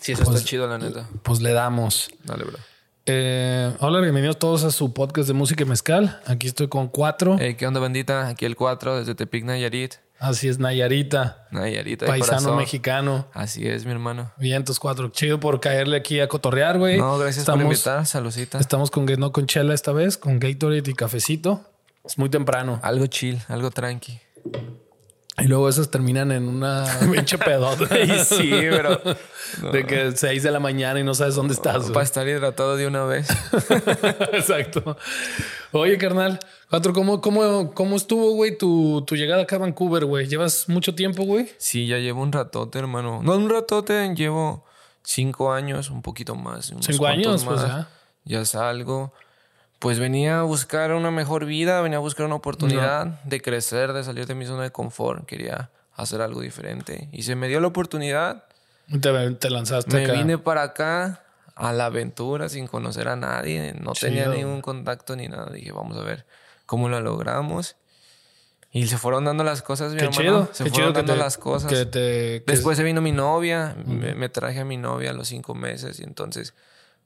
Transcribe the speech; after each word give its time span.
Sí, 0.00 0.12
eso 0.12 0.24
Pues- 0.24 0.36
está 0.38 0.48
chido, 0.48 0.66
la 0.66 0.78
neta. 0.78 1.08
Pues 1.22 1.40
le 1.40 1.52
damos. 1.52 2.10
Dale, 2.24 2.44
bro. 2.44 2.58
Eh, 3.06 3.74
hola, 3.80 4.00
bienvenidos 4.00 4.38
todos 4.38 4.62
a 4.64 4.70
su 4.70 4.92
podcast 4.92 5.26
de 5.26 5.34
música 5.34 5.64
y 5.64 5.66
mezcal. 5.66 6.20
Aquí 6.26 6.46
estoy 6.46 6.68
con 6.68 6.88
cuatro. 6.88 7.36
Hey, 7.38 7.56
¿qué 7.56 7.66
onda, 7.66 7.80
bandita? 7.80 8.28
Aquí 8.28 8.44
el 8.44 8.54
4 8.56 8.98
desde 8.98 9.14
Tepic, 9.14 9.44
Nayarit. 9.44 9.94
Así 10.22 10.46
es, 10.46 10.60
Nayarita, 10.60 11.48
Nayarita 11.50 12.06
paisano 12.06 12.54
mexicano. 12.54 13.26
Así 13.32 13.66
es, 13.66 13.84
mi 13.84 13.90
hermano. 13.90 14.30
Vientos 14.38 14.78
cuatro. 14.78 15.08
Chido 15.08 15.40
por 15.40 15.58
caerle 15.58 15.96
aquí 15.96 16.20
a 16.20 16.28
cotorrear, 16.28 16.78
güey. 16.78 16.96
No, 16.96 17.18
gracias 17.18 17.44
por 17.44 17.54
estamos, 17.54 17.72
invitar. 17.74 18.06
Saludcita. 18.06 18.60
Estamos 18.60 18.92
con 18.92 19.04
no 19.04 19.32
con 19.32 19.46
chela 19.48 19.74
esta 19.74 19.90
vez, 19.90 20.16
con 20.16 20.38
Gatorade 20.38 20.88
y 20.88 20.94
cafecito. 20.94 21.64
Es 22.04 22.18
muy 22.18 22.28
temprano. 22.28 22.78
Algo 22.84 23.06
chill, 23.08 23.40
algo 23.48 23.72
tranqui. 23.72 24.20
Y 25.38 25.44
luego 25.44 25.68
esas 25.68 25.90
terminan 25.90 26.30
en 26.30 26.46
una 26.48 26.84
pinche 27.12 27.38
pedota. 27.38 27.86
sí, 28.24 28.50
bro. 28.68 29.00
De 29.72 29.86
que 29.86 30.12
6 30.12 30.42
de 30.42 30.50
la 30.50 30.60
mañana 30.60 31.00
y 31.00 31.04
no 31.04 31.14
sabes 31.14 31.34
dónde 31.34 31.54
estás. 31.54 31.82
güey. 31.82 31.92
Para 31.94 32.04
estar 32.04 32.28
hidratado 32.28 32.76
de 32.76 32.86
una 32.86 33.04
vez. 33.04 33.28
Exacto. 34.32 34.96
Oye, 35.72 35.96
carnal, 35.98 36.38
cuatro, 36.68 36.92
¿cómo, 36.92 37.20
cómo, 37.20 37.72
cómo 37.74 37.96
estuvo, 37.96 38.32
güey, 38.34 38.56
tu, 38.58 39.02
tu 39.06 39.16
llegada 39.16 39.42
acá 39.42 39.56
a 39.56 39.60
Vancouver, 39.60 40.04
güey? 40.04 40.26
¿Llevas 40.28 40.68
mucho 40.68 40.94
tiempo, 40.94 41.24
güey? 41.24 41.50
Sí, 41.58 41.86
ya 41.86 41.96
llevo 41.98 42.22
un 42.22 42.30
ratote, 42.32 42.78
hermano. 42.78 43.20
No 43.22 43.36
un 43.36 43.48
ratote, 43.48 44.14
llevo 44.14 44.64
cinco 45.02 45.52
años, 45.52 45.90
un 45.90 46.02
poquito 46.02 46.34
más. 46.34 46.70
unos 46.70 46.84
Cinco 46.86 47.06
años, 47.06 47.44
pues 47.44 47.60
más. 47.62 47.66
ya. 47.68 47.88
Ya 48.24 48.44
salgo. 48.44 49.12
Pues 49.82 49.98
venía 49.98 50.38
a 50.38 50.42
buscar 50.44 50.92
una 50.92 51.10
mejor 51.10 51.44
vida, 51.44 51.80
venía 51.80 51.98
a 51.98 52.00
buscar 52.00 52.24
una 52.26 52.36
oportunidad 52.36 53.20
de 53.24 53.42
crecer, 53.42 53.92
de 53.92 54.04
salir 54.04 54.26
de 54.28 54.36
mi 54.36 54.46
zona 54.46 54.62
de 54.62 54.70
confort. 54.70 55.26
Quería 55.26 55.72
hacer 55.96 56.20
algo 56.22 56.40
diferente. 56.40 57.08
Y 57.10 57.24
se 57.24 57.34
me 57.34 57.48
dio 57.48 57.58
la 57.58 57.66
oportunidad. 57.66 58.44
Te, 59.00 59.30
te 59.32 59.50
lanzaste 59.50 59.96
Me 59.96 60.04
acá. 60.04 60.12
vine 60.12 60.38
para 60.38 60.62
acá 60.62 61.24
a 61.56 61.72
la 61.72 61.86
aventura 61.86 62.48
sin 62.48 62.68
conocer 62.68 63.08
a 63.08 63.16
nadie. 63.16 63.74
No 63.80 63.92
tenía 63.94 64.22
Chido. 64.26 64.34
ningún 64.34 64.60
contacto 64.60 65.16
ni 65.16 65.26
nada. 65.26 65.50
Dije, 65.50 65.72
vamos 65.72 65.96
a 65.98 66.02
ver 66.02 66.26
cómo 66.64 66.88
lo 66.88 67.00
logramos. 67.00 67.74
Y 68.70 68.86
se 68.86 68.98
fueron 68.98 69.24
dando 69.24 69.42
las 69.42 69.62
cosas, 69.62 69.90
mi 69.94 69.98
Qué 69.98 70.04
hermano. 70.04 70.20
chido, 70.22 70.48
Se 70.52 70.62
qué 70.64 70.70
fueron 70.70 70.74
chido 70.74 70.92
que 70.92 70.98
dando 71.00 71.12
te, 71.14 71.18
las 71.18 71.38
cosas. 71.38 71.68
que 71.68 71.86
te... 71.86 71.90
que- 71.90 72.44
Después 72.46 72.76
se 72.78 72.84
vino 72.84 73.00
mi 73.00 73.10
novia, 73.10 73.74
me, 73.84 74.14
me 74.14 74.28
traje 74.28 74.60
a 74.60 74.64
mi 74.64 74.76
novia 74.76 75.10
a 75.10 75.12
los 75.12 75.26
cinco 75.26 75.56
meses 75.56 75.98
y 75.98 76.04
entonces, 76.04 76.54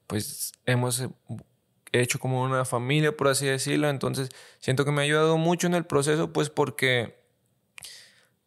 pues 0.05 0.51
hemos 0.67 1.03
hecho 1.91 2.19
como 2.19 2.43
una 2.43 2.65
familia, 2.65 3.15
por 3.15 3.27
así 3.27 3.45
decirlo. 3.45 3.89
Entonces, 3.89 4.29
siento 4.59 4.85
que 4.85 4.91
me 4.91 5.01
ha 5.01 5.05
ayudado 5.05 5.37
mucho 5.37 5.67
en 5.67 5.73
el 5.73 5.85
proceso, 5.85 6.33
pues 6.33 6.49
porque 6.49 7.15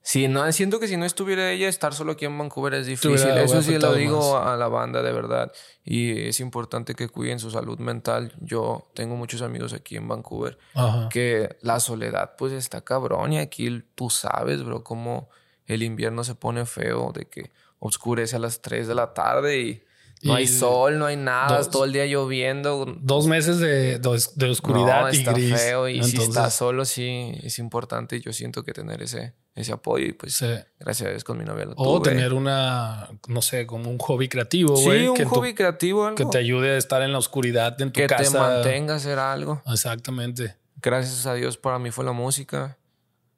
si 0.03 0.29
no, 0.29 0.51
siento 0.51 0.81
que 0.81 0.89
si 0.89 0.97
no 0.97 1.05
estuviera 1.05 1.53
ella, 1.53 1.69
estar 1.69 1.93
solo 1.93 2.13
aquí 2.13 2.25
en 2.25 2.37
Vancouver 2.37 2.75
es 2.75 2.87
difícil. 2.87 3.29
Eso 3.37 3.61
sí 3.61 3.79
lo 3.79 3.93
digo 3.95 4.39
a 4.39 4.57
la 4.57 4.67
banda, 4.69 5.03
de 5.03 5.13
verdad. 5.13 5.53
Y 5.85 6.23
es 6.23 6.41
importante 6.41 6.95
que 6.95 7.09
cuiden 7.09 7.39
su 7.39 7.51
salud 7.51 7.79
mental. 7.79 8.33
Yo 8.41 8.91
tengo 8.95 9.17
muchos 9.17 9.43
amigos 9.43 9.75
aquí 9.75 9.97
en 9.97 10.09
Vancouver 10.09 10.59
Ajá. 10.75 11.09
que 11.11 11.59
la 11.61 11.81
soledad 11.81 12.35
pues 12.39 12.53
está 12.53 12.81
cabrón 12.81 13.35
y 13.35 13.39
aquí 13.39 13.85
tú 13.95 14.09
sabes, 14.09 14.65
bro, 14.65 14.83
cómo 14.83 15.29
el 15.67 15.83
invierno 15.83 16.25
se 16.25 16.35
pone 16.35 16.65
feo, 16.65 17.13
de 17.13 17.27
que 17.27 17.53
oscurece 17.79 18.37
a 18.37 18.39
las 18.39 18.63
3 18.63 18.89
de 18.89 18.95
la 18.95 19.13
tarde 19.13 19.61
y 19.61 19.85
no 20.23 20.35
hay 20.35 20.47
sol, 20.47 20.99
no 20.99 21.07
hay 21.07 21.17
nada, 21.17 21.59
dos- 21.59 21.71
todo 21.71 21.85
el 21.85 21.93
día 21.93 22.05
lloviendo. 22.07 22.85
Dos 23.01 23.27
meses 23.27 23.59
de, 23.59 23.99
de, 23.99 24.23
de 24.35 24.51
oscuridad 24.51 25.03
No, 25.03 25.13
y 25.13 25.17
está 25.19 25.33
gris. 25.33 25.55
feo 25.55 25.89
y 25.89 26.03
si 26.05 26.17
estás 26.19 26.55
solo 26.55 26.85
sí 26.85 27.33
es 27.43 27.59
importante 27.59 28.17
y 28.17 28.21
yo 28.21 28.33
siento 28.33 28.63
que 28.65 28.73
tener 28.73 29.03
ese, 29.03 29.35
ese 29.55 29.73
apoyo 29.73 30.07
y 30.07 30.13
pues 30.13 30.35
sí. 30.35 30.47
gracias 30.79 31.07
a 31.09 31.11
Dios 31.11 31.25
con 31.25 31.39
mi 31.39 31.45
novia 31.45 31.65
lo 31.67 31.73
O 31.77 32.01
tuve. 32.01 32.11
tener 32.11 32.33
una, 32.35 33.09
no 33.29 33.41
sé, 33.43 33.67
como 33.67 33.91
un 33.91 33.99
hobby 33.99 34.29
creativo, 34.29 34.77
sí, 34.77 34.85
güey. 34.85 35.09
un 35.09 35.17
que, 35.17 35.25
tu- 35.25 35.31
hobby 35.31 35.55
creativo, 35.55 36.05
algo 36.05 36.17
que 36.17 36.27
te 36.27 36.39
ayude 36.39 36.71
a 36.73 36.77
estar 36.77 37.03
en 37.03 37.13
la 37.13 37.19
oscuridad 37.19 37.81
en 37.81 37.91
tu 37.93 38.01
que 38.01 38.07
te 38.07 38.15
casa. 38.17 38.39
mantenga 38.41 38.95
a 38.95 38.97
hacer 38.97 39.19
algo. 39.19 39.63
Exactamente. 39.67 40.57
Gracias 40.83 41.27
a 41.27 41.35
Dios 41.35 41.57
para 41.57 41.79
mí 41.79 41.91
fue 41.91 42.05
la 42.05 42.13
música. 42.13 42.77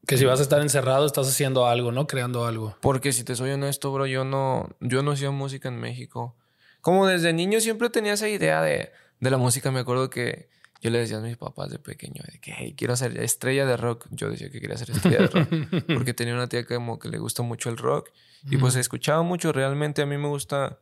Que 0.07 0.19
si 0.19 0.25
vas 0.25 0.41
a 0.41 0.43
estar 0.43 0.61
encerrado, 0.61 1.07
estás 1.07 1.29
haciendo 1.29 1.67
algo, 1.67 1.93
¿no? 1.93 2.09
Creando 2.09 2.45
algo. 2.45 2.77
Porque 2.81 3.13
si 3.13 3.23
te 3.23 3.37
soy 3.37 3.51
honesto, 3.53 3.93
bro, 3.93 4.07
yo 4.07 4.25
no, 4.25 4.69
yo 4.81 5.03
no 5.05 5.13
hacía 5.13 5.31
música 5.31 5.69
en 5.69 5.77
México. 5.79 6.35
Como 6.83 7.07
desde 7.07 7.33
niño 7.33 7.61
siempre 7.61 7.89
tenía 7.89 8.13
esa 8.13 8.29
idea 8.29 8.61
de, 8.61 8.93
de 9.21 9.31
la 9.31 9.39
música. 9.39 9.71
Me 9.71 9.81
acuerdo 9.81 10.11
que 10.11 10.51
yo 10.83 10.91
le 10.91 10.99
decía 10.99 11.19
a 11.19 11.21
mis 11.21 11.37
papás 11.37 11.71
de 11.71 11.79
pequeño 11.79 12.23
de 12.31 12.41
que 12.41 12.53
hey, 12.55 12.75
quiero 12.77 12.97
ser 12.97 13.17
estrella 13.19 13.65
de 13.65 13.77
rock. 13.77 14.09
Yo 14.11 14.29
decía 14.29 14.51
que 14.51 14.61
quería 14.61 14.77
ser 14.77 14.91
estrella 14.91 15.19
de 15.21 15.27
rock. 15.29 15.49
porque 15.95 16.13
tenía 16.13 16.35
una 16.35 16.49
tía 16.49 16.67
que 16.67 16.75
como 16.75 16.99
que 16.99 17.09
le 17.09 17.19
gusta 17.19 17.43
mucho 17.43 17.71
el 17.71 17.77
rock. 17.77 18.11
Y 18.51 18.57
pues 18.57 18.75
escuchaba 18.75 19.23
mucho. 19.23 19.53
Realmente 19.53 20.03
a 20.03 20.07
mí 20.07 20.19
me 20.19 20.27
gusta 20.27 20.81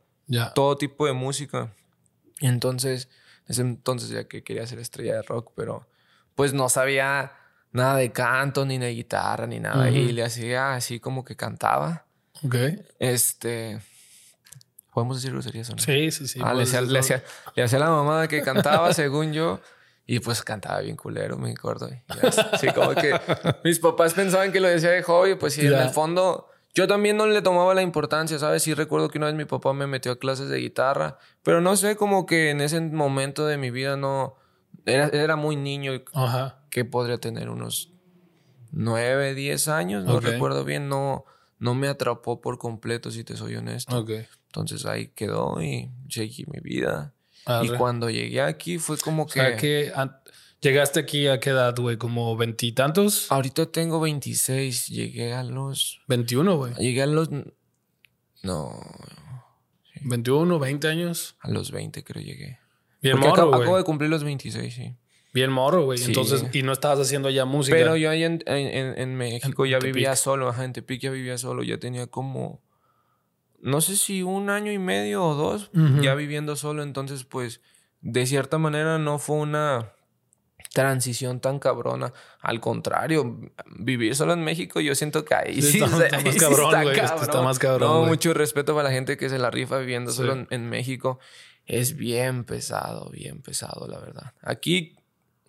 todo 0.55 0.75
tipo 0.75 1.05
de 1.05 1.13
música. 1.13 1.71
Y 2.39 2.47
entonces, 2.47 3.09
ese 3.47 3.61
entonces 3.61 4.09
ya 4.09 4.27
que 4.27 4.43
quería 4.43 4.65
ser 4.65 4.79
estrella 4.79 5.17
de 5.17 5.21
rock, 5.21 5.51
pero 5.55 5.87
pues 6.33 6.53
no 6.53 6.67
sabía 6.67 7.33
nada 7.71 7.97
de 7.97 8.11
canto, 8.11 8.65
ni 8.65 8.79
de 8.79 8.89
guitarra, 8.89 9.45
ni 9.45 9.59
nada. 9.59 9.91
Y 9.91 10.11
le 10.11 10.23
hacía 10.23 10.73
así 10.73 10.99
como 10.99 11.23
que 11.23 11.35
cantaba. 11.35 12.07
Ok. 12.43 12.55
Este. 12.97 13.79
¿Podemos 14.93 15.17
decir 15.17 15.31
groserías 15.31 15.69
o 15.69 15.73
no? 15.75 15.81
Sí, 15.81 16.11
sí, 16.11 16.27
sí. 16.27 16.39
Ah, 16.43 16.53
le, 16.53 16.63
hacía, 16.63 16.81
le, 16.81 16.99
hacía, 16.99 17.23
le 17.55 17.63
hacía 17.63 17.79
la 17.79 17.89
mamada 17.89 18.27
que 18.27 18.41
cantaba, 18.41 18.93
según 18.93 19.31
yo. 19.33 19.59
Y 20.05 20.19
pues 20.19 20.43
cantaba 20.43 20.81
bien 20.81 20.97
culero, 20.97 21.37
me 21.37 21.51
acuerdo. 21.51 21.89
Sí, 22.59 22.67
como 22.75 22.93
que 22.95 23.17
mis 23.63 23.79
papás 23.79 24.13
pensaban 24.13 24.51
que 24.51 24.59
lo 24.59 24.67
decía 24.67 24.89
de 24.89 25.03
hobby, 25.03 25.35
pues 25.35 25.53
sí, 25.53 25.65
en 25.65 25.73
el 25.73 25.89
fondo. 25.89 26.47
Yo 26.73 26.87
también 26.87 27.17
no 27.17 27.27
le 27.27 27.41
tomaba 27.41 27.73
la 27.73 27.81
importancia, 27.81 28.39
¿sabes? 28.39 28.63
Sí 28.63 28.73
recuerdo 28.73 29.09
que 29.09 29.17
una 29.17 29.27
vez 29.27 29.35
mi 29.35 29.45
papá 29.45 29.73
me 29.73 29.87
metió 29.87 30.11
a 30.13 30.19
clases 30.19 30.49
de 30.49 30.57
guitarra, 30.57 31.17
pero 31.43 31.61
no 31.61 31.75
sé, 31.75 31.95
como 31.97 32.25
que 32.25 32.49
en 32.49 32.61
ese 32.61 32.79
momento 32.81 33.45
de 33.45 33.57
mi 33.57 33.71
vida 33.71 33.97
no... 33.97 34.35
Era, 34.85 35.07
era 35.09 35.35
muy 35.35 35.55
niño 35.55 35.93
y 35.93 36.03
Ajá. 36.13 36.63
que 36.69 36.83
podría 36.85 37.17
tener 37.17 37.49
unos 37.49 37.93
9, 38.71 39.35
10 39.35 39.67
años, 39.67 40.05
no 40.05 40.15
Ok. 40.15 40.23
recuerdo 40.23 40.63
bien, 40.63 40.87
no, 40.89 41.25
no 41.59 41.75
me 41.75 41.87
atrapó 41.87 42.41
por 42.41 42.57
completo, 42.57 43.11
si 43.11 43.23
te 43.23 43.35
soy 43.35 43.55
honesto. 43.55 43.97
Ok. 43.97 44.11
Entonces 44.51 44.85
ahí 44.85 45.07
quedó 45.15 45.61
y 45.61 45.89
seguí 46.09 46.45
mi 46.47 46.59
vida. 46.61 47.13
Arre. 47.45 47.67
Y 47.67 47.69
cuando 47.69 48.09
llegué 48.09 48.41
aquí 48.41 48.77
fue 48.77 48.97
como 48.97 49.23
O 49.23 49.25
que... 49.25 49.33
sea, 49.33 49.55
que 49.57 49.91
llegaste 50.61 50.99
aquí 50.99 51.27
a 51.27 51.39
qué 51.39 51.51
edad, 51.51 51.75
güey, 51.75 51.97
como 51.97 52.35
veintitantos, 52.37 53.31
Ahorita 53.31 53.65
tengo 53.71 53.99
26, 53.99 54.87
llegué 54.87 55.33
a 55.33 55.43
los... 55.43 56.01
21, 56.07 56.57
güey. 56.57 56.73
Llegué 56.75 57.01
a 57.01 57.07
los... 57.07 57.29
No, 58.43 58.71
21, 60.03 60.59
20 60.59 60.87
años. 60.87 61.35
a 61.39 61.49
los 61.49 61.71
20 61.71 62.03
creo 62.03 62.23
llegué. 62.23 62.59
Bien 63.01 63.15
Porque 63.15 63.27
morro, 63.29 63.47
güey. 63.49 63.61
acabo 63.61 63.77
de 63.77 63.83
cumplir 63.83 64.09
los 64.09 64.23
26, 64.23 64.73
sí. 64.73 64.95
Bien 65.33 65.51
morro, 65.51 65.85
güey. 65.85 65.97
Sí. 65.97 66.05
Entonces, 66.07 66.43
y 66.53 66.61
no 66.61 66.73
estabas 66.73 66.99
haciendo 66.99 67.29
ya 67.29 67.45
música. 67.45 67.77
Pero 67.77 67.95
yo 67.95 68.09
ahí 68.09 68.23
en, 68.23 68.43
en- 68.45 68.67
en- 68.67 68.99
en 68.99 69.15
México 69.15 69.65
En 69.65 69.71
ya 69.71 69.79
Tepic. 69.79 69.95
vivía 69.95 70.15
solo, 70.15 70.49
ajá, 70.49 70.65
en 70.65 70.73
Tepic 70.73 71.01
ya 71.01 71.09
vivía 71.11 71.37
solo, 71.37 71.63
ya 71.63 71.77
tenía 71.79 72.07
como, 72.07 72.61
no 73.61 73.79
sé 73.81 73.95
si 73.95 74.23
un 74.23 74.49
año 74.49 74.71
y 74.71 74.79
medio 74.79 75.23
o 75.23 75.35
dos 75.35 75.69
ya 76.01 76.15
viviendo 76.15 76.55
solo, 76.55 76.83
entonces 76.83 77.23
pues 77.23 77.61
de 78.01 78.25
cierta 78.25 78.57
manera 78.57 78.97
no 78.97 79.19
fue 79.19 79.37
una 79.37 79.93
transición 80.73 81.39
tan 81.41 81.59
cabrona, 81.59 82.13
al 82.39 82.59
contrario, 82.61 83.39
vivir 83.77 84.15
solo 84.15 84.33
en 84.33 84.43
México 84.43 84.79
yo 84.79 84.95
siento 84.95 85.25
que 85.25 85.35
ahí 85.35 85.61
Sí, 85.61 85.73
sí, 85.73 85.83
está- 85.83 85.87
más 86.21 86.35
cabrón, 86.39 86.65
está 86.69 86.83
güey, 86.83 86.99
está- 86.99 87.15
está 87.21 87.41
más 87.41 87.59
cabrón, 87.59 87.89
No, 87.89 88.05
mucho 88.05 88.33
respeto 88.33 88.73
para 88.73 88.87
la 88.89 88.93
gente 88.93 89.17
que 89.17 89.27
se 89.29 89.37
la 89.37 89.51
rifa 89.51 89.77
viviendo 89.79 90.11
Sí. 90.11 90.17
solo 90.17 90.33
en, 90.33 90.47
en 90.49 90.69
México, 90.69 91.19
es 91.65 91.95
bien 91.97 92.43
pesado, 92.45 93.09
bien 93.11 93.41
pesado 93.41 93.87
la 93.87 93.99
verdad. 93.99 94.33
Aquí 94.41 94.95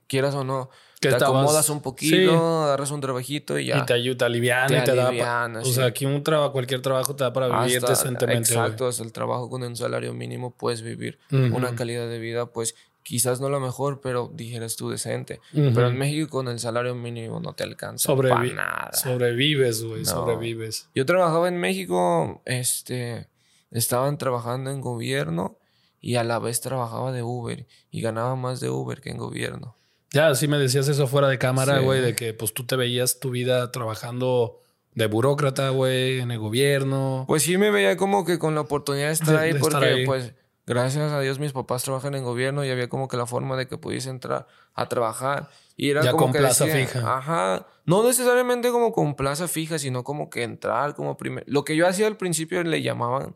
quieras 0.09 0.35
o 0.35 0.45
no, 0.45 0.71
te 1.09 1.15
estabas- 1.15 1.41
acomodas 1.43 1.69
un 1.71 1.81
poquito, 1.83 2.17
Sí. 2.17 2.29
agarras 2.65 2.91
un 2.91 3.01
trabajito 3.01 3.59
y 3.59 3.67
ya. 3.67 3.79
Y 3.79 3.87
te 3.87 3.93
ayuda, 3.95 4.27
aliviana 4.27 4.67
Te 4.69 4.79
y 4.79 4.85
te 4.85 4.95
da. 4.95 5.11
pa- 5.53 5.61
O 5.61 5.65
sea, 5.65 5.87
aquí 5.87 6.07
un 6.07 6.23
trabajo, 6.23 6.53
cualquier 6.53 6.81
trabajo 6.83 7.15
te 7.17 7.25
da 7.25 7.33
para 7.33 7.49
vivir 7.63 7.79
Hasta- 7.79 7.91
decentemente. 7.91 8.51
Exacto, 8.55 8.87
hasta 8.87 9.03
el 9.03 9.13
trabajo 9.13 9.49
con 9.51 9.63
un 9.63 9.77
salario 9.77 10.13
mínimo 10.15 10.51
puedes 10.57 10.83
vivir 10.83 11.19
una 11.31 11.75
calidad 11.75 12.09
de 12.09 12.19
vida, 12.19 12.47
pues 12.47 12.75
quizás 13.05 13.41
no 13.41 13.49
la 13.49 13.59
mejor, 13.59 14.01
pero 14.01 14.31
dijeras 14.33 14.77
tú 14.77 14.89
decente. 14.89 15.41
Pero 15.53 15.89
en 15.89 15.99
México 15.99 16.29
con 16.31 16.47
el 16.49 16.59
salario 16.61 16.95
mínimo 16.95 17.41
no 17.41 17.53
te 17.53 17.65
alcanza 17.65 18.13
Sobrevi- 18.13 18.29
para 18.31 18.45
nada. 18.55 18.91
Sobrevives, 18.93 19.83
güey. 19.85 20.03
No. 20.05 20.11
Sobrevives. 20.11 20.89
Yo 20.95 21.05
trabajaba 21.05 21.49
en 21.49 21.59
México, 21.59 22.41
este, 22.45 23.29
estaban 23.73 24.19
trabajando 24.19 24.71
en 24.71 24.81
gobierno 24.81 25.59
y 26.01 26.15
a 26.17 26.25
la 26.25 26.39
vez 26.39 26.61
trabajaba 26.61 27.11
de 27.13 27.23
Uber 27.23 27.67
y 27.91 28.01
ganaba 28.03 28.37
más 28.37 28.61
de 28.61 28.71
Uber 28.71 29.01
que 29.01 29.11
en 29.11 29.17
gobierno. 29.19 29.77
Ya, 30.13 30.35
sí 30.35 30.47
me 30.49 30.59
decías 30.59 30.89
eso 30.89 31.07
fuera 31.07 31.29
de 31.29 31.39
cámara, 31.39 31.79
Sí. 31.79 31.85
güey, 31.85 32.01
de 32.01 32.15
que 32.15 32.35
pues 32.35 32.53
tú 32.53 32.65
te 32.67 32.77
veías 32.77 33.19
tu 33.21 33.31
vida 33.31 33.71
trabajando 33.73 34.59
de 34.95 35.07
burócrata, 35.07 35.71
güey, 35.71 36.21
en 36.21 36.31
el 36.31 36.39
gobierno. 36.39 37.25
Pues 37.27 37.43
sí 37.45 37.57
me 37.57 37.71
veía 37.71 37.97
como 37.97 38.25
que 38.27 38.39
con 38.39 38.55
la 38.55 38.61
oportunidad 38.61 39.07
de 39.07 39.13
estar 39.15 39.35
De- 39.37 39.39
ahí 39.39 39.53
de 39.53 39.59
estar 39.59 39.73
porque 39.73 39.87
ahí. 39.89 40.05
pues 40.07 40.35
gracias 40.67 41.11
a 41.13 41.21
Dios 41.21 41.39
mis 41.39 41.53
papás 41.53 41.83
trabajan 41.83 42.15
en 42.15 42.25
gobierno 42.25 42.63
y 42.65 42.71
había 42.71 42.89
como 42.91 43.09
que 43.09 43.17
la 43.17 43.27
forma 43.27 43.57
de 43.57 43.67
que 43.67 43.79
pudiese 43.79 44.11
entrar 44.11 44.47
a 44.75 44.89
trabajar 44.89 45.49
y 45.77 45.89
era 45.91 46.03
Ya 46.03 46.11
como 46.13 46.25
con 46.25 46.33
que 46.33 46.39
plaza 46.41 46.67
decía, 46.67 46.87
fija. 46.87 47.17
Ajá, 47.17 47.67
no 47.87 48.07
necesariamente 48.07 48.71
como 48.71 48.93
con 48.93 49.15
plaza 49.17 49.49
fija, 49.49 49.79
sino 49.79 50.05
como 50.05 50.29
que 50.29 50.43
entrar 50.43 50.95
como 50.95 51.17
primer 51.17 51.45
lo 51.47 51.65
que 51.65 51.75
yo 51.75 51.87
hacía 51.89 52.07
al 52.07 52.19
principio 52.19 52.63
le 52.63 52.83
llamaban 52.83 53.35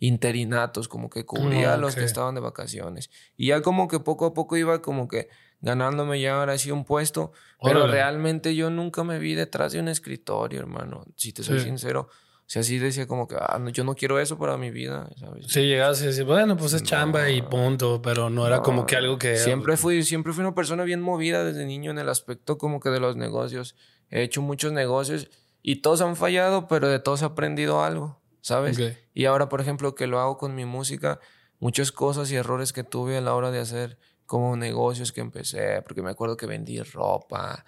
interinatos, 0.00 0.88
como 0.88 1.08
que 1.08 1.24
cubría 1.24 1.74
a 1.74 1.76
los 1.76 1.94
que 1.94 2.04
estaban 2.04 2.34
de 2.34 2.40
vacaciones. 2.40 3.10
Y 3.36 3.46
ya 3.48 3.62
como 3.62 3.88
que 3.88 4.00
poco 4.00 4.26
a 4.26 4.34
poco 4.34 4.56
iba 4.56 4.82
como 4.82 5.08
que 5.08 5.28
ganándome 5.60 6.20
ya 6.20 6.38
ahora 6.38 6.58
sí 6.58 6.70
un 6.70 6.84
puesto, 6.84 7.32
pero 7.62 7.80
Órale. 7.80 7.92
realmente 7.94 8.54
yo 8.54 8.70
nunca 8.70 9.04
me 9.04 9.18
vi 9.18 9.34
detrás 9.34 9.72
de 9.72 9.80
un 9.80 9.88
escritorio, 9.88 10.60
hermano, 10.60 11.04
si 11.16 11.32
te 11.32 11.42
soy 11.42 11.58
Sí. 11.60 11.64
sincero. 11.66 12.08
O 12.10 12.48
sea, 12.48 12.62
sí 12.62 12.78
decía 12.78 13.08
como 13.08 13.26
que, 13.26 13.34
ah, 13.36 13.58
no, 13.58 13.70
yo 13.70 13.82
no 13.82 13.96
quiero 13.96 14.20
eso 14.20 14.38
para 14.38 14.56
mi 14.56 14.70
vida, 14.70 15.10
¿sabes? 15.18 15.46
Sí, 15.48 15.62
llegabas 15.66 16.00
y 16.02 16.06
decías, 16.06 16.24
bueno, 16.26 16.56
pues 16.56 16.74
es 16.74 16.84
chamba 16.84 17.28
y 17.28 17.42
punto, 17.42 18.00
pero 18.00 18.30
no 18.30 18.46
era 18.46 18.62
como 18.62 18.86
que 18.86 18.94
algo 18.94 19.18
que... 19.18 19.36
Siempre 19.36 19.76
fui, 19.76 20.04
siempre 20.04 20.32
fui 20.32 20.42
una 20.44 20.54
persona 20.54 20.84
bien 20.84 21.00
movida 21.00 21.42
desde 21.42 21.66
niño 21.66 21.90
en 21.90 21.98
el 21.98 22.08
aspecto 22.08 22.56
como 22.56 22.78
que 22.78 22.90
de 22.90 23.00
los 23.00 23.16
negocios. 23.16 23.74
He 24.10 24.22
hecho 24.22 24.42
muchos 24.42 24.72
negocios 24.72 25.28
y 25.60 25.76
todos 25.82 26.00
han 26.02 26.14
fallado, 26.14 26.68
pero 26.68 26.86
de 26.88 27.00
todos 27.00 27.22
he 27.22 27.24
aprendido 27.24 27.82
algo, 27.82 28.20
¿sabes? 28.42 28.78
Ok. 28.78 28.96
Y 29.12 29.24
ahora, 29.24 29.48
por 29.48 29.60
ejemplo, 29.60 29.96
que 29.96 30.06
lo 30.06 30.20
hago 30.20 30.38
con 30.38 30.54
mi 30.54 30.64
música, 30.66 31.18
muchas 31.58 31.90
cosas 31.90 32.30
y 32.30 32.36
errores 32.36 32.72
que 32.72 32.84
tuve 32.84 33.16
a 33.16 33.20
la 33.22 33.34
hora 33.34 33.50
de 33.50 33.58
hacer 33.58 33.98
como 34.26 34.56
negocios 34.56 35.12
que 35.12 35.20
empecé, 35.20 35.82
porque 35.82 36.02
me 36.02 36.10
acuerdo 36.10 36.36
que 36.36 36.46
vendí 36.46 36.80
ropa, 36.82 37.64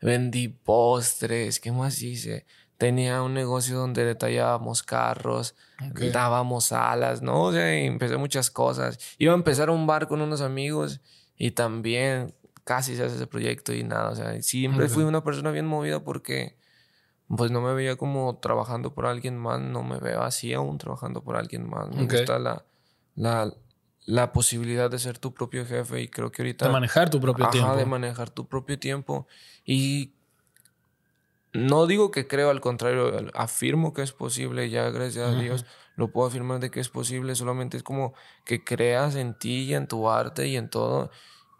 vendí 0.00 0.48
postres, 0.48 1.60
¿qué 1.60 1.72
más 1.72 2.00
hice? 2.02 2.46
Tenía 2.78 3.22
un 3.22 3.34
negocio 3.34 3.76
donde 3.76 4.04
detallábamos 4.04 4.82
carros, 4.82 5.54
Ok. 5.90 6.00
dábamos 6.12 6.72
alas, 6.72 7.20
¿no? 7.22 7.44
O 7.44 7.52
sea, 7.52 7.74
empecé 7.74 8.16
muchas 8.16 8.50
cosas. 8.50 8.98
Iba 9.18 9.32
a 9.32 9.36
empezar 9.36 9.70
un 9.70 9.86
bar 9.86 10.08
con 10.08 10.22
unos 10.22 10.40
amigos 10.40 11.00
y 11.36 11.50
también 11.52 12.34
casi 12.64 12.96
se 12.96 13.04
hace 13.04 13.16
ese 13.16 13.26
proyecto 13.26 13.72
y 13.74 13.82
nada. 13.84 14.10
O 14.10 14.14
sea, 14.16 14.40
siempre 14.42 14.88
fui 14.88 15.04
una 15.04 15.22
persona 15.22 15.50
bien 15.50 15.66
movida 15.66 16.02
porque 16.02 16.56
pues 17.28 17.50
no 17.50 17.60
me 17.60 17.74
veía 17.74 17.96
como 17.96 18.38
trabajando 18.38 18.92
por 18.94 19.06
alguien 19.06 19.38
más, 19.38 19.60
no 19.60 19.82
me 19.82 19.98
veo 19.98 20.22
así 20.22 20.52
aún 20.52 20.78
trabajando 20.78 21.22
por 21.22 21.36
alguien 21.36 21.68
más. 21.68 21.88
Me 21.94 22.02
Ok. 22.04 22.12
gusta 22.12 22.38
la, 22.38 22.64
la, 23.14 23.54
la 24.06 24.32
posibilidad 24.32 24.90
de 24.90 24.98
ser 24.98 25.18
tu 25.18 25.34
propio 25.34 25.66
jefe 25.66 26.00
y 26.00 26.08
creo 26.08 26.32
que 26.32 26.42
ahorita... 26.42 26.66
De 26.66 26.72
manejar 26.72 27.10
tu 27.10 27.20
propio 27.20 27.44
Ajá, 27.44 27.52
tiempo. 27.52 27.76
de 27.76 27.86
manejar 27.86 28.30
tu 28.30 28.48
propio 28.48 28.78
tiempo. 28.78 29.26
Y 29.64 30.14
no 31.52 31.86
digo 31.86 32.10
que 32.10 32.26
creo, 32.26 32.50
al 32.50 32.60
contrario, 32.60 33.12
afirmo 33.34 33.92
que 33.92 34.02
es 34.02 34.12
posible, 34.12 34.70
ya 34.70 34.90
gracias 34.90 35.34
a 35.34 35.38
Dios 35.38 35.66
lo 35.96 36.10
puedo 36.12 36.28
afirmar 36.28 36.60
de 36.60 36.70
que 36.70 36.80
es 36.80 36.88
posible, 36.88 37.34
solamente 37.34 37.76
es 37.76 37.82
como 37.82 38.14
que 38.44 38.64
creas 38.64 39.16
en 39.16 39.38
ti 39.38 39.64
y 39.64 39.74
en 39.74 39.86
tu 39.86 40.08
arte 40.08 40.48
y 40.48 40.56
en 40.56 40.70
todo. 40.70 41.10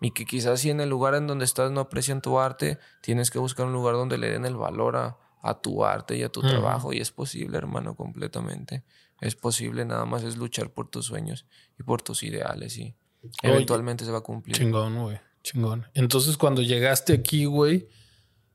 Y 0.00 0.12
que 0.12 0.24
quizás 0.24 0.60
si 0.60 0.70
en 0.70 0.80
el 0.80 0.88
lugar 0.88 1.14
en 1.14 1.26
donde 1.26 1.44
estás 1.44 1.70
no 1.70 1.80
aprecian 1.80 2.22
tu 2.22 2.38
arte, 2.38 2.78
tienes 3.02 3.30
que 3.30 3.38
buscar 3.38 3.66
un 3.66 3.74
lugar 3.74 3.96
donde 3.96 4.16
le 4.16 4.30
den 4.30 4.46
el 4.46 4.56
valor 4.56 4.96
a, 4.96 5.18
a 5.42 5.60
tu 5.60 5.84
arte 5.84 6.16
y 6.16 6.22
a 6.22 6.30
tu 6.30 6.40
trabajo. 6.40 6.94
Y 6.94 7.00
es 7.00 7.10
posible, 7.10 7.58
hermano, 7.58 7.94
completamente. 7.96 8.82
Es 9.20 9.34
posible, 9.36 9.84
nada 9.84 10.04
más 10.06 10.22
es 10.24 10.36
luchar 10.36 10.70
por 10.70 10.88
tus 10.88 11.06
sueños 11.06 11.46
y 11.78 11.82
por 11.82 12.02
tus 12.02 12.22
ideales 12.22 12.76
y 12.78 12.94
Oye, 13.22 13.52
eventualmente 13.54 14.04
se 14.04 14.10
va 14.10 14.18
a 14.18 14.22
cumplir. 14.22 14.56
Chingón, 14.56 14.98
güey. 15.02 15.18
Chingón. 15.42 15.86
Entonces, 15.94 16.36
cuando 16.36 16.62
llegaste 16.62 17.12
aquí, 17.12 17.44
güey, 17.44 17.88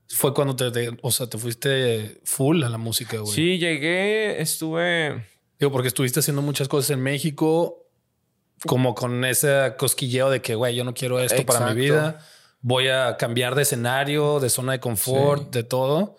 fue 0.08 0.34
cuando 0.34 0.54
te, 0.56 0.70
te- 0.70 0.96
o 1.02 1.10
sea, 1.10 1.28
te 1.28 1.38
fuiste 1.38 2.20
full 2.24 2.62
a 2.64 2.68
la 2.68 2.78
música, 2.78 3.18
güey. 3.18 3.32
Sí, 3.34 3.58
llegué, 3.58 4.40
estuve. 4.40 5.24
Digo, 5.58 5.70
porque 5.72 5.88
estuviste 5.88 6.20
haciendo 6.20 6.42
muchas 6.42 6.68
cosas 6.68 6.90
en 6.90 7.00
México, 7.00 7.86
como 8.66 8.94
con 8.94 9.24
ese 9.24 9.74
cosquilleo 9.78 10.30
de 10.30 10.42
que, 10.42 10.54
güey, 10.54 10.74
yo 10.74 10.84
no 10.84 10.94
quiero 10.94 11.20
esto 11.20 11.44
para 11.46 11.66
mi 11.72 11.80
vida. 11.80 12.18
Voy 12.60 12.88
a 12.88 13.16
cambiar 13.16 13.54
de 13.54 13.62
escenario, 13.62 14.40
de 14.40 14.48
zona 14.50 14.72
de 14.72 14.80
confort, 14.80 15.44
Sí. 15.44 15.48
de 15.52 15.62
todo. 15.64 16.16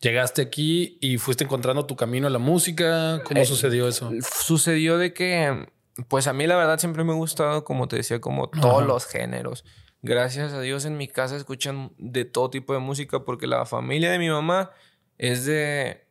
Llegaste 0.00 0.40
aquí 0.42 0.96
y 1.00 1.18
fuiste 1.18 1.44
encontrando 1.44 1.84
tu 1.86 1.94
camino 1.96 2.26
en 2.26 2.32
la 2.32 2.38
música. 2.38 3.22
¿Cómo 3.24 3.40
Eh, 3.40 3.44
sucedió 3.44 3.86
eso? 3.86 4.10
Sucedió 4.42 4.96
de 4.96 5.12
que, 5.12 5.68
pues 6.08 6.26
a 6.26 6.32
mí 6.32 6.46
la 6.46 6.56
verdad 6.56 6.78
siempre 6.78 7.04
me 7.04 7.12
ha 7.12 7.16
gustado, 7.16 7.64
como 7.64 7.86
te 7.88 7.96
decía, 7.96 8.20
como 8.20 8.48
todos 8.48 8.76
Ajá. 8.78 8.84
los 8.86 9.04
géneros. 9.06 9.64
Gracias 10.02 10.54
a 10.54 10.60
Dios 10.62 10.86
en 10.86 10.96
mi 10.96 11.06
casa 11.08 11.36
escuchan 11.36 11.92
de 11.98 12.24
todo 12.24 12.48
tipo 12.48 12.72
de 12.72 12.78
música 12.78 13.24
porque 13.26 13.46
la 13.46 13.66
familia 13.66 14.10
de 14.10 14.18
mi 14.18 14.30
mamá 14.30 14.70
es 15.18 15.44
de, 15.44 16.06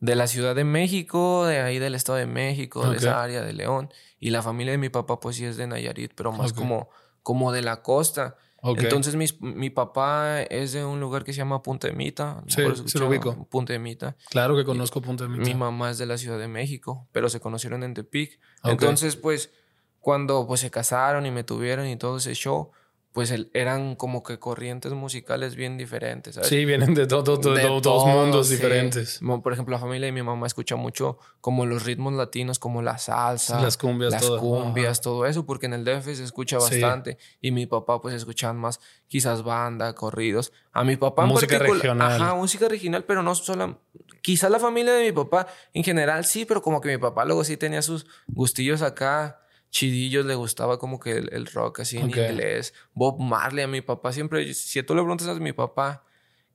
de 0.00 0.14
la 0.16 0.26
Ciudad 0.26 0.56
de 0.56 0.64
México, 0.64 1.46
de 1.46 1.60
ahí 1.60 1.78
del 1.78 1.94
Estado 1.94 2.18
de 2.18 2.26
México, 2.26 2.90
de 2.90 2.96
esa 2.96 3.22
área 3.22 3.42
de 3.42 3.52
León. 3.52 3.92
Y 4.18 4.30
la 4.30 4.42
familia 4.42 4.72
de 4.72 4.78
mi 4.78 4.88
papá 4.88 5.20
pues 5.20 5.36
sí 5.36 5.44
es 5.44 5.56
de 5.56 5.68
Nayarit, 5.68 6.12
pero 6.16 6.32
más 6.32 6.52
como, 6.52 6.90
como 7.22 7.52
de 7.52 7.62
la 7.62 7.82
costa. 7.82 8.36
Entonces 8.62 9.14
mis- 9.14 9.40
mi 9.40 9.70
papá 9.70 10.42
es 10.42 10.72
de 10.72 10.84
un 10.84 10.98
lugar 11.00 11.22
que 11.24 11.32
se 11.32 11.38
llama 11.38 11.62
Punta 11.62 11.86
de 11.88 11.94
Mita. 11.94 12.42
Sí, 12.48 12.62
lo 12.98 13.08
ubico. 13.08 13.46
Punta 13.48 13.72
de 13.72 13.78
Mita. 13.78 14.16
claro 14.30 14.56
que 14.56 14.64
conozco 14.64 15.00
Punta 15.00 15.24
de 15.24 15.30
Mi 15.30 15.38
Mita. 15.38 15.56
mamá 15.56 15.90
es 15.90 15.98
de 15.98 16.06
la 16.06 16.18
Ciudad 16.18 16.38
de 16.38 16.48
México, 16.48 17.06
pero 17.12 17.28
se 17.28 17.38
conocieron 17.40 17.82
en 17.84 17.94
Tepic. 17.94 18.40
Entonces, 18.64 19.14
pues, 19.16 19.52
cuando 20.00 20.46
pues 20.46 20.60
se 20.60 20.70
casaron 20.70 21.24
y 21.26 21.30
me 21.30 21.44
tuvieron 21.44 21.86
y 21.86 21.96
todo 21.96 22.16
ese 22.18 22.34
show, 22.34 22.72
pues 23.18 23.32
el- 23.32 23.50
eran 23.52 23.96
como 23.96 24.22
que 24.22 24.38
corrientes 24.38 24.92
musicales 24.92 25.56
bien 25.56 25.76
diferentes, 25.76 26.36
¿sabes? 26.36 26.48
Sí, 26.48 26.64
vienen 26.64 26.94
de, 26.94 27.08
todo, 27.08 27.24
todo- 27.40 27.52
De 27.52 27.64
dos 27.64 27.82
todo, 27.82 28.06
mundos 28.06 28.46
sí. 28.46 28.54
diferentes. 28.54 29.18
Por 29.42 29.52
ejemplo, 29.52 29.72
la 29.72 29.80
familia 29.80 30.06
de 30.06 30.12
mi 30.12 30.22
mamá 30.22 30.46
escucha 30.46 30.76
mucho 30.76 31.18
como 31.40 31.66
los 31.66 31.82
ritmos 31.84 32.12
latinos, 32.12 32.60
como 32.60 32.80
la 32.80 32.96
salsa, 32.98 33.60
Las 33.60 33.76
cumbias, 33.76 34.12
las 34.12 34.22
todo. 34.22 34.38
cumbias, 34.38 35.00
todo 35.00 35.26
eso, 35.26 35.44
porque 35.44 35.66
en 35.66 35.72
el 35.72 35.84
DF 35.84 36.14
se 36.14 36.22
escucha 36.22 36.60
Sí. 36.60 36.80
bastante. 36.80 37.18
Y 37.40 37.50
mi 37.50 37.66
papá, 37.66 38.00
pues, 38.00 38.14
escuchaban 38.14 38.56
más 38.56 38.78
quizás 39.08 39.42
banda, 39.42 39.92
corridos. 39.96 40.52
A 40.72 40.84
mi 40.84 40.94
papá 40.96 41.24
en 41.24 41.30
Música 41.30 41.58
particular- 41.58 41.82
regional. 41.82 42.22
Ajá, 42.22 42.34
música 42.36 42.68
regional, 42.68 43.02
pero 43.02 43.24
no 43.24 43.34
solo... 43.34 43.80
Quizás 44.22 44.48
la 44.48 44.60
familia 44.60 44.92
de 44.92 45.06
mi 45.06 45.10
papá 45.12 45.48
en 45.74 45.82
general 45.82 46.24
sí, 46.24 46.44
pero 46.44 46.62
como 46.62 46.80
que 46.80 46.88
mi 46.88 46.98
papá 46.98 47.24
luego 47.24 47.42
sí 47.42 47.56
tenía 47.56 47.82
sus 47.82 48.06
gustillos 48.28 48.80
acá 48.82 49.40
chidillos, 49.70 50.24
le 50.26 50.34
gustaba 50.34 50.78
como 50.78 50.98
que 50.98 51.12
el, 51.12 51.28
el 51.32 51.46
rock 51.46 51.80
así 51.80 51.98
en 51.98 52.10
inglés. 52.10 52.74
Bob 52.94 53.20
Marley, 53.20 53.64
a 53.64 53.68
mi 53.68 53.80
papá 53.80 54.12
siempre... 54.12 54.52
Si 54.54 54.82
tú 54.82 54.94
le 54.94 55.02
preguntas 55.02 55.28
a 55.28 55.34
mi 55.34 55.52
papá 55.52 56.04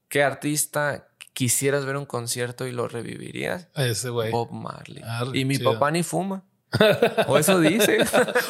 qué 0.09 0.23
artista 0.23 1.07
quisieras 1.33 1.85
ver 1.85 1.97
un 1.97 2.05
concierto 2.05 2.67
y 2.67 2.71
lo 2.71 2.87
revivirías, 2.87 3.67
Ese 3.75 4.09
güey. 4.09 4.31
Bob 4.31 4.51
Marley. 4.51 5.01
Arre, 5.03 5.37
y 5.37 5.45
mi 5.45 5.57
chido. 5.57 5.73
papá 5.73 5.91
ni 5.91 6.03
fuma. 6.03 6.43
o 7.27 7.37
eso 7.37 7.59
dice. 7.59 7.99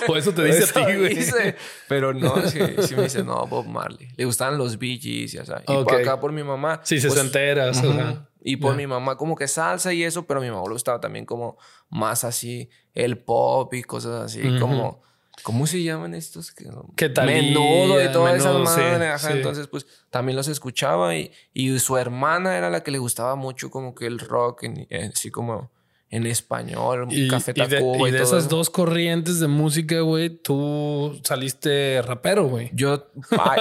O 0.07 0.15
eso 0.15 0.33
te 0.33 0.43
dice 0.45 0.59
Eso 0.59 0.79
a 0.79 0.85
ti, 0.87 0.93
güey. 0.95 1.13
dice. 1.13 1.55
Pero 1.89 2.13
no, 2.13 2.47
sí, 2.47 2.59
sí 2.87 2.95
me 2.95 3.03
dice, 3.03 3.23
no, 3.23 3.45
Bob 3.47 3.65
Marley. 3.65 4.07
Le 4.15 4.23
gustaban 4.25 4.57
los 4.57 4.77
Bee 4.77 4.97
Gees, 4.97 5.33
ya 5.33 5.45
sabes. 5.45 5.63
Y 5.67 5.83
por 5.83 5.95
acá 5.95 6.19
por 6.19 6.31
mi 6.31 6.43
mamá. 6.43 6.79
Sí, 6.83 7.01
se 7.01 7.09
pues, 7.09 7.19
enteras. 7.19 7.77
ujú. 7.83 7.91
ajá. 7.91 8.29
Y 8.43 8.57
por 8.57 8.71
Ya. 8.73 8.77
mi 8.77 8.87
mamá 8.87 9.15
como 9.17 9.35
que 9.35 9.47
salsa 9.47 9.93
y 9.93 10.03
eso, 10.03 10.25
pero 10.25 10.39
a 10.39 10.43
mi 10.43 10.49
mamá 10.49 10.63
le 10.67 10.73
gustaba 10.73 10.99
también 10.99 11.25
como 11.25 11.57
más 11.89 12.23
así 12.23 12.69
el 12.93 13.17
pop 13.17 13.73
y 13.73 13.83
cosas 13.83 14.21
así, 14.23 14.41
como... 14.59 15.01
¿Cómo 15.41 15.65
se 15.65 15.81
llaman 15.81 16.13
estos? 16.13 16.51
Que 16.95 17.09
Thalía, 17.09 17.41
Menudo 17.41 18.01
y 18.01 18.11
todas 18.11 18.35
esas 18.35 18.53
Menudo, 18.53 18.67
sí, 18.71 18.81
madres. 18.81 19.09
ajá. 19.09 19.27
sí. 19.31 19.33
Entonces, 19.33 19.67
pues 19.67 19.87
también 20.11 20.35
los 20.35 20.47
escuchaba 20.47 21.15
y, 21.17 21.31
y 21.55 21.79
su 21.79 21.97
hermana 21.97 22.55
era 22.55 22.69
la 22.69 22.83
que 22.83 22.91
le 22.91 22.99
gustaba 22.99 23.35
mucho 23.35 23.71
como 23.71 23.95
que 23.95 24.05
el 24.05 24.19
rock, 24.19 24.61
en, 24.63 24.87
así 25.11 25.31
como 25.31 25.71
en 26.11 26.27
español, 26.27 27.07
Y, 27.09 27.27
Café 27.29 27.51
y 27.55 27.61
de, 27.61 27.77
Tacuba 27.77 28.07
y 28.07 28.11
y, 28.11 28.13
todo 28.13 28.23
esas 28.23 28.45
eso. 28.45 28.55
dos 28.55 28.69
corrientes 28.69 29.39
de 29.39 29.47
música, 29.47 30.01
güey, 30.01 30.29
tú 30.29 31.19
saliste 31.23 32.03
rapero, 32.03 32.47
güey. 32.47 32.69
Yo, 32.73 33.07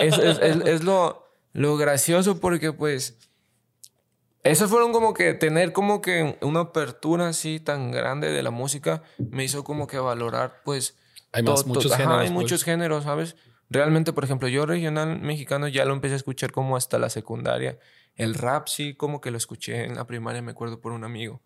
es, 0.02 0.18
es- 0.18 0.38
es- 0.42 0.66
es 0.66 0.84
lo, 0.84 1.26
lo 1.54 1.78
gracioso 1.78 2.38
porque 2.38 2.74
pues, 2.74 3.16
esos 4.42 4.70
fueron 4.70 4.92
como 4.92 5.14
que 5.14 5.34
tener 5.34 5.72
como 5.72 6.00
que 6.00 6.36
una 6.40 6.60
apertura 6.60 7.28
así 7.28 7.60
tan 7.60 7.90
grande 7.92 8.30
de 8.30 8.42
la 8.42 8.50
música 8.50 9.02
me 9.18 9.44
hizo 9.44 9.64
como 9.64 9.86
que 9.86 9.98
valorar 9.98 10.62
pues... 10.64 10.98
Hay 11.34 11.42
más, 11.44 11.64
muchos 11.66 11.92
ajá, 11.92 12.02
géneros. 12.02 12.20
hay 12.20 12.26
pues. 12.28 12.42
muchos 12.42 12.62
géneros, 12.64 13.04
¿sabes? 13.04 13.36
Realmente, 13.70 14.12
por 14.12 14.24
ejemplo, 14.24 14.48
yo 14.48 14.66
regional 14.66 15.18
mexicano 15.20 15.66
ya 15.66 15.86
lo 15.86 15.94
empecé 15.94 16.12
a 16.12 16.16
escuchar 16.16 16.52
como 16.52 16.76
hasta 16.76 16.98
la 16.98 17.08
secundaria. 17.08 17.78
El 18.16 18.34
rap 18.34 18.68
sí 18.68 18.94
como 18.94 19.22
que 19.22 19.30
lo 19.30 19.38
escuché 19.38 19.84
en 19.84 19.94
la 19.94 20.06
primaria, 20.06 20.42
me 20.42 20.50
acuerdo 20.50 20.80
por 20.82 20.92
un 20.92 21.04
amigo 21.04 21.40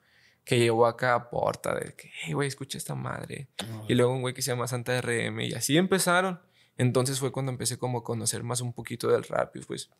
que 0.44 0.58
llegó 0.58 0.86
acá 0.86 1.14
a 1.14 1.28
Porta 1.28 1.74
de 1.74 1.94
que, 1.94 2.10
hey, 2.22 2.32
güey, 2.32 2.48
escucha 2.48 2.78
esta 2.78 2.94
madre. 2.94 3.48
Y 3.88 3.94
luego 3.94 4.12
un 4.12 4.22
güey 4.22 4.32
que 4.32 4.42
se 4.42 4.52
llama 4.52 4.68
Santa 4.68 5.00
RM 5.00 5.40
y 5.40 5.54
así 5.54 5.76
empezaron. 5.76 6.40
Entonces 6.78 7.18
fue 7.18 7.32
cuando 7.32 7.50
empecé 7.50 7.78
como 7.78 7.98
a 7.98 8.04
conocer 8.04 8.44
más 8.44 8.60
un 8.60 8.72
poquito 8.72 9.08
del 9.08 9.24
rap 9.24 9.56
y 9.56 9.60
pues 9.60 9.90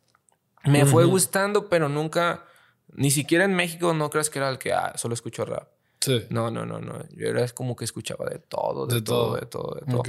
me 0.64 0.84
fue 0.86 1.04
Ujú. 1.04 1.12
gustando, 1.12 1.68
pero 1.68 1.88
nunca, 1.88 2.44
ni 2.92 3.10
siquiera 3.10 3.44
en 3.44 3.54
México 3.54 3.94
no 3.94 4.10
creas 4.10 4.30
que 4.30 4.38
era 4.38 4.48
el 4.48 4.58
que 4.58 4.72
ah, 4.72 4.92
solo 4.96 5.14
escucho 5.14 5.44
rap. 5.44 5.68
Sí. 6.00 6.24
No, 6.30 6.50
no, 6.50 6.66
no, 6.66 6.78
no. 6.80 7.04
Yo 7.10 7.28
era 7.28 7.46
como 7.48 7.74
que 7.74 7.84
escuchaba 7.84 8.26
de 8.26 8.38
todo, 8.38 8.86
de, 8.86 8.96
De 8.96 9.02
todo, 9.02 9.26
todo. 9.26 9.34
de 9.36 9.46
todo, 9.46 9.74
de 9.74 9.92
todo. 9.92 10.02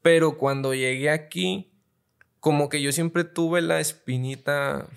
Pero 0.00 0.38
cuando 0.38 0.74
llegué 0.74 1.10
aquí, 1.10 1.72
como 2.40 2.68
que 2.68 2.82
yo 2.82 2.90
siempre 2.92 3.24
tuve 3.24 3.60
la 3.62 3.80
espinita 3.80 4.88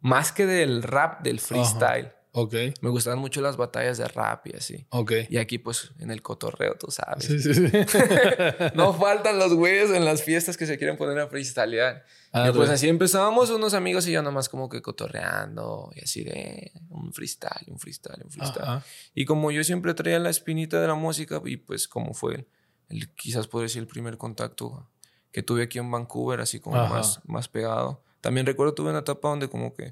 más 0.00 0.32
que 0.32 0.46
del 0.46 0.82
rap, 0.82 1.22
del 1.22 1.40
freestyle. 1.40 2.12
Ok. 2.34 2.54
Me 2.80 2.88
gustaban 2.88 3.18
mucho 3.18 3.42
las 3.42 3.58
batallas 3.58 3.98
de 3.98 4.08
rap 4.08 4.46
y 4.46 4.56
así. 4.56 4.86
Ok. 4.88 5.12
Y 5.28 5.36
aquí, 5.36 5.58
pues, 5.58 5.92
en 5.98 6.10
el 6.10 6.22
cotorreo, 6.22 6.76
tú 6.78 6.90
sabes. 6.90 7.24
Sí, 7.24 7.38
sí, 7.38 7.52
sí. 7.52 7.66
no 8.74 8.94
faltan 8.94 9.38
los 9.38 9.52
güeyes 9.52 9.90
en 9.90 10.06
las 10.06 10.22
fiestas 10.22 10.56
que 10.56 10.66
se 10.66 10.78
quieren 10.78 10.96
poner 10.96 11.18
a 11.18 11.28
freestylear. 11.28 12.04
Ah, 12.32 12.48
y 12.48 12.52
pues 12.52 12.70
así 12.70 12.88
empezábamos 12.88 13.50
unos 13.50 13.74
amigos 13.74 14.08
y 14.08 14.12
yo 14.12 14.22
nomás 14.22 14.48
como 14.48 14.70
que 14.70 14.80
cotorreando 14.80 15.90
y 15.94 16.00
así 16.00 16.24
de 16.24 16.72
un 16.88 17.12
freestyle, 17.12 17.66
un 17.68 17.78
freestyle, 17.78 18.22
un 18.24 18.30
freestyle. 18.30 18.64
Ajá. 18.64 18.84
Y 19.14 19.26
como 19.26 19.50
yo 19.50 19.62
siempre 19.62 19.92
traía 19.92 20.18
la 20.18 20.30
espinita 20.30 20.80
de 20.80 20.86
la 20.88 20.94
música 20.94 21.42
y 21.44 21.58
pues 21.58 21.86
como 21.86 22.14
fue 22.14 22.46
el, 22.88 23.10
quizás 23.10 23.48
puedo 23.48 23.64
decir 23.64 23.82
el 23.82 23.86
primer 23.86 24.16
contacto 24.16 24.88
que 25.30 25.42
tuve 25.42 25.64
aquí 25.64 25.78
en 25.78 25.90
Vancouver, 25.90 26.40
así 26.40 26.58
como 26.58 26.76
Ajá. 26.76 26.88
más, 26.88 27.20
más 27.26 27.48
pegado. 27.48 28.02
También 28.22 28.46
recuerdo 28.46 28.72
tuve 28.72 28.88
una 28.88 29.00
etapa 29.00 29.28
donde 29.28 29.50
como 29.50 29.74
que 29.74 29.90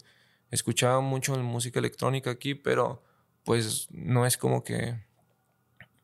escuchaba 0.51 1.01
mucho 1.01 1.37
música 1.39 1.79
electrónica 1.79 2.31
aquí, 2.31 2.55
pero 2.55 3.03
pues 3.45 3.89
no 3.91 4.27
es 4.27 4.37
como 4.37 4.63
que... 4.65 4.97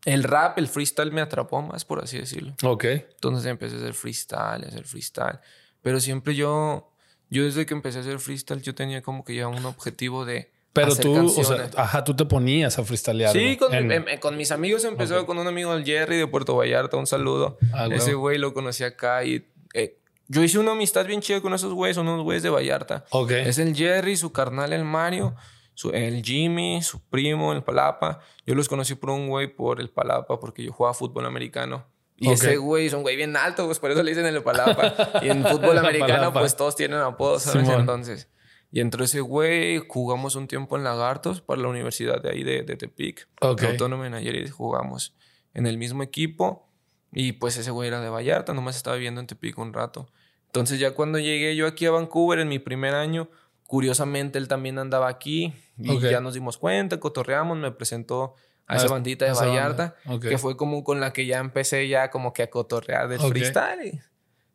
El 0.04 0.22
rap, 0.22 0.56
el 0.58 0.68
freestyle 0.68 1.10
me 1.10 1.20
atrapó 1.20 1.60
más, 1.62 1.84
por 1.84 2.02
así 2.02 2.16
decirlo. 2.18 2.54
Ok. 2.62 2.84
Entonces 2.84 3.46
empecé 3.46 3.74
a 3.74 3.78
hacer 3.78 3.94
freestyle, 3.94 4.64
a 4.64 4.68
hacer 4.68 4.84
freestyle. 4.84 5.40
Pero 5.82 5.98
siempre 5.98 6.34
yo, 6.36 6.92
yo 7.28 7.42
desde 7.44 7.66
que 7.66 7.74
empecé 7.74 7.98
a 7.98 8.00
hacer 8.02 8.20
freestyle, 8.20 8.62
yo 8.62 8.74
tenía 8.74 9.02
como 9.02 9.24
que 9.24 9.34
ya 9.34 9.48
un 9.48 9.64
objetivo 9.66 10.24
de... 10.24 10.52
Pero 10.72 10.88
hacer 10.92 11.04
tú, 11.06 11.12
o 11.16 11.28
sea, 11.28 11.42
canciones. 11.56 11.72
ajá, 11.78 12.04
tú 12.04 12.14
te 12.14 12.24
ponías 12.26 12.78
a 12.78 12.84
freestylear. 12.84 13.32
Sí, 13.32 13.56
con, 13.56 13.74
en- 13.74 13.90
em- 13.90 14.08
em- 14.08 14.20
con 14.20 14.36
mis 14.36 14.52
amigos 14.52 14.84
empezó 14.84 15.24
con 15.26 15.38
un 15.38 15.46
amigo, 15.48 15.72
el 15.74 15.84
Jerry 15.84 16.18
de 16.18 16.26
Puerto 16.26 16.54
Vallarta, 16.54 16.96
un 16.98 17.06
saludo. 17.06 17.58
Ah, 17.72 17.88
Ese 17.90 18.12
güey 18.14 18.36
lo 18.38 18.52
conocí 18.54 18.84
acá 18.84 19.24
y 19.24 19.46
eh, 19.72 19.98
yo 20.28 20.42
hice 20.42 20.58
una 20.58 20.72
amistad 20.72 21.06
bien 21.06 21.20
chida 21.20 21.40
con 21.40 21.54
esos 21.54 21.72
güeyes, 21.72 21.96
son 21.96 22.08
unos 22.08 22.22
güeyes 22.24 22.42
de 22.42 22.50
Vallarta. 22.50 23.04
Ok. 23.10 23.30
Es 23.30 23.58
el 23.58 23.74
Jerry, 23.74 24.16
su 24.16 24.32
carnal 24.32 24.72
el 24.72 24.84
Mario, 24.84 25.34
su- 25.74 25.90
el 25.90 26.22
Jimmy, 26.22 26.82
su 26.82 27.00
primo, 27.00 27.52
el 27.52 27.62
Palapa. 27.62 28.20
Yo 28.46 28.54
los 28.54 28.68
conocí 28.68 28.94
por 28.94 29.10
un 29.10 29.28
güey 29.28 29.46
por 29.54 29.80
el 29.80 29.90
Palapa 29.90 30.38
porque 30.40 30.62
yo 30.64 30.72
jugaba 30.72 30.94
fútbol 30.94 31.26
americano. 31.26 31.86
Y 32.18 32.30
ese 32.30 32.56
güey 32.56 32.86
es 32.86 32.94
un 32.94 33.02
güey 33.02 33.14
bien 33.14 33.36
alto, 33.36 33.66
pues 33.66 33.78
por 33.78 33.90
eso 33.90 34.02
le 34.02 34.10
dicen 34.10 34.24
el 34.24 34.42
Palapa. 34.42 34.94
y 35.22 35.28
en 35.28 35.44
fútbol 35.44 35.76
americano, 35.78 36.32
pues 36.32 36.56
todos 36.56 36.74
tienen 36.74 36.98
apodos, 37.00 37.42
¿sabes? 37.42 37.66
Simón. 37.66 37.80
Entonces. 37.80 38.28
Y 38.72 38.80
entró 38.80 39.04
ese 39.04 39.20
güey, 39.20 39.78
jugamos 39.86 40.34
un 40.34 40.48
tiempo 40.48 40.76
en 40.76 40.82
Lagartos 40.84 41.40
para 41.40 41.60
la 41.60 41.68
universidad 41.68 42.20
de 42.22 42.30
ahí 42.30 42.42
de, 42.42 42.62
de 42.62 42.76
Tepic. 42.76 43.28
Ok. 43.40 43.62
La 43.62 43.70
Autónoma 43.70 44.04
de 44.04 44.10
Nayarit 44.10 44.50
jugamos 44.50 45.14
en 45.54 45.66
el 45.66 45.78
mismo 45.78 46.02
equipo. 46.02 46.65
Y 47.12 47.32
pues 47.32 47.56
ese 47.56 47.70
güey 47.70 47.88
era 47.88 48.00
de 48.00 48.08
Vallarta, 48.08 48.52
nomás 48.52 48.76
estaba 48.76 48.96
viviendo 48.96 49.20
en 49.20 49.26
Tepic 49.26 49.56
un 49.58 49.72
rato. 49.72 50.08
Entonces 50.46 50.78
ya 50.78 50.92
cuando 50.92 51.18
llegué 51.18 51.54
yo 51.56 51.66
aquí 51.66 51.86
a 51.86 51.90
Vancouver 51.90 52.38
en 52.40 52.48
mi 52.48 52.58
primer 52.58 52.94
año, 52.94 53.28
curiosamente 53.66 54.38
él 54.38 54.48
también 54.48 54.78
andaba 54.78 55.08
aquí. 55.08 55.54
Y 55.78 55.90
Ok. 55.90 56.02
ya 56.04 56.20
nos 56.20 56.34
dimos 56.34 56.56
cuenta, 56.58 56.98
cotorreamos, 57.00 57.58
me 57.58 57.70
presentó 57.72 58.34
a 58.66 58.76
esa 58.76 58.88
bandita 58.88 59.24
de 59.26 59.32
esa 59.32 59.46
banda. 59.46 59.94
Vallarta, 60.06 60.28
que 60.28 60.38
fue 60.38 60.56
como 60.56 60.82
con 60.84 61.00
la 61.00 61.12
que 61.12 61.26
ya 61.26 61.38
empecé 61.38 61.86
ya 61.88 62.10
como 62.10 62.32
que 62.32 62.42
a 62.42 62.50
cotorrear 62.50 63.08
del 63.08 63.20
Ok. 63.20 63.28
freestyle. 63.28 63.86
Y, 63.86 64.00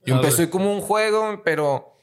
y 0.10 0.12
empezó 0.13 0.38
güey. 0.38 0.50
como 0.50 0.74
un 0.74 0.81
juego, 0.81 1.41
pero 1.46 1.93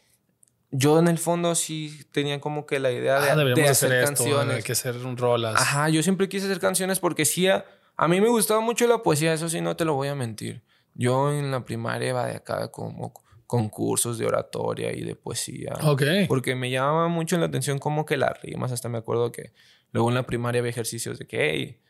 yo 0.71 0.99
en 0.99 1.09
el 1.09 1.19
fondo 1.19 1.55
sí 1.55 2.05
tenía 2.12 2.40
como 2.40 2.67
que 2.67 2.78
la 2.78 2.90
idea 2.93 3.21
de, 3.21 3.31
Ah, 3.31 3.37
de 3.37 3.52
hacer, 3.52 3.69
hacer 3.71 3.93
esto, 3.93 4.07
canciones. 4.07 4.57
hay 4.57 4.62
que 4.62 4.73
hacer 4.73 4.97
un 4.99 5.17
rolas. 5.17 5.57
Ajá, 5.61 5.88
yo 5.88 6.02
siempre 6.02 6.28
quise 6.28 6.47
hacer 6.47 6.61
canciones 6.61 7.00
porque 7.00 7.25
sí, 7.25 7.49
a, 7.49 7.64
a 7.99 8.07
mí 8.07 8.21
me 8.21 8.28
gustaba 8.28 8.61
mucho 8.61 8.87
la 8.87 9.02
poesía, 9.02 9.33
eso 9.33 9.49
sí, 9.49 9.61
no 9.61 9.76
te 9.76 9.85
lo 9.85 9.95
voy 9.95 10.07
a 10.07 10.14
mentir. 10.14 10.62
Yo 10.95 11.33
en 11.33 11.50
la 11.50 11.64
primaria 11.64 12.11
iba 12.11 12.26
de 12.26 12.37
acá 12.37 12.71
como 12.71 13.12
concursos 13.47 14.19
de 14.19 14.26
oratoria 14.26 14.97
y 14.97 15.02
de 15.02 15.17
poesía. 15.17 15.73
Ok. 15.83 16.02
Porque 16.28 16.55
me 16.55 16.71
llamaba 16.71 17.09
mucho 17.09 17.37
la 17.38 17.47
atención 17.47 17.81
como 17.81 18.07
que 18.07 18.17
las 18.17 18.40
rimas, 18.40 18.71
hasta 18.71 18.88
me 18.88 18.99
acuerdo 18.99 19.33
que 19.33 19.52
luego 19.90 20.11
en 20.11 20.14
la 20.14 20.23
primaria 20.23 20.61
había 20.61 20.71
ejercicios 20.71 21.19
de 21.19 21.26
que, 21.26 21.50
hey, 21.50 21.81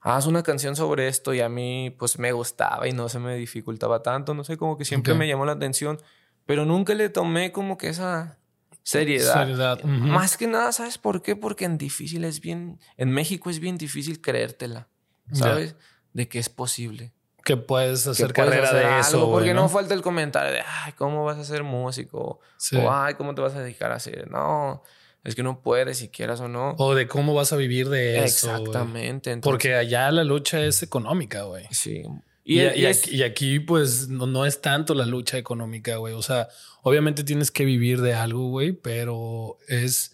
haz 0.00 0.26
una 0.26 0.44
canción 0.44 0.76
sobre 0.76 1.08
esto 1.08 1.34
y 1.34 1.40
a 1.40 1.48
mí 1.48 1.92
pues 1.98 2.20
me 2.20 2.30
gustaba 2.30 2.86
y 2.86 2.92
no 2.92 3.08
se 3.08 3.18
me 3.18 3.34
dificultaba 3.34 4.00
tanto, 4.00 4.34
no 4.34 4.44
sé, 4.44 4.56
como 4.56 4.78
que 4.78 4.84
siempre 4.84 5.14
me 5.14 5.26
llamó 5.26 5.44
la 5.44 5.52
atención, 5.52 5.98
pero 6.46 6.64
nunca 6.64 6.94
le 6.94 7.08
tomé 7.08 7.50
como 7.50 7.76
que 7.76 7.88
esa 7.88 8.38
seriedad. 8.84 9.34
Seriedad. 9.34 9.82
Más 9.82 10.36
que 10.36 10.46
nada, 10.46 10.70
¿sabes 10.70 10.98
por 10.98 11.20
qué? 11.20 11.34
Porque 11.34 11.64
en 11.64 11.78
difícil 11.78 12.24
es 12.24 12.40
bien, 12.40 12.78
en 12.96 13.10
México 13.10 13.50
es 13.50 13.58
bien 13.58 13.76
difícil 13.76 14.20
creértela, 14.20 14.88
¿sabes? 15.32 15.76
De 16.12 16.28
que 16.28 16.38
es 16.38 16.48
posible. 16.48 17.12
Que 17.44 17.56
puedes 17.56 18.04
Que 18.04 18.10
hacer 18.10 18.32
puedes 18.34 18.50
carrera 18.50 18.68
hacer 18.68 18.78
de 18.80 18.84
algo, 18.86 19.00
eso, 19.00 19.30
Porque 19.30 19.54
no? 19.54 19.62
¿no? 19.62 19.68
falta 19.68 19.94
el 19.94 20.02
comentario 20.02 20.52
de, 20.52 20.60
ay, 20.60 20.92
¿cómo 20.92 21.24
vas 21.24 21.38
a 21.38 21.44
ser 21.44 21.62
músico? 21.64 22.40
Sí. 22.58 22.76
O, 22.76 22.92
ay, 22.92 23.14
¿cómo 23.14 23.34
te 23.34 23.40
vas 23.40 23.54
a 23.54 23.60
dedicar 23.62 23.90
a 23.90 23.94
hacer? 23.96 24.30
No, 24.30 24.82
es 25.24 25.34
que 25.34 25.42
no 25.42 25.62
puedes, 25.62 25.96
si 25.98 26.08
quieras 26.08 26.40
o 26.40 26.48
no. 26.48 26.74
O 26.78 26.94
de 26.94 27.06
cómo 27.08 27.34
vas 27.34 27.52
a 27.52 27.56
vivir 27.56 27.88
de 27.88 28.22
eso. 28.24 28.50
Exactamente. 28.54 29.30
entonces, 29.32 29.50
Porque 29.50 29.74
allá 29.76 30.10
la 30.10 30.24
lucha 30.24 30.60
es 30.60 30.82
económica, 30.82 31.42
güey. 31.44 31.66
Sí. 31.70 32.02
Y, 32.44 32.60
Y, 32.60 32.62
y 32.62 32.80
y 32.82 32.86
es- 32.86 32.98
aquí, 33.04 33.16
y 33.16 33.22
aquí, 33.22 33.60
pues, 33.60 34.08
no, 34.08 34.26
no 34.26 34.44
es 34.44 34.60
tanto 34.60 34.92
la 34.94 35.06
lucha 35.06 35.38
económica, 35.38 35.96
güey. 35.96 36.12
O 36.14 36.22
sea, 36.22 36.48
obviamente 36.82 37.24
tienes 37.24 37.50
que 37.50 37.64
vivir 37.64 38.00
de 38.02 38.12
algo, 38.14 38.48
güey, 38.48 38.72
pero 38.72 39.56
es... 39.68 40.12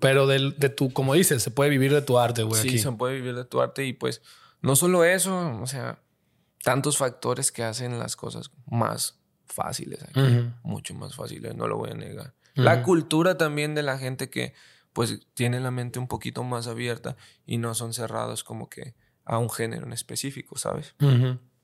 Pero 0.00 0.26
del- 0.26 0.58
de, 0.58 0.68
tu, 0.70 0.92
como 0.92 1.14
dices, 1.14 1.42
se 1.42 1.50
puede 1.50 1.70
vivir 1.70 1.92
de 1.92 2.02
tu 2.02 2.18
arte, 2.18 2.42
güey, 2.42 2.60
sí, 2.62 2.68
aquí. 2.68 2.78
se 2.78 2.90
puede 2.92 3.14
vivir 3.16 3.34
de 3.34 3.44
tu 3.44 3.60
arte 3.60 3.84
y 3.86 3.92
pues 3.92 4.22
no 4.62 4.74
solo 4.76 5.04
eso, 5.04 5.58
o 5.60 5.66
sea, 5.66 6.00
tantos 6.62 6.96
factores 6.98 7.52
que 7.52 7.62
hacen 7.62 7.98
las 7.98 8.16
cosas 8.16 8.50
más 8.66 9.18
fáciles 9.46 10.02
aquí, 10.02 10.20
mucho 10.62 10.94
más 10.94 11.14
fáciles, 11.16 11.54
no 11.54 11.66
lo 11.68 11.76
voy 11.76 11.90
a 11.90 11.94
negar. 11.94 12.34
La 12.54 12.82
cultura 12.82 13.36
también 13.38 13.74
de 13.74 13.82
la 13.82 13.98
gente 13.98 14.28
que 14.30 14.54
pues 14.92 15.20
tiene 15.34 15.60
la 15.60 15.70
mente 15.70 15.98
un 15.98 16.08
poquito 16.08 16.42
más 16.44 16.66
abierta 16.66 17.16
y 17.46 17.58
no 17.58 17.74
son 17.74 17.92
cerrados 17.94 18.42
como 18.44 18.68
que 18.68 18.94
a 19.24 19.38
un 19.38 19.48
género 19.48 19.86
en 19.86 19.92
específico, 19.92 20.58
¿sabes? 20.58 20.94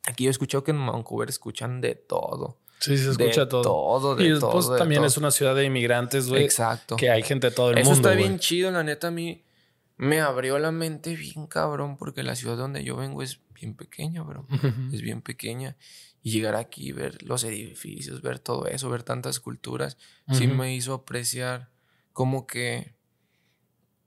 Aquí 0.07 0.25
yo 0.25 0.31
he 0.31 0.31
escuchado 0.31 0.63
que 0.63 0.71
en 0.71 0.87
Vancouver 0.87 1.29
escuchan 1.29 1.81
de 1.81 1.97
todo. 1.97 2.61
Sí, 2.79 2.97
se 2.99 3.11
escucha 3.11 3.43
de 3.43 3.47
todo. 3.47 3.63
todo, 3.63 4.17
de 4.17 4.25
y 4.25 4.31
después 4.31 4.67
todo, 4.67 4.75
de 4.75 4.79
también 4.79 5.01
todo. 5.01 5.07
es 5.09 5.17
una 5.17 5.31
ciudad 5.31 5.55
de 5.55 5.65
inmigrantes, 5.65 6.29
güey. 6.29 6.45
Exacto. 6.45 6.97
Que 6.97 7.11
hay 7.11 7.23
gente 7.23 7.49
de 7.51 7.57
todo 7.57 7.71
el 7.71 7.79
Eso 7.79 7.91
mundo, 7.91 8.09
está 8.09 8.15
güey. 8.17 8.29
bien 8.29 8.39
chido, 8.39 8.71
la 8.71 8.83
neta 8.83 9.09
a 9.09 9.11
mí 9.11 9.43
me 9.97 10.21
abrió 10.21 10.59
la 10.59 10.73
mente 10.73 11.17
bien 11.17 11.47
cabrón 11.47 11.97
porque 11.97 12.23
la 12.23 12.37
ciudad 12.37 12.57
donde 12.57 12.85
yo 12.85 12.97
vengo 12.97 13.23
es 13.23 13.41
bien 13.55 13.75
pequeña, 13.75 14.23
bro. 14.23 14.47
Es 14.93 15.01
bien 15.01 15.23
pequeña. 15.23 15.77
Y 16.23 16.33
llegar 16.33 16.57
aquí, 16.57 16.93
ver 16.93 17.23
los 17.23 17.45
edificios, 17.45 18.21
ver 18.21 18.39
todo 18.39 18.67
eso, 18.67 18.91
ver 18.91 19.05
tantas 19.05 19.41
culturas, 19.41 19.97
sí 20.33 20.47
me 20.49 20.75
hizo 20.75 20.93
apreciar 20.93 21.71
como 22.13 22.47
que 22.47 22.95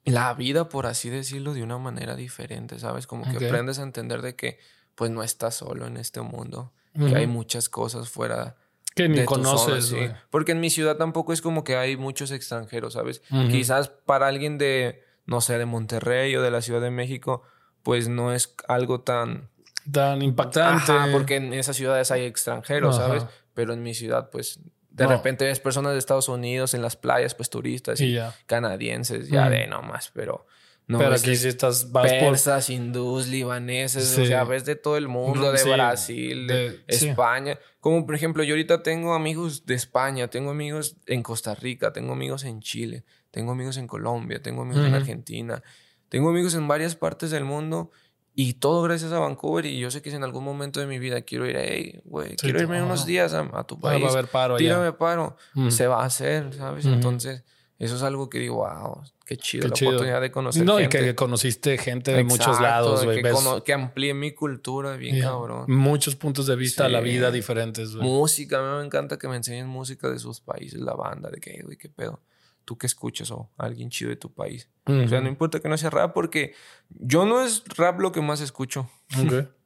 la 0.06 0.34
vida, 0.34 0.70
por 0.70 0.86
así 0.86 1.10
decirlo, 1.10 1.54
de 1.54 1.64
una 1.64 1.78
manera 1.78 2.16
diferente, 2.16 2.78
¿sabes? 2.78 3.08
Como 3.08 3.24
que 3.24 3.46
aprendes 3.46 3.80
a 3.80 3.84
entender 3.84 4.22
de 4.22 4.36
que 4.36 4.60
pues 4.96 5.12
no 5.12 5.24
estás 5.24 5.56
solo 5.56 5.88
en 5.88 5.98
este 5.98 6.22
mundo, 6.22 6.74
que 6.94 7.04
Ujú. 7.06 7.16
hay 7.16 7.28
muchas 7.28 7.70
cosas 7.70 8.10
fuera 8.10 8.56
Que 8.96 9.08
ni 9.08 9.16
de 9.20 9.26
tu 9.26 9.36
zona, 9.36 9.44
conoces, 9.50 9.86
sí. 9.88 10.10
Porque 10.30 10.52
en 10.54 10.60
mi 10.60 10.70
ciudad 10.70 10.98
tampoco 10.98 11.34
es 11.34 11.42
como 11.42 11.64
que 11.64 11.76
hay 11.78 11.98
muchos 11.98 12.32
extranjeros, 12.32 12.94
¿sabes? 12.94 13.22
Ujú. 13.32 13.48
Quizás 13.50 13.90
para 13.90 14.28
alguien 14.28 14.58
de, 14.58 15.04
no 15.26 15.42
sé, 15.42 15.58
de 15.58 15.66
Monterrey 15.66 16.36
o 16.36 16.42
de 16.42 16.52
la 16.52 16.62
Ciudad 16.62 16.82
de 16.82 16.92
México, 16.92 17.44
pues 17.84 18.08
no 18.10 18.34
es 18.34 18.56
algo 18.68 19.02
tan... 19.02 19.50
Tan 19.92 20.22
impactante. 20.22 20.92
Ajá, 20.92 21.08
porque 21.12 21.38
en 21.38 21.54
esas 21.54 21.76
ciudades 21.76 22.12
hay 22.12 22.24
extranjeros, 22.26 22.98
Ajá. 22.98 23.08
¿sabes? 23.08 23.26
Pero 23.54 23.74
en 23.74 23.82
mi 23.82 23.94
ciudad, 23.94 24.30
pues, 24.30 24.60
de 24.92 25.06
No. 25.06 25.12
repente 25.12 25.46
ves 25.46 25.60
personas 25.60 25.94
de 25.94 26.00
Estados 26.00 26.28
Unidos 26.30 26.74
en 26.74 26.82
las 26.82 26.96
playas, 26.96 27.34
pues 27.36 27.50
turistas 27.50 28.00
Y 28.02 28.06
y 28.06 28.14
ya. 28.16 28.36
canadienses, 28.46 29.30
ya 29.30 29.44
Ujú. 29.44 29.52
de 29.52 29.68
nomás, 29.68 30.12
pero... 30.14 30.46
No 30.90 30.98
Pero 30.98 31.14
aquí 31.14 31.36
sí 31.36 31.48
estás... 31.48 31.92
Vas 31.92 32.12
por... 32.12 32.20
persas, 32.20 32.70
hindús, 32.72 33.28
libaneses, 33.28 34.06
Sí. 34.08 34.22
o 34.22 34.26
sea, 34.26 34.44
ves 34.44 34.66
de 34.66 34.76
todo 34.76 34.98
el 34.98 35.08
mundo, 35.08 35.52
de 35.52 35.60
Sí, 35.60 35.70
Brasil, 35.70 36.48
de, 36.48 36.56
de- 36.72 36.98
sí. 36.98 37.10
España. 37.10 37.60
Como 37.80 38.06
por 38.08 38.16
ejemplo, 38.16 38.44
yo 38.44 38.54
ahorita 38.56 38.82
tengo 38.82 39.14
amigos 39.14 39.68
de 39.68 39.76
España, 39.76 40.30
tengo 40.30 40.50
amigos 40.50 40.98
en 41.06 41.22
Costa 41.22 41.54
Rica, 41.54 41.94
tengo 41.94 42.14
amigos 42.14 42.44
en 42.44 42.60
Chile, 42.62 43.04
tengo 43.30 43.52
amigos 43.52 43.78
en 43.78 43.86
Colombia, 43.88 44.42
tengo 44.42 44.64
amigos 44.64 44.82
en 44.84 44.88
Ujú. 44.90 44.96
Argentina, 44.98 45.62
tengo 46.10 46.30
amigos 46.32 46.56
en 46.56 46.68
varias 46.68 46.96
partes 46.96 47.30
del 47.30 47.46
mundo 47.46 47.92
y 48.34 48.54
todo 48.54 48.82
gracias 48.82 49.12
a 49.12 49.20
Vancouver 49.20 49.68
y 49.68 49.78
yo 49.78 49.92
sé 49.92 50.02
que 50.02 50.10
si 50.10 50.16
en 50.16 50.24
algún 50.24 50.44
momento 50.44 50.80
de 50.80 50.88
mi 50.88 50.98
vida 50.98 51.22
quiero 51.22 51.46
ir, 51.46 51.56
hey, 51.56 52.02
güey, 52.04 52.36
quiero 52.36 52.60
irme 52.62 52.82
unos 52.82 53.06
días 53.06 53.34
a, 53.36 53.42
a 53.54 53.64
tu 53.64 53.76
Va- 53.80 53.92
va 53.92 53.96
a 53.98 54.00
país, 54.00 54.12
haber 54.12 54.26
paro 54.26 54.56
allá. 54.56 54.64
tírame 54.66 54.92
paro, 54.94 55.36
Ujú. 55.56 55.70
se 55.70 55.86
va 55.86 56.02
a 56.02 56.06
hacer, 56.06 56.52
¿sabes? 56.56 56.86
Ujú. 56.86 56.96
Entonces, 56.96 57.44
eso 57.80 57.96
es 57.96 58.04
algo 58.04 58.30
que 58.30 58.40
digo, 58.40 58.58
wow, 58.58 59.02
qué 59.26 59.38
chido, 59.38 59.64
Qué 59.64 59.68
la 59.70 59.74
chido. 59.74 59.92
oportunidad 59.92 60.22
de 60.22 60.32
conocer 60.32 60.66
No, 60.66 60.80
y 60.80 60.84
gente. 60.84 61.00
que 61.00 61.16
conociste 61.16 61.78
gente 61.78 62.12
de 62.12 62.24
muchos 62.26 62.60
lados, 62.60 63.06
güey. 63.06 63.22
Que, 63.24 63.34
que 63.66 63.74
amplíe 63.74 64.14
mi 64.14 64.34
cultura 64.34 64.96
bien 64.98 65.22
cabrón. 65.22 65.66
muchos 65.68 66.16
puntos 66.16 66.46
de 66.46 66.56
vista 66.56 66.86
a 66.86 66.90
la 66.90 67.00
vida 67.00 67.32
diferentes, 67.32 67.96
güey. 67.96 68.08
Música, 68.08 68.60
a 68.60 68.72
mí 68.74 68.80
me 68.80 68.86
encanta 68.86 69.18
que 69.18 69.28
me 69.28 69.38
enseñen 69.38 69.68
música 69.68 70.10
de 70.10 70.20
sus 70.20 70.42
países, 70.42 70.80
la 70.82 70.94
banda, 70.94 71.30
de 71.30 71.40
que, 71.40 71.62
güey, 71.64 71.78
qué 71.78 71.90
pedo. 71.90 72.22
¿Tú 72.66 72.78
qué 72.78 72.86
escuchas? 72.86 73.32
O 73.32 73.50
alguien 73.58 73.90
chido 73.90 74.10
de 74.10 74.16
tu 74.18 74.32
país. 74.32 74.70
O 74.86 75.08
sea, 75.08 75.22
no 75.22 75.28
importa 75.30 75.60
que 75.60 75.70
no 75.70 75.78
sea 75.78 75.90
rap, 75.90 76.14
porque 76.14 76.54
yo 76.90 77.26
no 77.26 77.42
es 77.44 77.64
rap 77.78 78.00
lo 78.00 78.12
que 78.12 78.22
más 78.22 78.42
escucho. 78.42 78.90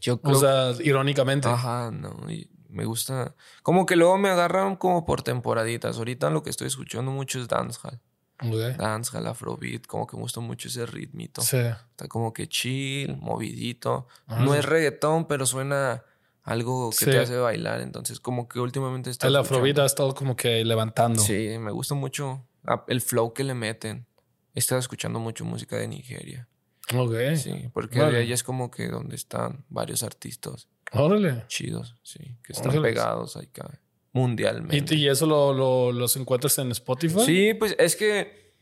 Yo 0.00 0.20
creo 0.20 0.36
O 0.36 0.38
sea, 0.38 0.72
irónicamente. 0.84 1.48
Ajá, 1.48 1.90
no. 1.90 2.30
y 2.30 2.50
me 2.70 2.84
gusta. 2.84 3.34
Como 3.62 3.86
que 3.86 3.96
luego 3.96 4.16
me 4.18 4.28
agarran 4.30 4.76
como 4.76 5.04
por 5.04 5.22
temporaditas. 5.22 5.98
Ahorita 5.98 6.30
lo 6.30 6.42
que 6.42 6.50
estoy 6.50 6.66
escuchando 6.68 7.10
mucho 7.10 7.40
es 7.40 7.48
dancehall. 7.48 8.00
Ok. 8.42 8.78
dancehall, 8.78 9.26
afrobeat, 9.26 9.84
como 9.86 10.06
que 10.06 10.16
me 10.16 10.22
gusta 10.22 10.40
mucho 10.40 10.68
ese 10.68 10.86
ritmito. 10.86 11.42
Sí. 11.42 11.58
Está 11.58 12.08
como 12.08 12.32
que 12.32 12.48
chill, 12.48 13.18
movidito. 13.18 14.06
Ah, 14.26 14.40
no 14.40 14.54
es 14.54 14.64
reggaetón, 14.64 15.26
pero 15.26 15.44
suena 15.44 16.02
algo 16.42 16.88
que 16.88 16.96
Sí. 16.96 17.04
te 17.04 17.18
hace 17.18 17.36
bailar. 17.36 17.82
Entonces, 17.82 18.18
como 18.18 18.48
que 18.48 18.58
últimamente 18.58 19.10
está 19.10 19.26
El 19.26 19.36
afrobeat 19.36 19.78
ha 19.80 19.84
estado 19.84 20.14
como 20.14 20.36
que 20.36 20.64
levantando. 20.64 21.20
Sí, 21.20 21.58
me 21.58 21.70
gusta 21.70 21.94
mucho 21.94 22.46
el 22.88 23.02
flow 23.02 23.34
que 23.34 23.44
le 23.44 23.52
meten. 23.52 24.06
He 24.54 24.58
estado 24.60 24.78
escuchando 24.78 25.18
mucho 25.20 25.44
música 25.44 25.76
de 25.76 25.88
Nigeria. 25.88 26.48
Ok. 26.96 27.12
Sí, 27.36 27.68
porque 27.74 27.98
Vale. 28.00 28.12
de 28.12 28.18
ahí 28.22 28.32
es 28.32 28.42
como 28.42 28.70
que 28.70 28.88
donde 28.88 29.16
están 29.16 29.66
varios 29.68 30.02
artistas 30.02 30.66
Órale. 30.92 31.44
chidos, 31.48 31.96
sí, 32.02 32.36
que 32.42 32.52
están 32.52 32.72
Órale. 32.72 32.88
pegados 32.88 33.36
acá 33.36 33.78
mundialmente. 34.12 34.94
¿Y, 34.94 35.04
y 35.04 35.08
eso 35.08 35.26
lo, 35.26 35.52
lo- 35.52 35.92
los 35.92 36.16
encuentras 36.16 36.58
en 36.58 36.70
Spotify? 36.72 37.20
Sí, 37.24 37.54
pues 37.54 37.76
es 37.78 37.96
que 37.96 38.54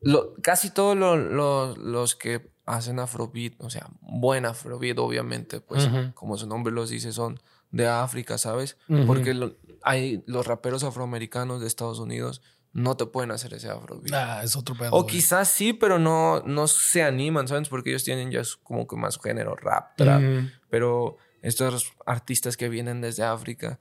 lo- 0.00 0.34
casi 0.42 0.70
todos 0.70 0.96
lo- 0.96 1.16
lo- 1.16 1.76
los 1.76 2.14
que 2.14 2.50
hacen 2.66 2.98
afrobeat, 2.98 3.54
o 3.58 3.68
sea, 3.68 3.88
buen 4.00 4.46
afrobeat, 4.46 4.98
obviamente, 4.98 5.60
pues 5.60 5.88
como 6.14 6.38
su 6.38 6.46
nombre 6.46 6.72
los 6.72 6.88
dice, 6.88 7.12
son 7.12 7.38
de 7.70 7.86
África, 7.88 8.38
¿sabes? 8.38 8.78
Porque 9.06 9.52
hay 9.82 10.22
los 10.26 10.46
raperos 10.46 10.82
afroamericanos 10.84 11.60
de 11.60 11.66
Estados 11.66 11.98
Unidos 11.98 12.40
no 12.72 12.96
te 12.96 13.06
pueden 13.06 13.30
hacer 13.30 13.52
ese 13.54 13.68
afrobeat. 13.68 14.12
Ah, 14.14 14.40
es 14.42 14.56
otro 14.56 14.74
pedo. 14.74 14.90
o 14.92 15.06
quizás 15.06 15.48
sí, 15.48 15.72
pero 15.74 15.98
no, 16.00 16.40
no 16.46 16.66
se 16.66 17.02
animan, 17.04 17.46
¿sabes? 17.46 17.68
Porque 17.68 17.90
ellos 17.90 18.02
tienen 18.02 18.30
ya 18.32 18.42
como 18.62 18.86
que 18.88 18.96
más 18.96 19.18
género 19.22 19.54
rap, 19.56 19.94
trap. 19.96 20.22
Pero 20.70 21.18
estos 21.44 21.92
artistas 22.06 22.56
que 22.56 22.68
vienen 22.68 23.00
desde 23.00 23.22
África, 23.22 23.78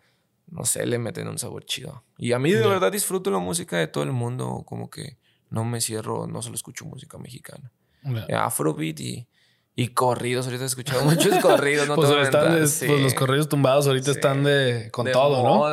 no 0.47 0.65
sé, 0.65 0.85
le 0.85 0.99
meten 0.99 1.27
un 1.27 1.37
sabor 1.39 1.63
chido. 1.65 2.03
Y 2.17 2.33
a 2.33 2.39
mí 2.39 2.51
de 2.51 2.67
verdad 2.67 2.91
disfruto 2.91 3.31
la 3.31 3.39
música 3.39 3.77
de 3.77 3.87
todo 3.87 4.03
el 4.03 4.11
mundo, 4.11 4.63
como 4.65 4.89
que 4.89 5.17
no 5.49 5.63
me 5.63 5.79
cierro, 5.81 6.27
no 6.27 6.41
solo 6.41 6.55
escucho 6.55 6.85
música 6.85 7.17
mexicana. 7.17 7.71
Eh, 8.27 8.35
Afrobeat 8.35 8.99
y, 8.99 9.27
y 9.75 9.87
corridos, 9.89 10.45
ahorita 10.45 10.63
he 10.63 10.67
escuchado 10.67 11.03
muchos 11.05 11.39
corridos, 11.39 11.87
no 11.87 11.95
pues, 11.95 12.09
te 12.09 12.21
están 12.21 12.55
de- 12.59 12.67
sí. 12.67 12.85
pues 12.87 13.01
los 13.01 13.13
corridos 13.13 13.47
tumbados 13.47 13.87
ahorita 13.87 14.11
Sí. 14.11 14.17
están 14.19 14.43
de 14.43 14.89
con 14.91 15.05
De 15.05 15.11
todo, 15.13 15.41
¿no? 15.43 15.65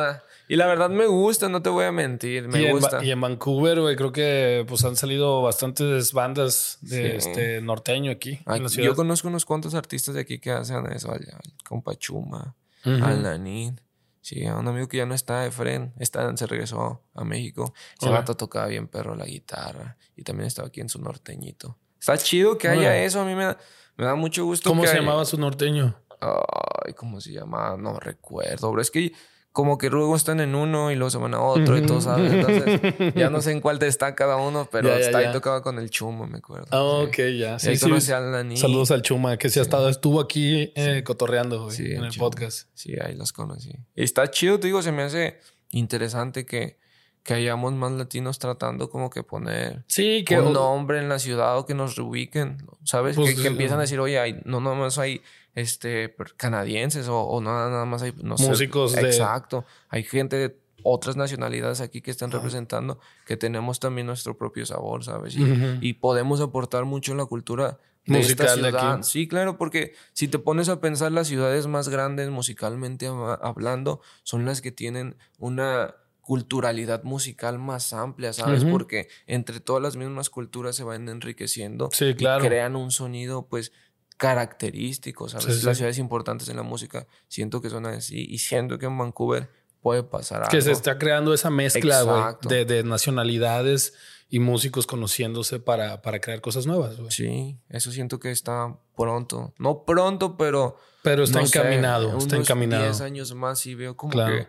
Y 0.51 0.57
la 0.57 0.67
verdad 0.67 0.89
me 0.89 1.05
gusta, 1.07 1.47
no 1.47 1.61
te 1.61 1.69
voy 1.69 1.85
a 1.85 1.93
mentir, 1.93 2.49
me 2.49 2.61
y, 2.61 2.71
gusta. 2.71 3.03
Y 3.05 3.11
en 3.11 3.21
Vancouver, 3.21 3.79
güey, 3.79 3.95
creo 3.95 4.11
que 4.11 4.65
pues 4.67 4.83
han 4.83 4.97
salido 4.97 5.41
bastantes 5.41 6.11
bandas 6.11 6.77
de 6.81 7.21
Sí. 7.21 7.29
este 7.29 7.61
norteño 7.61 8.11
aquí 8.11 8.31
en 8.45 8.51
Aquí- 8.51 8.63
la 8.63 8.69
ciudad. 8.69 8.87
yo 8.89 8.95
conozco 8.97 9.29
unos 9.29 9.45
cuantos 9.45 9.75
artistas 9.75 10.13
de 10.15 10.21
aquí 10.21 10.39
que 10.39 10.51
hacen 10.51 10.85
eso, 10.91 11.09
al, 11.11 11.21
al 11.21 11.53
compa 11.65 11.95
Chuma, 11.95 12.55
Ujú. 12.85 13.01
al. 13.03 13.75
Sí, 14.19 14.45
a 14.45 14.55
un 14.57 14.67
amigo 14.67 14.87
que 14.89 14.97
ya 14.97 15.05
no 15.05 15.15
está, 15.15 15.45
Efren, 15.45 15.93
está, 15.99 16.35
se 16.35 16.45
regresó 16.47 17.01
a 17.15 17.23
México. 17.23 17.73
Ese 17.99 18.09
vato 18.09 18.35
tocaba 18.35 18.67
bien 18.67 18.87
perro 18.89 19.15
la 19.15 19.25
guitarra 19.25 19.97
y 20.17 20.23
también 20.23 20.47
estaba 20.47 20.67
aquí 20.67 20.81
en 20.81 20.89
su 20.89 20.99
norteñito. 21.01 21.77
Está 21.99 22.17
chido 22.17 22.57
que 22.57 22.67
haya 22.67 22.97
eso, 23.03 23.21
a 23.21 23.25
mí 23.25 23.33
me 23.35 23.45
da, 23.45 23.57
me 23.95 24.05
da 24.05 24.15
mucho 24.15 24.43
gusto. 24.45 24.69
¿Cómo 24.69 24.81
que 24.81 24.89
se 24.89 24.95
haya- 24.95 25.01
llamaba 25.01 25.23
su 25.25 25.37
norteño? 25.39 25.95
Ay, 26.19 26.93
¿cómo 26.93 27.19
se 27.21 27.31
llama? 27.31 27.75
No 27.79 27.99
recuerdo, 27.99 28.69
bro. 28.71 28.81
Es 28.81 28.91
que 28.91 29.11
como 29.53 29.77
que 29.77 29.89
luego 29.89 30.15
están 30.15 30.39
en 30.39 30.55
uno 30.55 30.91
y 30.91 30.95
luego 30.95 31.09
se 31.09 31.17
van 31.17 31.33
a 31.33 31.41
otro 31.41 31.77
y 31.77 31.81
todo, 31.85 31.99
¿sabes? 31.99 32.31
Entonces, 32.31 33.13
ya 33.15 33.29
no 33.29 33.41
sé 33.41 33.51
en 33.51 33.59
cuál 33.61 33.81
está 33.83 34.15
cada 34.15 34.37
uno, 34.37 34.69
pero 34.71 34.87
Ya, 34.89 34.95
ya, 34.99 35.05
está 35.05 35.21
ya. 35.21 35.27
ahí 35.27 35.33
tocaba 35.33 35.61
con 35.61 35.77
el 35.77 35.89
chumo, 35.89 36.25
me 36.27 36.37
acuerdo. 36.37 36.67
Ah, 36.71 37.01
sí. 37.03 37.07
ok, 37.07 37.37
ya. 37.37 37.59
Sí, 37.59 37.69
ahí 37.69 37.77
sí. 37.77 38.11
al 38.13 38.31
Nanin. 38.31 38.57
Saludos 38.57 38.91
al 38.91 39.01
Chuma, 39.01 39.37
que 39.37 39.49
sí, 39.49 39.59
ha 39.59 39.61
estado, 39.61 39.89
estuvo 39.89 40.21
aquí 40.21 40.71
eh, 40.75 41.03
cotorreando 41.05 41.63
güey, 41.65 41.75
Sí, 41.75 41.91
en 41.91 42.05
el 42.05 42.11
Chuma. 42.11 42.25
podcast. 42.29 42.69
Sí, 42.73 42.93
ahí 43.03 43.15
los 43.15 43.33
conocí. 43.33 43.71
Y 43.95 44.03
está 44.03 44.29
chido, 44.31 44.59
te 44.59 44.67
digo, 44.67 44.81
se 44.81 44.91
me 44.91 45.03
hace 45.03 45.37
interesante 45.69 46.45
que, 46.45 46.79
que 47.23 47.33
hayamos 47.35 47.73
más 47.73 47.91
latinos 47.91 48.39
tratando 48.39 48.89
como 48.89 49.09
que 49.09 49.21
poner 49.23 49.83
Sí, 49.87 50.23
que 50.25 50.39
un 50.39 50.53
nombre 50.53 50.99
en 50.99 51.07
la 51.09 51.19
ciudad 51.19 51.57
o 51.57 51.65
que 51.65 51.73
nos 51.75 51.95
reubiquen, 51.95 52.65
¿sabes? 52.83 53.15
Pues, 53.15 53.35
que, 53.35 53.41
que 53.43 53.47
empiezan 53.47 53.77
a 53.77 53.81
eh, 53.81 53.85
decir, 53.85 53.99
oye, 53.99 54.19
hay, 54.19 54.41
no 54.45 54.59
nada 54.59 54.75
más 54.75 54.97
hay 54.97 55.21
este, 55.53 56.15
canadienses 56.37 57.07
o, 57.07 57.19
o 57.21 57.41
nada, 57.41 57.69
nada 57.69 57.85
más 57.85 58.01
hay, 58.01 58.13
no 58.23 58.37
sé, 58.37 58.47
Músicos 58.47 58.93
de- 58.93 59.01
Exacto. 59.01 59.65
Hay 59.89 60.03
gente 60.03 60.35
de 60.37 60.59
otras 60.83 61.15
nacionalidades 61.15 61.79
aquí 61.79 62.01
que 62.01 62.09
están 62.09 62.31
representando, 62.31 62.99
que 63.27 63.37
tenemos 63.37 63.79
también 63.79 64.07
nuestro 64.07 64.35
propio 64.35 64.65
sabor, 64.65 65.03
¿sabes? 65.03 65.35
Y, 65.35 65.43
Ujú. 65.43 65.77
y 65.79 65.93
podemos 65.93 66.41
aportar 66.41 66.85
mucho 66.85 67.11
en 67.11 67.19
la 67.19 67.25
cultura 67.25 67.77
de 68.07 68.17
Musical 68.17 68.47
esta 68.47 68.55
de 68.63 68.69
ciudad. 68.71 68.93
aquí. 68.95 69.03
Sí, 69.03 69.27
claro, 69.27 69.59
porque 69.59 69.93
si 70.13 70.27
te 70.27 70.39
pones 70.39 70.69
a 70.69 70.81
pensar, 70.81 71.11
las 71.11 71.27
ciudades 71.27 71.67
más 71.67 71.87
grandes 71.89 72.31
musicalmente 72.31 73.07
hab- 73.07 73.37
hablando 73.43 74.01
son 74.23 74.43
las 74.45 74.61
que 74.61 74.71
tienen 74.71 75.17
una 75.37 75.93
culturalidad 76.31 77.03
musical 77.03 77.59
más 77.59 77.91
amplia, 77.91 78.31
¿sabes? 78.31 78.63
Porque 78.63 79.09
entre 79.27 79.59
todas 79.59 79.83
las 79.83 79.97
mismas 79.97 80.29
culturas 80.29 80.77
se 80.77 80.85
van 80.85 81.09
enriqueciendo 81.09 81.89
Sí, 81.91 82.15
claro. 82.15 82.41
y 82.45 82.47
crean 82.47 82.77
un 82.77 82.89
sonido, 82.91 83.47
pues, 83.49 83.73
característico, 84.15 85.27
¿sabes? 85.27 85.45
Sí, 85.55 85.59
sí. 85.59 85.65
Las 85.65 85.75
ciudades 85.77 85.97
importantes 85.97 86.47
en 86.47 86.55
la 86.55 86.63
música 86.63 87.05
siento 87.27 87.61
que 87.61 87.69
son 87.69 87.85
así 87.85 88.25
y 88.29 88.37
siento 88.37 88.77
que 88.79 88.85
en 88.85 88.97
Vancouver 88.97 89.49
puede 89.81 90.03
pasar 90.03 90.47
que 90.47 90.57
algo. 90.57 90.61
se 90.61 90.71
está 90.71 90.97
creando 90.97 91.33
esa 91.33 91.49
mezcla, 91.49 92.01
güey, 92.03 92.23
de, 92.47 92.63
de 92.65 92.83
nacionalidades 92.83 93.93
y 94.29 94.39
músicos 94.39 94.87
conociéndose 94.87 95.59
para, 95.59 96.01
para 96.01 96.21
crear 96.21 96.39
cosas 96.39 96.65
nuevas, 96.65 96.95
güey. 96.97 97.11
Sí, 97.11 97.57
eso 97.67 97.91
siento 97.91 98.19
que 98.21 98.31
está 98.31 98.77
pronto. 98.95 99.53
No 99.57 99.83
pronto, 99.83 100.37
pero... 100.37 100.77
Pero 101.03 101.23
está 101.23 101.41
no 101.41 101.47
sé, 101.47 101.57
encaminado, 101.59 102.17
está 102.17 102.35
unos 102.37 102.47
encaminado. 102.47 102.83
10 102.83 103.01
años 103.01 103.33
más 103.33 103.65
y 103.65 103.75
veo 103.75 103.97
como 103.97 104.13
Claro. 104.13 104.35
que 104.37 104.47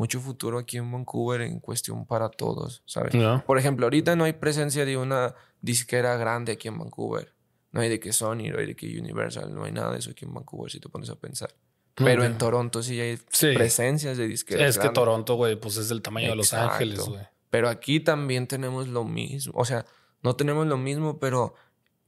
mucho 0.00 0.18
futuro 0.18 0.58
aquí 0.58 0.78
en 0.78 0.90
Vancouver 0.90 1.42
en 1.42 1.60
cuestión 1.60 2.06
para 2.06 2.30
todos, 2.30 2.82
¿sabes? 2.86 3.14
¿No? 3.14 3.44
Por 3.44 3.58
ejemplo, 3.58 3.84
ahorita 3.84 4.16
no 4.16 4.24
hay 4.24 4.32
presencia 4.32 4.86
de 4.86 4.96
una 4.96 5.34
disquera 5.60 6.16
grande 6.16 6.52
aquí 6.52 6.68
en 6.68 6.78
Vancouver. 6.78 7.34
No 7.70 7.82
hay 7.82 7.90
de 7.90 8.00
que 8.00 8.10
Sony, 8.14 8.48
no 8.50 8.58
hay 8.58 8.66
de 8.66 8.74
que 8.74 8.98
Universal, 8.98 9.54
no 9.54 9.64
hay 9.64 9.72
nada 9.72 9.92
de 9.92 9.98
eso 9.98 10.10
aquí 10.12 10.24
en 10.24 10.32
Vancouver 10.32 10.72
si 10.72 10.80
te 10.80 10.88
pones 10.88 11.10
a 11.10 11.16
pensar. 11.16 11.54
Pero 11.96 12.24
en 12.24 12.38
Toronto 12.38 12.82
sí 12.82 12.98
hay 12.98 13.18
Sí. 13.30 13.52
presencias 13.54 14.16
de 14.16 14.26
disqueras 14.26 14.70
Es 14.70 14.78
que. 14.78 14.88
Toronto, 14.88 15.34
güey, 15.34 15.56
pues 15.60 15.76
es 15.76 15.90
del 15.90 16.00
tamaño 16.00 16.30
de 16.30 16.36
Los. 16.36 16.54
Ángeles, 16.54 17.00
güey. 17.00 17.20
Pero 17.50 17.68
aquí 17.68 18.00
también 18.00 18.46
tenemos 18.46 18.88
lo 18.88 19.04
mismo. 19.04 19.52
O 19.54 19.66
sea, 19.66 19.84
no 20.22 20.34
tenemos 20.34 20.66
lo 20.66 20.78
mismo, 20.78 21.18
pero 21.18 21.54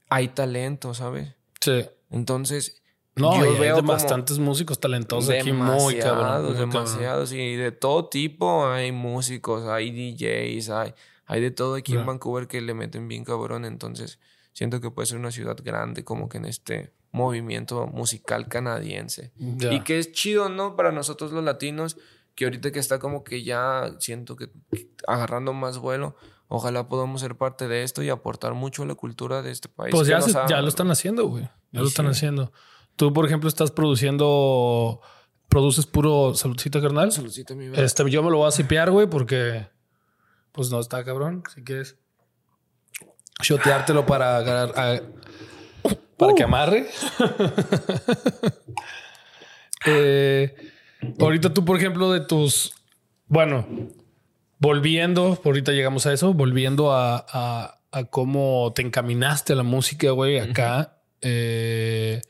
hay 0.09 0.29
talento, 0.29 0.95
¿sabes? 0.95 1.35
Sí. 1.61 1.85
Entonces, 2.09 2.81
No, 3.15 3.37
yo 3.39 3.45
y 3.51 3.53
hay 3.55 3.59
veo 3.59 3.81
bastantes 3.83 4.39
músicos 4.39 4.79
talentosos 4.79 5.29
aquí 5.35 5.51
muy 5.53 5.65
cabrón. 5.99 6.45
muy 6.45 6.53
cabrón. 6.53 6.57
demasiados. 6.71 7.31
Y 7.31 7.55
de 7.55 7.71
todo 7.71 8.05
tipo 8.09 8.65
hay 8.67 8.91
músicos, 8.91 9.67
hay 9.67 9.91
DJs, 9.91 10.69
hay, 10.69 10.93
hay 11.25 11.41
de 11.41 11.51
todo 11.51 11.75
aquí 11.75 11.93
en 11.95 12.05
Vancouver 12.05 12.47
que 12.47 12.59
le 12.61 12.73
meten 12.73 13.07
bien 13.07 13.23
cabrón. 13.23 13.65
Entonces, 13.65 14.19
siento 14.51 14.81
que 14.81 14.89
puede 14.89 15.05
ser 15.05 15.19
una 15.19 15.29
ciudad 15.31 15.55
grande 15.63 16.03
como 16.03 16.27
que 16.27 16.37
en 16.37 16.45
este 16.45 16.91
movimiento 17.11 17.85
musical 17.87 18.47
canadiense. 18.47 19.31
Y 19.37 19.81
que 19.81 19.99
es 19.99 20.11
chido, 20.11 20.49
¿no? 20.49 20.75
Para 20.75 20.91
nosotros 20.91 21.31
los 21.31 21.43
latinos, 21.43 21.97
que 22.33 22.45
ahorita 22.45 22.71
que 22.71 22.79
está 22.79 22.97
como 22.97 23.23
que 23.23 23.43
ya 23.43 23.93
siento 23.99 24.35
que 24.35 24.49
agarrando 25.07 25.53
más 25.53 25.77
vuelo, 25.77 26.15
ojalá 26.47 26.87
podamos 26.87 27.21
ser 27.21 27.35
parte 27.37 27.67
de 27.67 27.83
esto 27.83 28.01
y 28.01 28.09
aportar 28.09 28.55
mucho 28.55 28.81
a 28.81 28.85
la 28.87 28.95
cultura 28.95 29.43
de 29.43 29.51
este 29.51 29.69
país. 29.69 29.91
Pues 29.91 30.07
ya, 30.07 30.19
se- 30.21 30.33
ya 30.49 30.61
lo 30.61 30.67
están 30.67 30.89
haciendo, 30.89 31.27
güey. 31.27 31.43
Ya 31.71 31.79
Y 31.79 31.83
lo 31.83 31.87
están 31.87 32.07
haciendo. 32.07 32.51
Tú, 32.95 33.11
por 33.13 33.25
ejemplo, 33.25 33.49
estás 33.49 33.71
produciendo. 33.71 35.01
¿Produces 35.49 35.85
puro 35.85 36.33
saludcita, 36.35 36.81
carnal? 36.81 37.11
Saludcita, 37.11 37.53
mi 37.55 37.69
bebé. 37.69 37.83
Este, 37.83 38.09
yo 38.09 38.23
me 38.23 38.31
lo 38.31 38.37
voy 38.37 38.47
a 38.47 38.51
cipear, 38.51 38.91
güey, 38.91 39.07
porque. 39.07 39.67
Pues 40.51 40.69
no 40.71 40.79
está 40.79 41.03
cabrón. 41.03 41.43
Si 41.53 41.63
quieres. 41.63 41.97
Shoteártelo 43.41 44.05
para 44.05 44.37
agarrar. 44.37 44.73
a- 44.77 45.01
para 46.17 46.33
que 46.35 46.43
amarre. 46.43 46.87
Eh, 49.85 50.55
ahorita 51.19 51.53
tú, 51.53 51.65
por 51.65 51.77
ejemplo, 51.77 52.11
de 52.11 52.21
tus. 52.21 52.73
Bueno, 53.27 53.67
volviendo, 54.59 55.37
ahorita 55.43 55.71
llegamos 55.73 56.05
a 56.05 56.13
eso, 56.13 56.33
volviendo 56.33 56.93
a, 56.93 57.17
a- 57.29 57.79
a 57.91 58.03
cómo 58.05 58.71
te 58.73 58.81
encaminaste 58.81 59.53
a 59.53 59.55
la 59.57 59.63
música, 59.63 60.11
güey, 60.11 60.39
acá. 60.39 60.97
eh, 61.21 62.21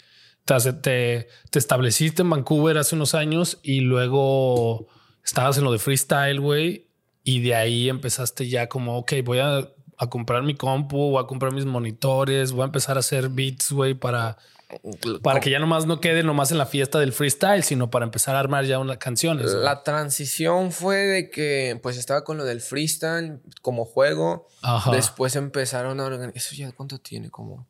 te, 0.46 0.74
te, 0.74 1.28
te 1.50 1.60
estableciste 1.60 2.22
en 2.22 2.30
Vancouver 2.30 2.78
hace 2.78 2.96
unos 2.96 3.16
años 3.16 3.60
y 3.64 3.82
luego 3.82 4.88
estabas 5.24 5.58
en 5.58 5.64
lo 5.64 5.72
de 5.72 5.80
freestyle, 5.80 6.40
güey. 6.40 6.88
Y 7.24 7.42
de 7.42 7.56
ahí 7.56 7.90
empezaste 7.90 8.50
ya 8.50 8.68
como, 8.68 8.98
ok, 8.98 9.14
voy 9.24 9.40
a, 9.40 9.70
a 9.98 10.10
comprar 10.10 10.44
mi 10.44 10.56
compu, 10.56 11.12
voy 11.12 11.24
a 11.24 11.28
comprar 11.28 11.54
mis 11.54 11.66
monitores, 11.66 12.52
voy 12.52 12.64
a 12.64 12.66
empezar 12.66 12.98
a 12.98 13.00
hacer 13.00 13.30
beats, 13.30 13.72
güey, 13.72 13.94
para, 13.94 14.38
para 15.22 15.40
que 15.40 15.50
ya 15.50 15.60
nomás 15.60 15.86
no 15.86 16.02
quede 16.02 16.24
nomás 16.24 16.52
en 16.52 16.58
la 16.58 16.66
fiesta 16.66 17.00
del 17.00 17.14
freestyle, 17.14 17.64
sino 17.64 17.90
para 17.90 18.06
empezar 18.06 18.36
a 18.36 18.40
armar 18.40 18.66
ya 18.66 18.80
unas 18.80 18.98
canciones. 18.98 19.54
La 19.54 19.84
transición 19.84 20.72
fue 20.72 20.98
de 20.98 21.30
que 21.30 21.80
pues 21.82 21.98
estaba 21.98 22.24
con 22.24 22.38
lo 22.38 22.44
del 22.44 22.60
freestyle 22.60 23.40
como 23.62 23.86
juego. 23.86 24.48
Ajá. 24.62 24.92
Después 24.92 25.36
empezaron 25.36 26.00
a 26.00 26.06
organizar. 26.06 26.36
¿Eso 26.38 26.56
ya 26.56 26.72
cuánto 26.72 27.00
tiene? 27.00 27.30
Como, 27.30 27.68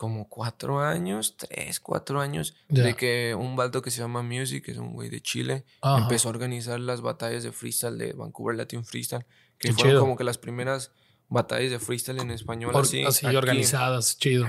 como 0.00 0.30
cuatro 0.30 0.80
años, 0.80 1.36
tres, 1.36 1.78
cuatro 1.78 2.22
años. 2.22 2.54
De 2.70 2.94
que 2.96 3.34
un 3.38 3.54
baldo 3.54 3.82
que 3.82 3.90
se 3.90 4.00
llama 4.00 4.22
Music, 4.22 4.64
que 4.64 4.70
es 4.72 4.78
un 4.78 4.94
güey 4.94 5.10
de 5.10 5.20
Chile, 5.20 5.66
Ajá. 5.82 6.04
empezó 6.04 6.28
a 6.28 6.30
organizar 6.30 6.80
las 6.80 7.02
batallas 7.02 7.42
de 7.42 7.52
freestyle 7.52 7.98
de 7.98 8.14
Vancouver 8.14 8.56
Latin 8.56 8.82
Freestyle. 8.82 9.26
Que 9.58 9.68
Qué 9.68 9.74
fueron 9.74 9.90
chido. 9.92 10.00
como 10.00 10.16
que 10.16 10.24
las 10.24 10.38
primeras 10.38 10.92
batallas 11.28 11.70
de 11.70 11.78
freestyle 11.78 12.18
en 12.18 12.30
español 12.30 12.74
Or- 12.74 12.80
así. 12.84 13.04
organizadas, 13.26 14.16
chido. 14.16 14.46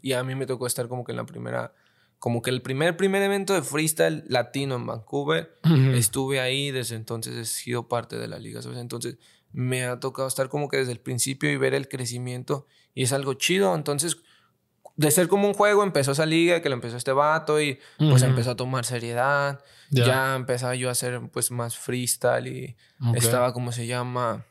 Y 0.00 0.12
a 0.14 0.24
mí 0.24 0.34
me 0.34 0.46
tocó 0.46 0.66
estar 0.66 0.88
como 0.88 1.04
que 1.04 1.12
en 1.12 1.16
la 1.18 1.26
primera, 1.26 1.74
como 2.18 2.40
que 2.40 2.48
el 2.48 2.62
primer, 2.62 2.96
primer 2.96 3.22
evento 3.22 3.52
de 3.52 3.60
freestyle 3.60 4.24
latino 4.26 4.76
en 4.76 4.86
Vancouver. 4.86 5.58
Estuve 5.92 6.40
ahí, 6.40 6.70
desde 6.70 6.96
entonces 6.96 7.34
he 7.36 7.44
sido 7.44 7.88
parte 7.88 8.16
de 8.16 8.26
la 8.26 8.38
liga, 8.38 8.62
¿sabes? 8.62 8.78
Entonces 8.78 9.18
me 9.52 9.84
ha 9.84 10.00
tocado 10.00 10.26
estar 10.28 10.48
como 10.48 10.68
que 10.68 10.78
desde 10.78 10.92
el 10.92 11.00
principio 11.00 11.50
y 11.50 11.58
ver 11.58 11.74
el 11.74 11.88
crecimiento 11.88 12.66
y 12.94 13.02
es 13.02 13.12
algo 13.12 13.34
chido. 13.34 13.74
Entonces, 13.74 14.16
de 14.96 15.10
ser 15.10 15.28
como 15.28 15.48
un 15.48 15.54
juego, 15.54 15.82
empezó 15.82 16.12
esa 16.12 16.26
liga 16.26 16.62
que 16.62 16.68
lo 16.68 16.74
empezó 16.74 16.96
este 16.96 17.12
vato 17.12 17.60
y 17.60 17.78
pues 17.98 18.22
empezó 18.22 18.52
a 18.52 18.56
tomar 18.56 18.84
seriedad. 18.84 19.60
Ya. 19.90 20.06
Ya. 20.06 20.36
empezaba 20.36 20.74
yo 20.74 20.88
a 20.88 20.92
hacer 20.92 21.20
pues 21.32 21.50
más 21.50 21.76
freestyle 21.76 22.46
y 22.46 22.76
estaba, 23.14 23.52
como 23.52 23.72
se 23.72 23.86
llama? 23.86 24.44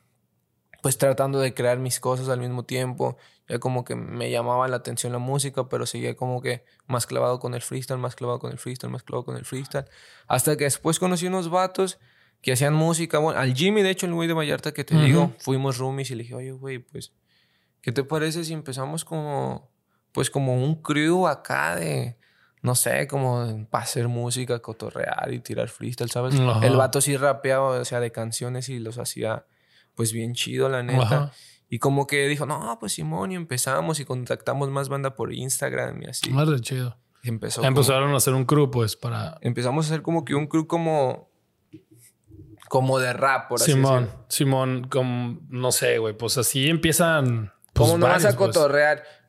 Pues 0.82 0.98
tratando 0.98 1.40
de 1.40 1.54
crear 1.54 1.80
mis 1.80 2.00
cosas 2.00 2.28
al 2.30 2.40
mismo 2.40 2.64
tiempo. 2.64 3.18
Ya 3.48 3.60
como 3.60 3.84
que 3.84 3.96
me 3.96 4.32
llamaba 4.32 4.68
la 4.68 4.78
atención 4.78 5.12
la 5.12 5.20
música, 5.20 5.68
pero 5.68 5.86
seguía 5.86 6.16
como 6.16 6.42
que 6.42 6.66
más 6.88 7.06
clavado 7.06 7.40
con 7.40 7.54
el 7.54 7.62
freestyle, 7.62 8.00
más 8.00 8.16
clavado 8.16 8.40
con 8.40 8.52
el 8.52 8.58
freestyle, 8.58 8.92
más 8.92 9.04
clavado 9.04 9.26
con 9.26 9.38
el 9.38 9.46
freestyle. 9.46 9.86
Hasta 10.28 10.56
que 10.56 10.66
después 10.66 11.00
conocí 11.00 11.28
unos 11.28 11.50
vatos 11.50 12.00
que 12.42 12.52
hacían 12.52 12.74
música. 12.74 13.20
Bueno, 13.20 13.40
al 13.40 13.54
Jimmy, 13.54 13.82
de 13.82 13.90
hecho, 13.90 14.06
el 14.06 14.14
güey 14.14 14.28
de 14.28 14.34
Vallarta 14.34 14.74
que 14.74 14.84
te 14.84 14.96
digo, 14.96 15.34
fuimos 15.40 15.78
roomies 15.78 16.12
y 16.12 16.16
le 16.16 16.24
dije, 16.24 16.36
oye, 16.36 16.52
güey, 16.52 16.80
pues, 16.80 17.14
¿qué 17.82 17.92
te 17.92 18.04
parece 18.04 18.44
si 18.44 18.54
empezamos 18.54 19.06
como, 19.06 19.73
pues, 20.14 20.30
como 20.30 20.56
un 20.56 20.82
crew 20.82 21.28
acá 21.28 21.76
de, 21.76 22.18
no 22.62 22.76
sé, 22.76 23.08
como 23.08 23.68
para 23.70 23.84
hacer 23.84 24.08
música, 24.08 24.60
cotorrear 24.60 25.34
y 25.34 25.40
tirar 25.40 25.68
freestyle, 25.68 26.10
¿sabes? 26.10 26.40
Ajá. 26.40 26.66
El 26.66 26.78
vato 26.78 27.02
sí 27.02 27.18
rapeaba, 27.18 27.80
o 27.80 27.86
sea, 27.86 28.00
de 28.00 28.12
canciones 28.12 28.70
y 28.70 28.80
los 28.80 28.98
hacía, 29.00 29.46
pues, 29.96 30.14
bien 30.14 30.34
chido, 30.34 30.70
la 30.70 30.82
neta. 30.84 31.02
Ajá. 31.04 31.32
Y 31.70 31.80
como 31.80 32.06
que 32.06 32.28
dijo, 32.28 32.46
no, 32.46 32.78
pues 32.80 32.94
Simón, 32.94 33.32
y 33.32 33.36
empezamos 33.36 34.00
y 34.00 34.06
contactamos 34.06 34.70
más 34.70 34.90
banda 34.90 35.16
por 35.16 35.34
Instagram 35.34 36.04
y 36.04 36.06
así. 36.06 36.32
Chido. 36.62 36.98
Y 37.24 37.30
empezó 37.30 37.62
como- 37.62 37.70
Empezaron 37.70 38.14
a 38.14 38.18
hacer 38.18 38.34
un 38.36 38.46
crew, 38.46 38.70
pues, 38.70 38.96
para. 38.96 39.38
empezamos 39.42 39.86
a 39.86 39.90
hacer 39.90 40.04
como 40.04 40.24
que 40.24 40.36
un 40.36 40.46
crew 40.46 40.68
como, 40.68 41.32
como 42.70 43.00
de 43.00 43.14
rap, 43.14 43.50
por 43.50 43.62
así 43.62 43.72
Simón, 43.74 44.04
decirlo. 44.06 44.26
Simón, 44.30 44.88
como, 44.90 45.40
no 45.50 45.72
sé, 45.72 45.98
güey, 46.00 46.16
pues 46.18 46.38
así 46.38 46.70
empiezan. 46.70 47.54
Pues, 47.74 47.88
Como 47.90 47.98
no 47.98 48.06
vas 48.08 48.26
a 48.26 48.30
pues. 48.38 48.38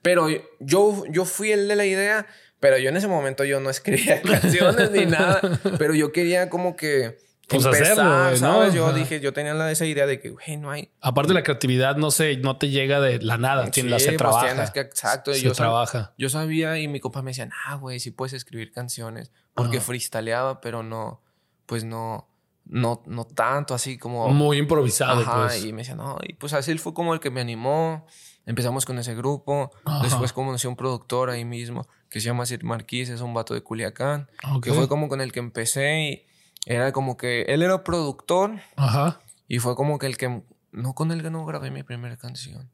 Pero 0.05 0.29
yo, 0.61 1.03
yo 1.09 1.25
fui 1.25 1.51
el 1.51 1.67
de 1.67 1.77
la 1.77 1.87
idea, 1.87 2.27
pero 2.61 2.77
yo 2.79 2.91
en 2.91 2.97
ese 2.99 3.09
momento 3.09 3.43
yo 3.45 3.59
no 3.59 3.71
escribía 3.71 4.21
canciones 4.23 4.91
ni 4.91 5.07
nada. 5.07 5.41
Pero 5.79 5.95
yo 5.95 6.13
quería 6.13 6.51
como 6.51 6.77
que 6.77 7.17
Pues 7.49 7.65
empezar, 7.65 7.93
hacerlo, 7.93 8.11
güey, 8.25 8.31
¿no? 8.33 8.37
¿sabes? 8.37 8.75
Yo 8.75 8.87
Ajá. 8.87 8.97
dije, 8.97 9.21
yo 9.21 9.33
tenía 9.33 9.55
la, 9.55 9.71
esa 9.73 9.87
idea 9.87 10.07
de 10.07 10.21
que, 10.21 10.29
güey, 10.29 10.59
no 10.59 10.71
hay... 10.71 10.91
Aparte, 11.01 11.33
la 11.33 11.43
creatividad 11.43 11.97
no 11.97 12.11
se, 12.11 12.37
no 12.37 12.59
te 12.59 12.69
llega 12.69 13.01
de 13.01 13.19
la 13.23 13.39
nada, 13.39 13.71
tiene- 13.71 13.89
la 13.89 13.99
Sí, 13.99 14.05
se 14.05 14.11
pues 14.11 14.19
trabaja. 14.19 14.47
tienes 14.47 14.71
que- 14.73 14.81
exacto. 14.81 15.33
Se 15.33 15.41
yo 15.41 15.53
sab- 15.53 15.57
trabaja. 15.57 16.13
Yo 16.19 16.29
sabía 16.29 16.79
y 16.79 16.87
mi 16.87 17.01
compa 17.01 17.23
me 17.23 17.31
decía, 17.31 17.49
ah, 17.67 17.77
güey, 17.77 17.99
sí 17.99 18.11
puedes 18.11 18.35
escribir 18.35 18.73
canciones. 18.73 19.33
Porque 19.55 19.79
Ajá. 19.79 19.87
freestyleaba, 19.87 20.61
pero 20.61 20.83
no, 20.83 21.23
pues 21.65 21.83
no, 21.85 22.29
no, 22.67 23.03
no 23.07 23.25
tanto 23.27 23.73
así 23.75 23.97
como... 23.97 24.29
Muy 24.29 24.59
improvisado, 24.59 25.23
Ajá, 25.23 25.47
pues. 25.47 25.65
y 25.65 25.73
me 25.73 25.79
decía, 25.79 25.95
no, 25.95 26.19
y 26.23 26.35
pues 26.35 26.53
así 26.53 26.71
él 26.71 26.79
fue 26.79 26.93
como 26.93 27.15
el 27.15 27.21
que 27.21 27.31
me 27.31 27.41
animó. 27.41 28.07
Empezamos 28.47 28.85
con 28.85 28.99
ese 28.99 29.15
grupo. 29.15 29.71
Ajá. 29.85 30.05
Después 30.05 30.33
conocí 30.33 30.67
a 30.67 30.71
un 30.71 30.77
productor 30.77 31.31
ahí 31.31 31.45
mismo 31.45 31.87
que 32.11 32.21
se 32.21 32.27
llama 32.27 32.47
Sir 32.47 32.63
Marquís, 32.65 33.09
es 33.09 33.21
un 33.21 33.35
vato 33.35 33.55
de 33.55 33.63
Culiacán. 33.63 34.29
Ok. 34.53 34.65
Que 34.65 34.73
fue 34.73 34.89
como 34.89 35.09
con 35.09 35.21
el 35.21 35.33
que 35.33 35.41
empecé 35.41 36.03
y 36.03 36.27
era 36.67 36.93
como 36.93 37.17
que 37.17 37.43
él 37.43 37.63
era 37.63 37.83
productor 37.83 38.61
Ajá. 38.77 39.21
y 39.49 39.59
fue 39.59 39.75
como 39.75 39.99
que 39.99 40.07
el 40.07 40.17
que. 40.17 40.43
No 40.73 40.95
con 40.95 41.13
él 41.13 41.23
que 41.23 41.31
no 41.31 41.45
grabé 41.45 41.71
mi 41.71 41.83
primera 41.83 42.17
canción. 42.17 42.71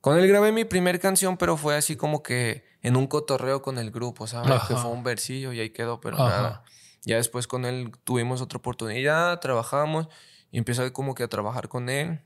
Con 0.00 0.16
él 0.16 0.28
grabé 0.28 0.52
mi 0.52 0.64
primera 0.64 0.98
canción, 0.98 1.36
pero 1.36 1.56
fue 1.56 1.76
así 1.76 1.96
como 1.96 2.22
que 2.22 2.64
en 2.82 2.96
un 2.96 3.06
cotorreo 3.06 3.62
con 3.62 3.78
el 3.78 3.90
grupo, 3.90 4.26
¿sabes? 4.26 4.50
Ajá. 4.50 4.68
Que 4.68 4.74
fue 4.76 4.90
un 4.90 5.02
versillo 5.02 5.52
y 5.52 5.60
ahí 5.60 5.70
quedó, 5.70 6.00
pero 6.00 6.16
Ajá. 6.16 6.28
nada. 6.28 6.64
Ya 7.04 7.16
después 7.16 7.46
con 7.46 7.64
él 7.64 7.92
tuvimos 8.04 8.40
otra 8.40 8.58
oportunidad, 8.58 9.40
trabajamos 9.40 10.08
y 10.50 10.58
empecé 10.58 10.92
como 10.92 11.14
que 11.14 11.24
a 11.24 11.28
trabajar 11.28 11.68
con 11.68 11.88
él. 11.88 12.20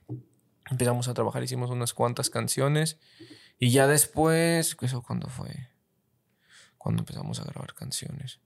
Empezamos 0.72 1.06
a 1.08 1.14
trabajar, 1.14 1.42
hicimos 1.42 1.70
unas 1.70 1.92
cuantas 1.94 2.28
canciones 2.30 2.98
y 3.58 3.70
ya 3.70 3.86
después, 3.86 4.76
¿eso 4.80 5.02
cuándo 5.02 5.28
fue? 5.28 5.68
Cuando 6.78 7.02
empezamos 7.02 7.38
a 7.40 7.44
grabar 7.44 7.74
canciones. 7.74 8.40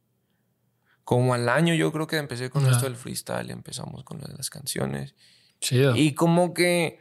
Como 1.05 1.33
al 1.35 1.49
año 1.49 1.73
yo 1.75 1.93
creo 1.93 2.07
que 2.07 2.17
empecé 2.17 2.51
con 2.51 2.67
esto 2.67 2.85
del 2.85 2.97
freestyle, 2.97 3.51
empezamos 3.51 4.03
con 4.05 4.19
lo 4.19 4.27
de 4.27 4.35
las 4.35 4.51
canciones. 4.51 5.15
Chido. 5.61 5.95
Y 5.97 6.15
como 6.15 6.53
que, 6.53 6.99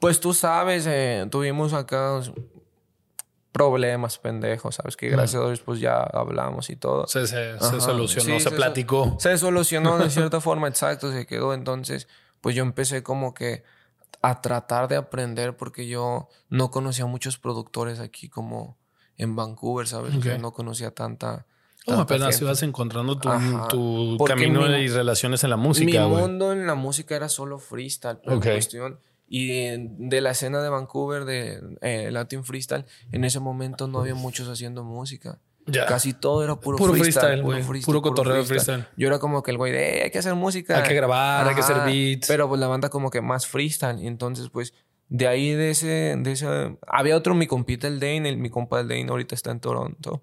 pues 0.00 0.20
tú 0.20 0.34
sabes, 0.34 0.86
eh, 0.86 1.26
tuvimos 1.30 1.72
acá 1.72 2.20
problemas 3.52 4.18
pendejos, 4.18 4.74
¿sabes? 4.76 4.96
Que 4.96 5.08
gracias 5.08 5.42
a 5.42 5.46
Dios 5.46 5.60
pues 5.60 5.80
ya 5.80 6.00
hablamos 6.02 6.68
y 6.70 6.76
todo. 6.76 7.06
se, 7.06 7.26
se, 7.26 7.58
se 7.58 7.80
solucionó, 7.80 8.34
sí, 8.38 8.40
se 8.44 8.50
se- 8.50 8.56
platicó. 8.56 9.16
Se 9.18 9.36
solucionó 9.38 9.98
de 9.98 10.10
cierta 10.10 10.40
forma, 10.40 10.68
exacto, 10.68 11.10
se 11.12 11.26
quedó. 11.26 11.54
Entonces, 11.54 12.08
pues 12.40 12.54
yo 12.54 12.62
empecé 12.62 13.02
como 13.02 13.34
que 13.34 13.64
a 14.22 14.40
tratar 14.40 14.88
de 14.88 14.96
aprender 14.96 15.56
porque 15.56 15.86
yo 15.86 16.28
no 16.48 16.70
conocía 16.70 17.06
muchos 17.06 17.38
productores 17.38 18.00
aquí 18.00 18.28
como 18.28 18.76
en 19.16 19.36
Vancouver, 19.36 19.86
¿sabes? 19.86 20.14
O 20.16 20.22
sea, 20.22 20.34
Ok. 20.34 20.40
no 20.40 20.52
conocía 20.52 20.90
tanta... 20.92 21.46
Tanta 21.86 22.02
apenas 22.02 22.30
gente. 22.34 22.44
ibas 22.44 22.62
encontrando 22.64 23.18
tu, 23.18 24.18
camino 24.26 24.60
mi- 24.68 24.74
y 24.74 24.88
relaciones 24.88 25.42
en 25.44 25.50
la 25.50 25.56
Mi 25.56 25.62
música, 25.68 26.04
güey. 26.04 26.20
mundo 26.22 26.52
en 26.52 26.66
la 26.66 26.74
música 26.74 27.16
era 27.16 27.28
solo 27.30 27.58
freestyle, 27.58 28.18
Ok. 28.26 28.42
cuestión. 28.44 28.98
Y 29.26 29.46
de, 29.48 29.86
de 29.98 30.20
la 30.20 30.30
escena 30.32 30.60
de 30.62 30.68
Vancouver, 30.68 31.24
de 31.24 31.60
eh, 31.80 32.10
Latin 32.10 32.44
Freestyle, 32.44 32.84
en 33.12 33.24
ese 33.24 33.40
momento 33.40 33.86
no 33.86 34.00
había 34.00 34.14
muchos 34.14 34.48
haciendo 34.48 34.84
música. 34.84 35.38
Ya. 35.70 35.86
Casi 35.86 36.12
todo 36.14 36.42
era 36.44 36.56
puro, 36.56 36.76
Puro 36.78 36.94
freestyle. 36.94 37.42
freestyle, 37.42 37.64
güey. 37.64 37.82
Puro 37.82 38.00
cotorreo 38.02 38.44
freestyle. 38.44 38.86
Yo 38.96 39.06
era 39.06 39.18
como 39.18 39.42
que 39.42 39.50
el 39.50 39.56
güey 39.58 39.70
de, 39.72 39.98
"Eh, 39.98 40.02
hay 40.04 40.10
que 40.10 40.18
hacer 40.18 40.34
música. 40.34 40.78
Hay 40.78 40.88
que 40.88 40.94
grabar, 40.94 41.46
hay 41.46 41.54
que 41.54 41.60
hacer 41.60 41.76
beats. 41.84 42.26
Pero 42.26 42.48
pues 42.48 42.60
la 42.60 42.68
banda 42.68 42.88
como 42.88 43.10
que 43.10 43.20
más 43.20 43.46
freestyle. 43.46 44.00
Y 44.02 44.06
entonces 44.06 44.48
pues 44.50 44.72
de 45.08 45.26
ahí 45.26 45.52
de 45.52 45.70
ese, 45.70 46.16
de 46.18 46.32
ese... 46.32 46.76
Había 46.86 47.16
otro, 47.16 47.34
mi 47.34 47.46
compita, 47.46 47.86
el 47.86 48.00
Dane, 48.00 48.28
el, 48.28 48.36
mi 48.38 48.50
compa 48.50 48.80
el 48.80 48.88
Dane 48.88 49.06
ahorita 49.08 49.34
está 49.34 49.50
en 49.50 49.60
Toronto. 49.60 50.22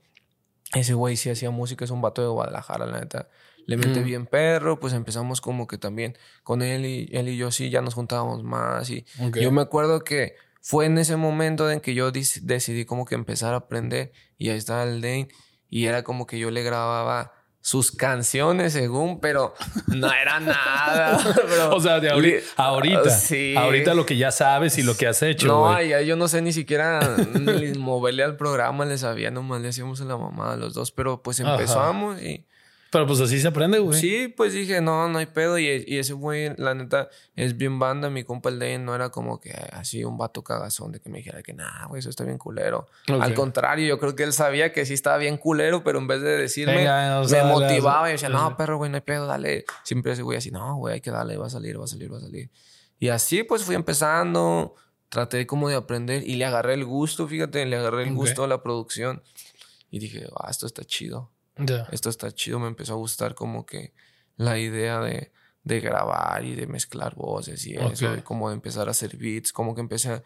Ese 0.74 0.94
güey 0.94 1.16
sí 1.16 1.30
hacía 1.30 1.52
música, 1.52 1.86
es 1.86 1.92
un 1.92 2.02
vato 2.02 2.22
de 2.22 2.28
Guadalajara, 2.28 2.86
la 2.86 3.00
neta. 3.00 3.28
Le 3.68 3.78
mete 3.78 4.02
Mm. 4.02 4.04
bien 4.04 4.26
perro, 4.28 4.80
pues 4.80 4.94
empezamos 4.94 5.42
como 5.42 5.66
que 5.68 5.78
también 5.80 6.16
con 6.44 6.62
él 6.62 6.86
y 6.86 7.10
él 7.14 7.30
y 7.30 7.38
yo 7.38 7.52
sí 7.52 7.70
ya 7.72 7.82
nos 7.82 7.94
juntábamos 7.96 8.44
más. 8.44 8.90
Y 8.92 9.06
Ok. 9.20 9.38
yo 9.38 9.52
me 9.52 9.62
acuerdo 9.62 10.02
que 10.04 10.36
fue 10.67 10.88
en 10.88 10.97
ese 10.97 11.15
momento 11.15 11.69
en 11.69 11.80
que 11.80 11.93
yo 11.93 12.12
decidí 12.12 12.86
como 12.86 13.06
que 13.06 13.13
empezar 13.13 13.54
a 13.54 13.58
aprender 13.58 14.12
y 14.36 14.49
ahí 14.49 14.58
estaba 14.58 14.82
el 14.82 14.99
Dane 14.99 15.28
y 15.69 15.86
era 15.86 16.04
como 16.04 16.25
que 16.25 16.39
yo 16.39 16.49
le 16.49 16.63
grababa 16.63 17.34
sus 17.62 17.91
canciones 17.91 18.73
según, 18.73 19.19
pero 19.19 19.54
no 19.88 20.12
era 20.12 20.39
nada. 20.39 21.17
bro. 21.34 21.75
O 21.75 21.80
sea, 21.80 21.99
de 21.99 22.10
ahorita, 22.10 22.45
ahorita, 22.58 23.10
Sí. 23.12 23.54
ahorita 23.56 23.93
lo 23.93 24.08
que 24.08 24.17
ya 24.17 24.32
sabes 24.32 24.80
y 24.80 24.82
lo 24.84 24.95
que 24.97 25.06
has 25.06 25.21
hecho, 25.21 25.45
No, 25.47 25.82
ya 25.84 26.01
yo 26.01 26.15
no 26.15 26.28
sé 26.28 26.41
ni 26.41 26.51
siquiera 26.51 27.15
ni 27.34 27.78
moverle 27.78 28.23
al 28.23 28.36
programa, 28.36 28.86
le 28.86 28.97
sabía, 28.97 29.30
nomás 29.30 29.62
le 29.62 29.69
hacíamos 29.69 30.01
a 30.01 30.06
la 30.06 30.17
mamá 30.17 30.56
los 30.56 30.73
dos, 30.73 30.91
pero 30.91 31.21
pues 31.21 31.39
Ajá. 31.41 31.54
empezamos 31.54 32.19
y 32.23 32.47
Pero 32.96 33.08
pues 33.08 33.20
así 33.20 33.40
se 33.42 33.48
aprende, 33.50 33.80
güey. 33.80 34.00
sí, 34.00 34.30
pues 34.30 34.54
dije, 34.54 34.80
no, 34.80 35.10
no 35.10 35.18
hay 35.18 35.26
pedo 35.26 35.60
y, 35.60 35.66
y 35.86 35.98
ese 35.98 36.14
güey, 36.14 36.54
la 36.56 36.74
neta, 36.74 37.10
es 37.36 37.58
bien 37.58 37.78
banda, 37.78 38.10
mi 38.10 38.24
compa 38.24 38.48
el 38.50 38.58
Dane 38.58 38.80
no 38.80 38.96
era 38.96 39.10
como 39.10 39.40
que 39.42 39.52
así 39.74 40.06
un 40.06 40.18
vato 40.18 40.44
cagazón 40.46 40.94
de 40.94 41.02
que 41.02 41.10
me 41.10 41.18
dijera 41.18 41.44
que 41.44 41.54
nah, 41.54 41.88
güey, 41.88 42.00
eso 42.00 42.10
está 42.10 42.24
bien 42.24 42.38
culero. 42.38 42.88
Ok. 43.12 43.22
Al 43.22 43.34
contrario, 43.34 43.86
yo 43.86 44.00
creo 44.00 44.16
que 44.16 44.24
él 44.24 44.32
sabía 44.32 44.72
que 44.72 44.86
sí 44.86 44.94
estaba 44.94 45.18
bien 45.18 45.38
culero, 45.38 45.84
pero 45.84 46.00
en 46.00 46.08
vez 46.08 46.22
de 46.22 46.38
decirme, 46.38 46.78
Venga, 46.78 47.22
me 47.22 47.30
las- 47.38 47.46
motivaba 47.46 48.08
y 48.10 48.14
decía, 48.14 48.30
no, 48.30 48.56
perro, 48.56 48.78
güey, 48.78 48.90
no 48.90 48.96
hay 48.96 49.02
pedo, 49.02 49.28
dale. 49.28 49.66
Siempre 49.84 50.14
ese 50.14 50.22
güey 50.22 50.38
así, 50.38 50.50
no, 50.52 50.78
güey, 50.78 50.94
hay 50.94 51.02
que 51.02 51.12
darle, 51.12 51.36
va 51.36 51.48
a 51.48 51.50
salir, 51.50 51.78
va 51.80 51.84
a 51.84 51.88
salir, 51.88 52.14
va 52.14 52.18
a 52.18 52.22
salir. 52.22 52.50
Y 52.98 53.10
así 53.10 53.44
pues 53.44 53.64
fui 53.64 53.76
empezando, 53.76 54.74
traté 55.10 55.46
como 55.46 55.68
de 55.68 55.76
aprender 55.76 56.24
y 56.24 56.36
le 56.36 56.46
agarré 56.46 56.76
el 56.76 56.86
gusto, 56.86 57.28
fíjate, 57.28 57.66
le 57.66 57.76
agarré 57.76 58.04
el 58.04 58.10
Ok. 58.12 58.16
gusto 58.16 58.44
a 58.46 58.48
la 58.48 58.64
producción. 58.64 59.22
Y 59.92 60.00
dije, 60.00 60.26
ah, 60.40 60.48
esto 60.50 60.66
está 60.66 60.84
chido, 60.86 61.30
Ya. 61.58 61.88
esto 61.91 62.10
está 62.10 62.32
chido. 62.32 62.60
Me 62.60 62.68
empezó 62.68 62.94
a 62.94 62.98
gustar 62.98 63.36
como 63.36 63.65
que 63.65 63.94
la 64.38 64.58
idea 64.60 65.00
de, 65.00 65.32
de 65.63 65.80
grabar 65.80 66.44
y 66.44 66.56
de 66.56 66.68
mezclar 66.68 67.15
voces 67.15 67.65
y 67.65 67.76
eso, 67.76 68.12
Ok. 68.12 68.18
y 68.20 68.22
como 68.22 68.50
de 68.50 68.56
empezar 68.56 68.88
a 68.88 68.91
hacer 68.91 69.18
beats, 69.18 69.54
como 69.54 69.74
que 69.76 69.82
empecé 69.82 70.12
a... 70.12 70.24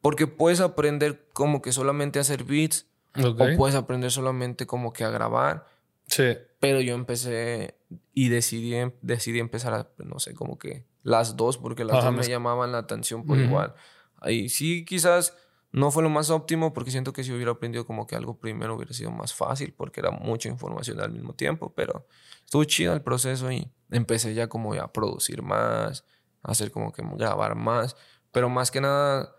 Porque 0.00 0.26
puedes 0.26 0.60
aprender 0.60 1.28
como 1.32 1.60
que 1.62 1.72
solamente 1.72 2.18
a 2.18 2.22
hacer 2.22 2.44
beats 2.44 2.86
Ok. 3.16 3.40
o 3.40 3.56
puedes 3.56 3.74
aprender 3.76 4.10
solamente 4.10 4.66
como 4.66 4.92
que 4.92 5.04
a 5.04 5.10
grabar. 5.10 5.66
Sí. 6.06 6.36
Pero 6.60 6.80
yo 6.80 6.94
empecé 6.94 7.76
y 8.14 8.28
decidí, 8.28 8.74
decidí 9.02 9.40
empezar 9.40 9.74
a, 9.74 9.88
no 9.98 10.18
sé, 10.18 10.34
como 10.34 10.58
que 10.58 10.84
las 11.02 11.36
dos, 11.36 11.58
porque 11.58 11.84
las 11.84 11.96
Ajá, 11.98 12.06
dos 12.06 12.14
me 12.14 12.28
llamaban 12.28 12.70
la 12.72 12.78
atención 12.78 13.26
por 13.26 13.38
igual. 13.38 13.74
Ahí 14.20 14.48
sí, 14.48 14.84
quizás 14.84 15.36
no 15.72 15.90
fue 15.90 16.02
lo 16.02 16.10
más 16.10 16.28
óptimo, 16.28 16.72
porque 16.74 16.90
siento 16.90 17.12
que 17.14 17.24
si 17.24 17.32
hubiera 17.32 17.52
aprendido 17.52 17.86
como 17.86 18.06
que 18.06 18.14
algo 18.14 18.38
primero 18.38 18.76
hubiera 18.76 18.92
sido 18.92 19.10
más 19.10 19.32
fácil, 19.32 19.72
porque 19.74 20.00
era 20.00 20.10
mucha 20.10 20.50
información 20.50 21.00
al 21.00 21.10
mismo 21.10 21.32
tiempo, 21.32 21.72
pero 21.74 22.06
estuvo 22.44 22.62
chido 22.64 22.92
el 22.92 23.00
proceso 23.00 23.50
y 23.50 23.70
empecé 23.90 24.34
ya 24.34 24.48
como 24.48 24.74
a 24.74 24.92
producir 24.92 25.42
más, 25.42 26.04
a 26.42 26.50
hacer 26.52 26.70
como 26.70 26.92
que 26.92 27.02
grabar 27.16 27.54
más. 27.54 27.96
Pero 28.32 28.50
más 28.50 28.70
que 28.70 28.82
nada, 28.82 29.34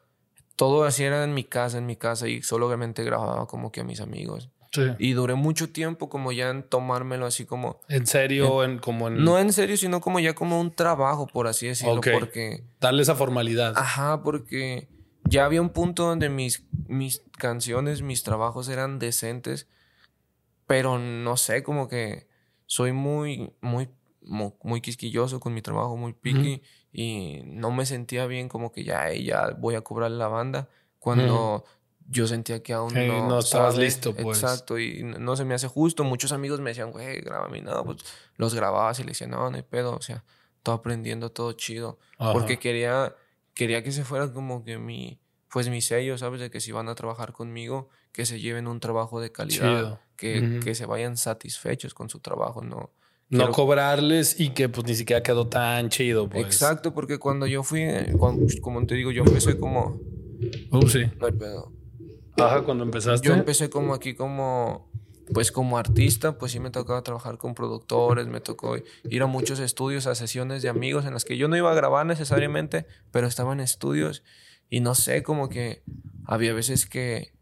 todo 0.56 0.86
así 0.86 1.04
era 1.04 1.24
en 1.24 1.36
mi 1.36 1.44
casa, 1.44 1.78
en 1.78 1.86
mi 1.86 1.96
casa, 1.96 2.28
y 2.28 2.42
solo 2.42 2.66
obviamente 2.68 3.04
grababa 3.04 3.46
como 3.46 3.72
que 3.72 3.82
a 3.82 3.84
mis 3.84 4.02
amigos. 4.02 4.50
Sí. 4.72 4.82
Y 4.98 5.14
duré 5.14 5.36
mucho 5.36 5.70
tiempo 5.70 6.10
como 6.10 6.32
ya 6.32 6.50
en 6.50 6.64
tomármelo 6.64 7.28
así 7.28 7.46
como... 7.46 7.80
¿En 7.90 8.08
serio? 8.08 8.64
En, 8.64 8.80
como 8.80 9.08
en... 9.08 9.24
No 9.24 9.38
en 9.38 9.54
serio, 9.54 9.78
sino 9.78 10.02
como 10.02 10.20
ya 10.20 10.34
como 10.34 10.60
un 10.60 10.72
trabajo, 10.72 11.28
por 11.28 11.46
así 11.46 11.68
decirlo, 11.68 11.98
Ok. 12.00 12.08
porque... 12.12 12.64
Darle 12.82 13.04
esa 13.04 13.14
formalidad. 13.14 13.74
Ajá, 13.76 14.24
porque 14.24 14.88
ya 15.34 15.46
había 15.46 15.62
un 15.62 15.72
punto 15.72 16.04
donde 16.06 16.30
mis, 16.30 16.66
mis 16.88 17.24
canciones, 17.40 18.02
mis 18.04 18.22
trabajos 18.24 18.70
eran 18.70 19.00
decentes, 19.00 19.68
pero 20.68 20.98
no 21.00 21.38
sé, 21.38 21.64
como 21.64 21.88
que 21.88 22.28
soy 22.66 22.92
muy, 22.94 23.52
muy, 23.62 23.90
mu- 24.22 24.54
muy 24.64 24.80
quisquilloso 24.82 25.40
con 25.40 25.54
mi 25.54 25.62
trabajo, 25.62 25.98
muy 25.98 26.14
picky, 26.14 26.62
y 26.92 27.42
no 27.46 27.72
me 27.72 27.86
sentía 27.86 28.28
bien 28.28 28.48
como 28.48 28.72
que 28.72 28.84
ya, 28.84 29.10
"Ey, 29.10 29.26
ya 29.26 29.50
voy 29.58 29.76
a 29.76 29.82
cobrar 29.82 30.12
la 30.12 30.28
banda, 30.28 30.70
cuando 31.00 31.64
yo 32.08 32.28
sentía 32.28 32.62
que 32.62 32.74
aún 32.74 32.94
no, 33.08 33.28
no 33.28 33.40
estabas 33.40 33.74
¿sabes? 33.74 33.88
listo, 33.88 34.14
pues. 34.14 34.38
Exacto, 34.38 34.78
y 34.78 35.04
no 35.04 35.36
se 35.36 35.46
me 35.46 35.54
hace 35.56 35.68
justo. 35.68 36.04
Muchos 36.04 36.32
amigos 36.32 36.60
me 36.60 36.70
decían, 36.70 36.92
güey, 36.92 37.22
grábame, 37.22 37.62
no, 37.62 37.84
pues 37.84 37.98
los 38.38 38.54
grababas 38.54 39.00
y 39.00 39.04
le 39.04 39.10
decía, 39.10 39.28
no, 39.28 39.50
no 39.50 39.56
hay 39.58 39.64
pedo, 39.64 39.96
o 39.96 40.02
sea, 40.02 40.24
todo 40.62 40.76
aprendiendo, 40.76 41.32
todo 41.32 41.54
chido. 41.54 41.98
Ajá. 42.20 42.34
Porque 42.34 42.60
quería, 42.60 43.16
quería 43.54 43.84
que 43.84 43.92
se 43.92 44.04
fuera 44.06 44.32
como 44.32 44.64
que 44.64 44.78
mi, 44.78 45.20
pues 45.54 45.70
mi 45.70 45.82
sello, 45.82 46.18
¿sabes? 46.18 46.42
De 46.42 46.50
que 46.50 46.60
si 46.60 46.72
van 46.72 46.90
a 46.90 46.96
trabajar 46.96 47.32
conmigo, 47.32 47.88
que 48.12 48.26
se 48.26 48.40
lleven 48.40 48.68
un 48.68 48.80
trabajo 48.80 49.22
de 49.22 49.32
calidad, 49.32 50.02
que, 50.18 50.60
que 50.64 50.74
se 50.74 50.88
vayan 50.88 51.16
satisfechos 51.16 51.94
con 51.94 52.10
su 52.10 52.20
trabajo, 52.20 52.64
¿no? 52.64 52.92
No 53.30 53.38
quiero- 53.40 53.54
cobrarles 53.54 54.40
y 54.40 54.50
que 54.50 54.68
pues 54.70 54.86
ni 54.88 54.96
siquiera 54.96 55.22
quedó 55.24 55.48
tan 55.48 55.90
chido, 55.90 56.28
pues. 56.28 56.44
Exacto, 56.46 56.94
porque 56.94 57.20
cuando 57.20 57.46
yo 57.48 57.62
fui, 57.64 57.82
eh, 57.82 58.14
cuando- 58.18 58.46
como 58.62 58.84
te 58.88 58.96
digo, 58.96 59.12
yo 59.12 59.24
empecé 59.24 59.58
como, 59.60 60.00
Uh, 60.72 60.88
sí. 60.88 61.04
no 61.20 61.28
hay 61.28 61.32
pedo. 61.34 61.72
Ajá, 62.38 62.64
cuando 62.64 62.84
empezaste. 62.84 63.28
Yo 63.28 63.34
empecé 63.36 63.70
como 63.70 63.94
aquí 63.94 64.16
como, 64.16 64.90
pues 65.34 65.52
como 65.52 65.78
artista, 65.78 66.38
pues 66.40 66.52
sí 66.52 66.60
me 66.60 66.72
tocaba 66.72 67.02
trabajar 67.04 67.38
con 67.38 67.54
productores, 67.54 68.26
me 68.28 68.42
tocó 68.42 68.76
ir 69.10 69.22
a 69.22 69.28
muchos 69.28 69.60
estudios, 69.60 70.08
a 70.08 70.16
sesiones 70.16 70.62
de 70.64 70.70
amigos 70.70 71.06
en 71.06 71.14
las 71.14 71.26
que 71.26 71.38
yo 71.38 71.48
no 71.48 71.56
iba 71.58 71.72
a 71.72 71.76
grabar 71.76 72.06
necesariamente, 72.08 72.88
pero 73.12 73.28
estaba 73.28 73.54
en 73.54 73.60
estudios 73.60 74.24
y 74.74 74.80
no 74.80 74.96
sé, 74.96 75.22
como 75.22 75.50
que 75.50 75.84
había 76.26 76.52
veces 76.52 76.88
que, 76.88 77.36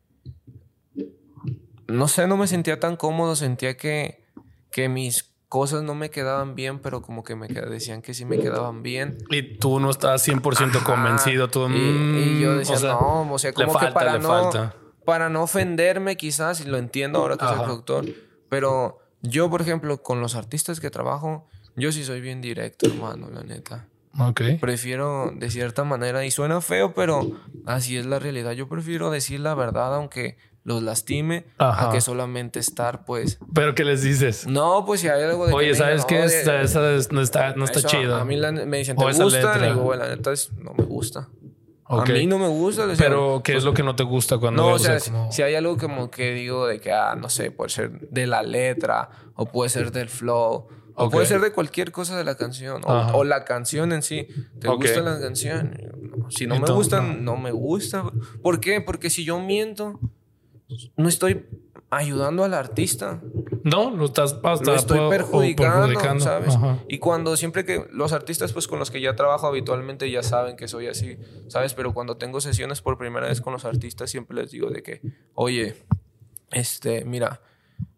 no 1.88 2.10
sé, 2.10 2.28
no 2.28 2.36
me 2.36 2.46
sentía 2.46 2.78
tan 2.82 2.98
cómodo, 2.98 3.38
sentía 3.38 3.78
que, 3.78 4.26
que 4.70 4.90
mis 4.90 5.34
cosas 5.48 5.82
no 5.84 5.96
me 5.96 6.10
quedaban 6.10 6.56
bien, 6.56 6.80
pero 6.80 7.02
como 7.02 7.24
que 7.24 7.38
me 7.38 7.48
decían 7.48 8.02
que 8.02 8.14
sí 8.14 8.26
me 8.26 8.38
quedaban 8.38 8.84
bien. 8.84 9.18
Y 9.30 9.58
tú 9.60 9.80
no 9.80 9.92
estabas 9.92 10.28
100% 10.28 10.76
Ajá. 10.76 10.84
convencido. 10.84 11.48
Tú, 11.48 11.70
y, 11.70 11.78
y 11.78 12.42
yo 12.42 12.52
mm, 12.52 12.58
decía, 12.58 12.76
o 12.76 12.80
sea, 12.80 12.90
no, 12.96 13.32
o 13.32 13.40
sea, 13.40 13.54
como 13.54 13.80
que 13.80 13.88
para 13.88 14.20
no, 14.20 14.28
falta. 14.28 14.76
para 15.06 15.30
no 15.30 15.44
ofenderme 15.44 16.18
quizás, 16.18 16.60
y 16.60 16.66
lo 16.66 16.78
entiendo 16.78 17.20
ahora 17.20 17.38
que 17.38 17.46
soy 17.46 17.56
Ajá. 17.56 17.64
productor, 17.64 18.08
pero 18.50 19.00
yo, 19.22 19.50
por 19.50 19.62
ejemplo, 19.62 20.04
con 20.04 20.20
los 20.20 20.36
artistas 20.36 20.82
que 20.82 20.90
trabajo, 20.90 21.48
yo 21.78 21.94
sí 21.94 22.04
soy 22.04 22.20
bien 22.20 22.42
directo, 22.42 22.88
hermano, 22.88 23.30
la 23.30 23.44
neta. 23.44 23.88
Ok. 24.20 24.42
Prefiero 24.60 25.32
de 25.36 25.50
cierta 25.50 25.84
manera, 25.84 26.26
y 26.26 26.32
suena 26.32 26.62
feo, 26.62 26.94
pero 26.94 27.32
así 27.66 27.98
es 27.98 28.06
la 28.06 28.20
realidad. 28.20 28.52
Yo 28.52 28.68
prefiero 28.68 29.10
decir 29.10 29.40
la 29.40 29.56
verdad, 29.56 29.96
aunque 29.96 30.38
los 30.64 30.84
lastime, 30.84 31.46
Ajá. 31.58 31.90
a 31.90 31.92
que 31.92 32.02
solamente 32.02 32.60
estar, 32.60 33.04
pues... 33.06 33.40
Pero 33.54 33.74
¿qué 33.74 33.84
les 33.84 34.04
dices? 34.04 34.46
No, 34.46 34.86
pues 34.86 35.02
si 35.02 35.08
hay 35.08 35.24
algo 35.24 35.46
de 35.48 35.52
que 35.54 35.58
Oye, 35.58 35.70
me 35.70 35.76
¿sabes 35.76 36.06
qué? 36.06 36.20
"No, 36.20 36.26
Esta- 36.26 36.52
de- 36.54 36.64
esa 36.66 36.92
es- 36.94 37.12
no 37.12 37.22
está, 37.22 37.56
no 37.56 37.66
está 37.66 37.80
eso, 37.80 37.88
chido. 37.88 38.16
A 38.18 38.26
mí 38.26 38.36
la- 38.36 38.52
me 38.52 38.78
dicen, 38.78 38.96
¿te 38.96 39.04
gusta? 39.04 39.26
letra. 39.26 39.58
Le 39.58 39.68
digo, 39.70 39.82
bueno, 39.82 40.04
la 40.04 40.16
neta 40.16 40.32
es, 40.32 40.52
no 40.54 40.74
me 40.76 40.84
gusta. 40.84 41.30
Ok. 41.86 42.10
A 42.10 42.14
mí 42.14 42.26
no 42.28 42.38
me 42.38 42.48
gusta. 42.48 42.84
le 42.86 42.92
decía, 42.92 43.08
Pero 43.08 43.42
¿qué 43.44 43.58
es 43.58 43.64
lo 43.64 43.74
que 43.74 43.82
no 43.84 43.96
te 43.96 44.04
gusta 44.04 44.38
cuando 44.38 44.62
No, 44.62 44.76
o 44.76 44.80
sea, 44.80 45.00
como- 45.00 45.32
si 45.32 45.42
hay 45.42 45.56
algo 45.56 45.78
como 45.78 46.12
que 46.12 46.34
digo 46.34 46.68
de 46.68 46.80
que, 46.80 46.92
ah, 46.92 47.16
no 47.20 47.28
sé, 47.30 47.50
puede 47.52 47.70
ser 47.72 48.00
de 48.10 48.28
la 48.28 48.44
letra, 48.44 49.10
o 49.36 49.46
puede 49.48 49.70
ser 49.72 49.92
del 49.92 50.10
flow, 50.10 50.68
o 50.96 51.06
Ok. 51.06 51.12
puede 51.14 51.26
ser 51.26 51.42
de 51.42 51.52
cualquier 51.52 51.92
cosa 51.92 52.18
de 52.18 52.24
la 52.24 52.36
canción, 52.36 52.82
o, 52.86 53.18
o 53.18 53.24
la 53.24 53.44
canción 53.46 53.92
en 53.92 54.02
sí. 54.02 54.28
¿Te 54.60 54.68
Ok. 54.68 54.82
gusta 54.84 55.02
la 55.02 55.20
canción? 55.20 55.78
No, 56.18 56.30
Si 56.32 56.48
no 56.48 56.60
me 56.60 56.72
gustan, 56.72 57.24
no. 57.24 57.38
me 57.38 57.52
gusta. 57.52 58.04
¿Por 58.42 58.60
qué? 58.60 58.82
Porque 58.82 59.10
si 59.10 59.24
yo 59.26 59.40
miento, 59.40 60.00
no 60.98 61.08
estoy 61.10 61.46
ayudando 61.90 62.44
al 62.44 62.54
artista. 62.54 63.22
No, 63.64 63.92
lo 63.92 64.06
estás 64.06 64.38
hasta 64.44 64.72
Lo 64.72 64.76
estoy 64.76 64.98
po- 65.00 65.06
o 65.08 65.10
perjudicando, 65.10 66.20
¿sabes? 66.20 66.56
Ajá. 66.56 66.80
Y 66.88 66.98
cuando 67.00 67.36
siempre 67.38 67.66
que 67.66 67.86
los 67.92 68.12
artistas 68.14 68.54
pues 68.54 68.68
con 68.68 68.80
los 68.80 68.90
que 68.90 69.02
ya 69.02 69.16
trabajo 69.16 69.46
habitualmente 69.48 70.10
ya 70.10 70.24
saben 70.24 70.56
que 70.56 70.68
soy 70.68 70.88
así, 70.88 71.18
¿sabes? 71.48 71.74
Pero 71.74 71.94
cuando 71.94 72.18
tengo 72.18 72.40
sesiones 72.42 72.82
por 72.82 72.98
primera 72.98 73.28
vez 73.28 73.42
con 73.42 73.54
los 73.54 73.66
artistas 73.66 74.10
siempre 74.10 74.38
les 74.38 74.52
digo 74.52 74.70
de 74.70 74.82
que, 74.82 75.02
oye, 75.36 75.76
este, 76.52 77.06
mira, 77.06 77.42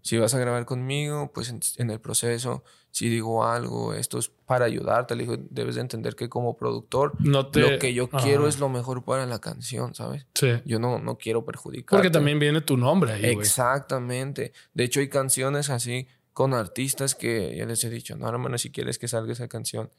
si 0.02 0.18
vas 0.18 0.34
a 0.34 0.40
grabar 0.40 0.66
conmigo, 0.66 1.32
pues 1.34 1.50
en, 1.50 1.60
en 1.78 1.90
el 1.92 2.00
proceso, 2.02 2.64
si 2.96 3.10
digo 3.10 3.44
algo, 3.44 3.96
esto 3.96 4.20
es 4.20 4.30
para 4.30 4.66
ayudarte, 4.66 5.16
le 5.16 5.24
digo, 5.24 5.36
debes 5.50 5.74
de 5.76 5.82
entender 5.82 6.16
que 6.16 6.30
como 6.30 6.56
productor, 6.56 7.14
No 7.22 7.48
te- 7.48 7.60
lo 7.60 7.80
que 7.80 7.92
yo 7.92 8.08
Ajá. 8.12 8.24
quiero 8.24 8.48
es 8.48 8.60
lo 8.60 8.70
mejor 8.70 9.04
para 9.04 9.26
la 9.26 9.40
canción, 9.40 9.96
¿sabes? 9.96 10.28
Sí. 10.36 10.50
Yo 10.64 10.78
no, 10.78 11.00
no 11.00 11.18
quiero 11.18 11.44
perjudicar. 11.44 11.98
Porque 11.98 12.12
también 12.12 12.38
viene 12.38 12.62
tu 12.62 12.78
nombre 12.78 13.14
ahí. 13.14 13.26
Exactamente. 13.26 14.54
De 14.76 14.84
hecho, 14.84 15.00
hay 15.00 15.10
canciones 15.10 15.72
así 15.72 16.08
con 16.34 16.54
artistas 16.54 17.16
que 17.16 17.56
ya 17.58 17.66
les 17.66 17.84
he 17.84 17.90
dicho, 17.90 18.16
no, 18.16 18.30
hermano, 18.30 18.60
si 18.60 18.70
quieres 18.72 19.00
que 19.00 19.08
salga 19.08 19.34
esa 19.34 19.48
canción, 19.48 19.90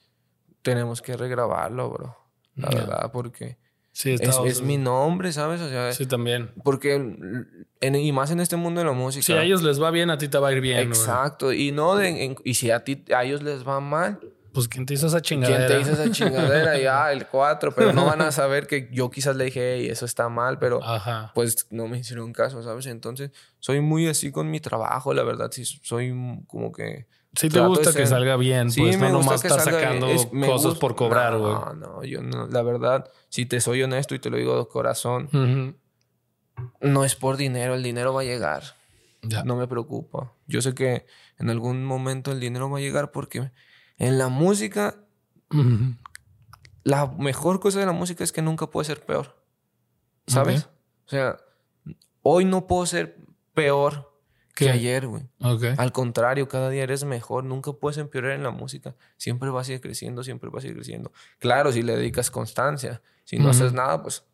tenemos 0.62 1.02
que 1.02 1.16
regrabarlo, 1.16 1.90
bro. 1.90 2.16
La 2.54 2.70
verdad, 2.70 3.10
porque 3.12 3.58
Sí, 3.96 4.10
es, 4.10 4.20
es 4.44 4.60
mi 4.60 4.76
nombre, 4.76 5.32
¿sabes? 5.32 5.60
O 5.60 5.68
sea, 5.68 5.92
Sí, 5.92 6.04
también. 6.06 6.50
porque, 6.64 6.94
en- 7.80 7.94
y 7.94 8.10
más 8.10 8.32
en 8.32 8.40
este 8.40 8.56
mundo 8.56 8.80
de 8.80 8.86
la 8.86 8.92
música. 8.92 9.24
Si 9.24 9.32
a 9.34 9.44
ellos 9.44 9.62
les 9.62 9.80
va 9.80 9.92
bien, 9.92 10.10
a 10.10 10.18
ti 10.18 10.26
te 10.26 10.36
va 10.36 10.48
a 10.48 10.52
ir 10.52 10.60
bien. 10.60 10.88
güey. 10.88 10.98
Exacto. 11.00 11.52
Y 11.52 11.70
no 11.70 11.94
de, 11.94 12.24
en- 12.24 12.36
y 12.44 12.54
si 12.54 12.72
a 12.72 12.82
ti, 12.82 13.04
a 13.14 13.22
ellos 13.22 13.42
les 13.44 13.66
va 13.66 13.78
mal, 13.78 14.18
Pues 14.52 14.66
¿quién 14.68 14.84
te 14.84 14.94
hizo 14.94 15.06
esa 15.06 15.20
chingadera? 15.20 15.66
¿quién 15.66 15.82
te 15.84 15.90
hizo 15.92 16.00
esa 16.02 16.10
chingadera? 16.12 16.76
ya, 16.80 17.12
el 17.12 17.26
4, 17.26 17.72
pero 17.74 17.92
no 17.92 18.04
van 18.06 18.20
a 18.20 18.32
saber 18.32 18.66
que 18.66 18.88
yo 18.92 19.10
quizás 19.10 19.36
le 19.36 19.44
dije, 19.46 19.76
hey, 19.76 19.88
eso 19.88 20.04
está 20.06 20.28
mal, 20.28 20.58
pero 20.58 20.82
Ajá. 20.82 21.30
pues 21.34 21.66
no 21.70 21.86
me 21.88 21.98
hicieron 21.98 22.32
caso, 22.32 22.62
¿sabes? 22.64 22.86
Entonces, 22.86 23.30
soy 23.60 23.80
muy 23.80 24.08
así 24.08 24.30
con 24.32 24.50
mi 24.50 24.58
trabajo, 24.60 25.14
la 25.14 25.22
verdad, 25.22 25.50
sí, 25.52 25.64
soy 25.64 26.12
como 26.48 26.72
que... 26.72 27.06
Sí 27.36 27.48
te 27.48 27.60
gusta 27.60 27.92
que 27.92 28.06
salga 28.06 28.36
bien, 28.36 28.70
Sí, 28.70 28.80
pues 28.80 28.98
me 28.98 29.08
no 29.10 29.16
gusta 29.18 29.32
nomás 29.32 29.44
estar 29.44 29.60
sacando. 29.60 30.06
Es- 30.08 30.26
cosas 30.26 30.64
gusta- 30.66 30.80
por 30.80 30.94
cobrar, 30.94 31.36
güey. 31.38 31.52
No, 31.52 31.74
no, 31.74 32.04
yo 32.04 32.22
no, 32.22 32.46
la 32.46 32.62
verdad, 32.62 33.10
si 33.28 33.44
te 33.46 33.60
soy 33.60 33.82
honesto 33.82 34.14
y 34.14 34.18
te 34.20 34.30
lo 34.30 34.36
digo 34.36 34.56
de 34.58 34.66
corazón, 34.68 35.28
no 36.80 37.04
es 37.04 37.16
por 37.16 37.36
dinero, 37.36 37.74
el 37.74 37.82
dinero 37.82 38.14
va 38.14 38.20
a 38.20 38.24
llegar, 38.24 38.62
Ya. 39.22 39.42
no 39.42 39.56
me 39.56 39.66
preocupa. 39.66 40.32
Yo 40.46 40.62
sé 40.62 40.74
que 40.74 41.06
en 41.38 41.50
algún 41.50 41.84
momento 41.84 42.30
el 42.30 42.38
dinero 42.40 42.70
va 42.70 42.78
a 42.78 42.80
llegar 42.80 43.10
porque 43.10 43.50
en 43.98 44.18
la 44.18 44.28
música, 44.28 44.96
la 46.84 47.06
mejor 47.06 47.60
cosa 47.60 47.80
de 47.80 47.86
la 47.86 47.92
música 47.92 48.22
es 48.22 48.32
que 48.32 48.42
nunca 48.42 48.66
puede 48.68 48.84
ser 48.86 49.04
peor, 49.04 49.36
¿sabes? 50.26 50.68
O 51.06 51.08
sea, 51.08 51.36
hoy 52.22 52.44
no 52.44 52.66
puedo 52.66 52.86
ser 52.86 53.16
peor 53.54 54.12
que 54.54 54.70
ayer, 54.70 55.06
güey. 55.06 55.24
Ok. 55.40 55.64
Al 55.76 55.92
contrario, 55.92 56.48
cada 56.48 56.70
día 56.70 56.82
eres 56.84 57.04
mejor, 57.04 57.44
nunca 57.44 57.72
puedes 57.72 57.98
empeorar 57.98 58.32
en 58.32 58.42
la 58.42 58.50
música. 58.50 58.94
Siempre 59.16 59.50
vas 59.50 59.68
a 59.68 59.72
ir 59.74 59.80
creciendo, 59.80 60.22
siempre 60.22 60.50
vas 60.50 60.64
a 60.64 60.68
ir 60.68 60.74
creciendo. 60.74 61.12
Claro, 61.38 61.72
si 61.72 61.82
le 61.82 61.96
dedicas 61.96 62.30
constancia, 62.30 63.02
si 63.24 63.38
no 63.38 63.50
haces 63.50 63.72
nada, 63.72 64.02
pues 64.02 64.24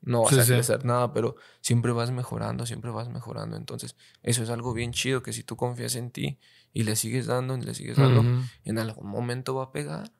no 0.00 0.22
vas 0.22 0.34
Sí, 0.34 0.40
a 0.40 0.44
sí. 0.44 0.52
crecer 0.52 0.84
nada, 0.84 1.12
pero 1.12 1.36
siempre 1.60 1.92
vas 1.92 2.10
mejorando, 2.10 2.64
siempre 2.64 2.90
vas 2.90 3.08
mejorando. 3.08 3.56
Entonces, 3.56 3.96
eso 4.22 4.42
es 4.42 4.50
algo 4.50 4.72
bien 4.72 4.92
chido 4.92 5.22
que 5.22 5.32
si 5.32 5.42
tú 5.42 5.56
confías 5.56 5.96
en 5.96 6.10
ti 6.10 6.38
y 6.72 6.84
le 6.84 6.94
sigues 6.96 7.26
dando, 7.26 7.56
y 7.56 7.62
le 7.62 7.74
sigues 7.74 7.96
dando, 7.96 8.24
en 8.64 8.78
algún 8.78 9.08
momento 9.08 9.54
va 9.54 9.64
a 9.64 9.72
pegar. 9.72 10.10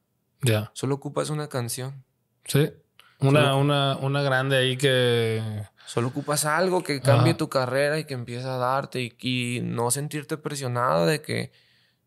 Ya. 0.43 0.71
Solo 0.75 0.97
ocupas 0.97 1.31
una 1.31 1.49
canción. 1.49 2.05
Sí. 2.45 2.71
Una, 3.21 3.41
Solo- 3.43 3.59
una, 3.59 3.97
una 3.97 4.23
grande 4.23 4.57
ahí 4.57 4.77
que. 4.77 5.43
Solo 5.87 6.09
ocupas 6.09 6.45
algo 6.45 6.83
que 6.83 7.01
cambie 7.01 7.31
Ajá. 7.31 7.37
tu 7.39 7.49
carrera 7.49 7.99
y 7.99 8.05
que 8.05 8.15
empiece 8.15 8.47
a 8.47 8.57
darte 8.57 9.01
y, 9.03 9.17
y 9.21 9.61
no 9.63 9.91
sentirte 9.91 10.37
presionado 10.37 11.07
de 11.07 11.23
que 11.23 11.53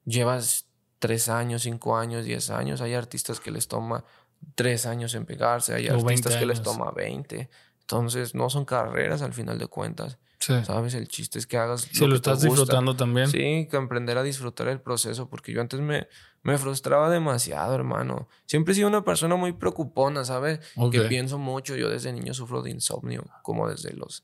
llevas 0.06 0.66
tres 1.00 1.30
años, 1.30 1.64
cinco 1.64 1.98
años, 1.98 2.26
diez 2.26 2.50
años. 2.50 2.82
Hay 2.82 2.94
artistas 2.94 3.40
que 3.40 3.52
les 3.52 3.68
toma 3.68 4.04
tres 4.56 4.86
años 4.86 5.14
en 5.16 5.26
pegarse, 5.26 5.74
hay 5.74 5.88
O 5.90 5.94
20 5.94 6.08
artistas 6.10 6.36
que 6.36 6.46
les 6.46 6.62
toma 6.62 6.92
20. 6.92 7.50
Entonces, 7.82 8.36
no 8.36 8.50
son 8.50 8.66
carreras 8.66 9.22
al 9.22 9.34
final 9.34 9.58
de 9.58 9.68
cuentas. 9.68 10.18
Sí. 10.40 10.54
¿Sabes? 10.64 10.94
El 10.94 11.08
chiste 11.10 11.38
es 11.38 11.46
que 11.46 11.58
hagas 11.58 11.82
Si 11.82 12.00
lo, 12.00 12.08
lo 12.08 12.14
que 12.16 12.22
te 12.22 12.30
estás 12.32 12.46
gusta. 12.46 12.62
disfrutando 12.62 12.96
también. 12.96 13.28
Sí, 13.28 13.68
que 13.70 13.76
aprender 13.78 14.18
a 14.18 14.24
disfrutar 14.24 14.70
el 14.70 14.80
proceso, 14.80 15.30
porque 15.30 15.52
yo 15.52 15.60
antes 15.60 15.82
me, 15.82 16.08
me 16.44 16.58
frustraba 16.58 17.10
demasiado, 17.10 17.76
hermano. 17.76 18.30
Siempre 18.46 18.72
he 18.72 18.76
sido 18.76 18.88
una 18.88 19.04
persona 19.04 19.36
muy 19.36 19.52
preocupona, 19.52 20.24
¿sabes? 20.24 20.60
Que 20.92 21.02
pienso 21.02 21.38
mucho. 21.38 21.76
Yo 21.76 21.90
desde 21.90 22.14
niño 22.14 22.34
sufro 22.34 22.62
de 22.62 22.72
insomnio, 22.72 23.26
como 23.44 23.70
desde 23.70 23.92
los 23.94 24.24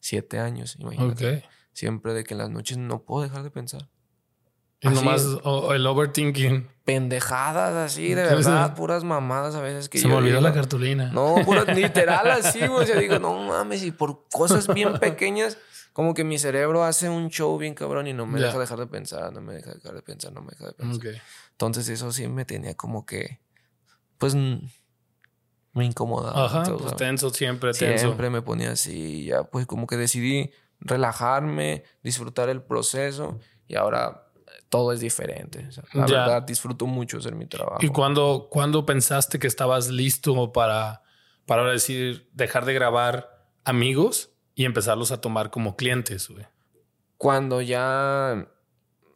siete 0.00 0.38
años, 0.40 0.76
imagínate. 0.80 1.44
Siempre 1.72 2.14
de 2.14 2.24
que 2.24 2.34
en 2.34 2.38
las 2.38 2.50
noches 2.50 2.76
no 2.78 3.02
puedo 3.04 3.22
dejar 3.22 3.42
de 3.44 3.50
pensar. 3.50 3.88
Y 4.80 4.88
nomás 4.88 5.24
el 5.24 5.86
overthinking. 5.86 6.68
Pendejadas 6.84 7.74
así, 7.74 8.12
de 8.12 8.22
verdad, 8.22 8.74
puras 8.74 9.04
mamadas 9.04 9.54
a 9.54 9.62
veces 9.62 9.88
que 9.88 9.98
Se 9.98 10.06
me 10.06 10.14
olvidó 10.14 10.40
la 10.42 10.52
cartulina. 10.52 11.10
No, 11.12 11.36
puras 11.44 11.66
literal 11.76 12.30
así, 12.30 12.58
güey. 12.66 12.82
O 12.82 12.86
sea, 12.86 12.98
digo, 12.98 13.18
no 13.18 13.34
mames, 13.42 13.82
y 13.82 13.90
por 13.90 14.28
cosas 14.28 14.72
bien 14.72 14.92
pequeñas, 15.00 15.56
como 15.94 16.12
que 16.12 16.24
mi 16.24 16.38
cerebro 16.38 16.84
hace 16.84 17.08
un 17.08 17.30
show 17.30 17.56
bien 17.56 17.74
cabrón 17.74 18.06
y 18.06 18.12
no 18.12 18.26
me 18.26 18.38
deja 18.38 18.58
dejar 18.58 18.78
de 18.78 18.86
pensar, 18.86 19.32
no 19.32 19.40
me 19.40 19.54
deja 19.54 19.72
dejar 19.72 19.94
de 19.94 20.02
pensar, 20.02 20.32
no 20.32 20.42
me 20.42 20.50
deja 20.50 20.66
de 20.66 20.72
pensar. 20.74 21.14
Entonces, 21.52 21.88
eso 21.88 22.12
sí 22.12 22.28
me 22.28 22.44
tenía 22.44 22.74
como 22.74 23.06
que, 23.06 23.40
pues, 24.18 24.34
me 24.34 25.84
incomodaba. 25.84 26.44
Ajá, 26.44 26.64
pues 26.76 26.94
tenso 26.96 27.30
siempre, 27.30 27.72
tenso. 27.72 28.06
Siempre 28.06 28.28
me 28.28 28.42
ponía 28.42 28.72
así, 28.72 29.24
ya, 29.24 29.44
pues, 29.44 29.66
como 29.66 29.86
que 29.86 29.96
decidí 29.96 30.50
relajarme, 30.80 31.84
disfrutar 32.02 32.50
el 32.50 32.62
proceso 32.62 33.38
y 33.66 33.76
ahora 33.76 34.23
todo 34.68 34.92
es 34.92 35.00
diferente. 35.00 35.68
la 35.92 36.06
verdad, 36.06 36.42
disfruto 36.42 36.86
mucho 36.86 37.18
hacer 37.18 37.34
mi 37.34 37.46
trabajo. 37.46 37.78
¿Y 37.80 37.88
cuándo, 37.88 38.48
cuando 38.50 38.84
pensaste 38.86 39.38
que 39.38 39.46
estabas 39.46 39.88
listo 39.88 40.52
para, 40.52 41.02
para 41.46 41.70
decir, 41.70 42.28
dejar 42.32 42.64
de 42.64 42.74
grabar 42.74 43.46
amigos 43.64 44.30
y 44.54 44.64
empezarlos 44.64 45.12
a 45.12 45.20
tomar 45.20 45.50
como 45.50 45.76
clientes? 45.76 46.28
Cuando 47.18 47.60
ya 47.60 48.48